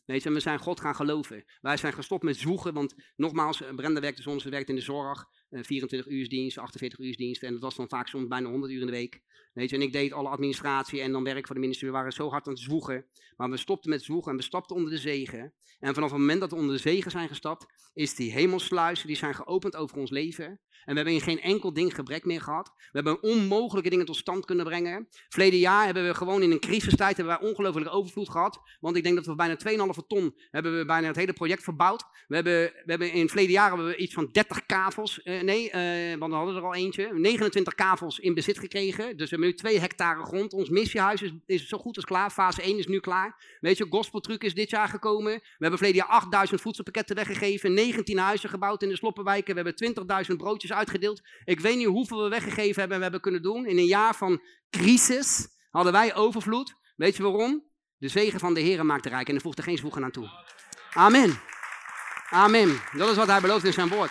Weet 0.07 0.23
je, 0.23 0.33
we 0.33 0.41
zijn 0.41 0.59
God 0.59 0.81
gaan 0.81 0.95
geloven. 0.95 1.45
Wij 1.61 1.77
zijn 1.77 1.93
gestopt 1.93 2.23
met 2.23 2.37
zwoegen, 2.37 2.75
want 2.75 2.95
nogmaals, 3.17 3.63
Brenda 3.77 4.01
werkte 4.01 4.23
soms, 4.23 4.43
ze 4.43 4.51
werkt 4.51 4.69
in 4.69 4.75
de 4.75 4.81
zorg, 4.81 5.27
24 5.53 6.07
uur 6.07 6.29
dienst, 6.29 6.59
48 6.59 6.99
uur 6.99 7.17
dienst 7.17 7.43
en 7.43 7.53
dat 7.53 7.63
was 7.63 7.77
dan 7.77 7.89
vaak 7.89 8.09
soms 8.09 8.27
bijna 8.27 8.49
100 8.49 8.73
uur 8.73 8.81
in 8.81 8.87
de 8.87 8.93
week. 8.93 9.21
Weet 9.53 9.71
je, 9.71 9.77
en 9.77 9.83
ik 9.83 9.93
deed 9.93 10.13
alle 10.13 10.29
administratie 10.29 11.01
en 11.01 11.13
dan 11.13 11.25
werk 11.25 11.47
voor 11.47 11.55
de 11.55 11.61
ministerie. 11.61 11.93
We 11.93 11.99
waren 11.99 12.13
zo 12.13 12.31
hard 12.31 12.47
aan 12.47 12.53
het 12.53 12.63
zwoegen, 12.63 13.07
maar 13.37 13.51
we 13.51 13.57
stopten 13.57 13.91
met 13.91 14.03
zwoegen 14.03 14.31
en 14.31 14.37
we 14.37 14.43
stapten 14.43 14.77
onder 14.77 14.91
de 14.91 14.99
zegen. 14.99 15.53
En 15.81 15.95
vanaf 15.95 16.11
het 16.11 16.19
moment 16.19 16.41
dat 16.41 16.51
we 16.51 16.57
onder 16.57 16.75
de 16.75 16.81
zegen 16.81 17.11
zijn 17.11 17.29
gestapt, 17.29 17.67
is 17.95 18.15
die 18.15 18.33
hemelsluizen, 18.33 19.07
die 19.07 19.17
zijn 19.17 19.35
geopend 19.35 19.77
over 19.77 19.97
ons 19.97 20.11
leven. 20.11 20.61
En 20.85 20.95
we 20.95 20.95
hebben 20.95 21.15
in 21.15 21.21
geen 21.21 21.41
enkel 21.41 21.73
ding 21.73 21.95
gebrek 21.95 22.25
meer 22.25 22.41
gehad. 22.41 22.73
We 22.77 22.91
hebben 22.93 23.23
onmogelijke 23.23 23.91
dingen 23.91 24.07
tot 24.07 24.17
stand 24.17 24.45
kunnen 24.45 24.65
brengen. 24.65 25.09
Verleden 25.29 25.59
jaar 25.59 25.85
hebben 25.85 26.07
we 26.07 26.15
gewoon 26.15 26.43
in 26.43 26.51
een 26.51 26.61
crisistijd 26.61 27.17
hebben 27.17 27.39
wij 27.39 27.49
ongelooflijk 27.49 27.95
overvloed 27.95 28.31
gehad. 28.31 28.61
Want 28.81 28.97
ik 28.97 29.03
denk 29.03 29.17
dat 29.17 29.27
we 29.27 29.35
bijna 29.35 29.57
2,5 29.97 30.07
ton 30.07 30.35
hebben 30.51 30.79
we 30.79 30.85
bijna 30.85 31.07
het 31.07 31.17
hele 31.17 31.33
project 31.33 31.63
verbouwd. 31.63 32.05
We 32.27 32.35
hebben, 32.35 32.63
we 32.63 32.91
hebben 32.91 33.13
in 33.13 33.21
het 33.21 33.31
verleden 33.31 33.53
jaar 33.53 33.69
hebben 33.69 33.87
we 33.87 33.97
iets 33.97 34.15
van 34.15 34.29
30 34.33 34.67
kavels, 34.67 35.23
eh, 35.23 35.42
nee, 35.43 35.71
eh, 35.71 36.19
want 36.19 36.33
we 36.33 36.39
hadden 36.39 36.57
er 36.57 36.63
al 36.63 36.75
eentje. 36.75 37.11
29 37.15 37.75
kavels 37.75 38.19
in 38.19 38.35
bezit 38.35 38.59
gekregen. 38.59 39.17
Dus 39.17 39.31
we 39.31 39.37
hebben 39.37 39.49
nu 39.49 39.55
2 39.55 39.81
hectare 39.81 40.25
grond. 40.25 40.53
Ons 40.53 40.69
missiehuis 40.69 41.23
is, 41.23 41.33
is 41.47 41.69
zo 41.69 41.79
goed 41.79 41.97
als 41.97 42.05
klaar. 42.05 42.31
Fase 42.31 42.63
1 42.63 42.79
is 42.79 42.87
nu 42.87 43.01
klaar. 43.01 43.57
Weet 43.61 43.79
je, 43.79 43.87
gospeltruc 43.91 44.45
is 44.45 44.55
dit 44.55 44.71
jaar 44.71 44.89
gekomen. 44.89 45.33
We 45.33 45.57
hebben 45.59 45.79
verleden 45.79 46.03
jaar 46.03 46.17
8000 46.17 46.61
voedselpakketten 46.61 47.17
weggegeven. 47.17 47.75
19 47.75 48.19
huizen 48.19 48.49
gebouwd 48.49 48.83
in 48.83 48.89
de 48.89 48.97
sloppenwijken. 48.97 49.55
We 49.55 49.63
hebben 49.63 50.27
20.000 50.31 50.37
broodjes 50.37 50.73
uitgedeeld. 50.73 51.23
Ik 51.45 51.61
weet 51.61 51.77
niet 51.77 51.87
hoeveel 51.87 52.23
we 52.23 52.29
weggegeven 52.29 52.81
hebben 52.81 52.91
en 52.91 52.97
we 52.97 53.03
hebben 53.03 53.21
kunnen 53.21 53.43
doen. 53.43 53.67
In 53.67 53.79
een 53.79 53.87
jaar 53.87 54.15
van 54.15 54.43
crisis 54.71 55.49
hadden 55.71 55.93
wij 55.93 56.15
overvloed. 56.15 56.75
Weet 56.97 57.17
je 57.17 57.23
waarom? 57.23 57.71
De 57.97 58.09
zegen 58.09 58.41
van 58.41 58.55
de 58.55 58.61
Heer 58.61 58.87
maakt 58.87 59.07
rijk 59.07 59.29
en 59.29 59.35
er 59.35 59.41
voegt 59.41 59.59
er 59.59 59.65
geen 59.65 59.79
zwoegen 59.79 60.05
aan 60.05 60.11
toe. 60.11 60.29
Amen. 60.93 61.41
Amen. 62.31 62.81
Dat 62.97 63.09
is 63.11 63.17
wat 63.17 63.27
hij 63.27 63.41
belooft 63.41 63.65
in 63.65 63.73
zijn 63.73 63.89
woord. 63.89 64.11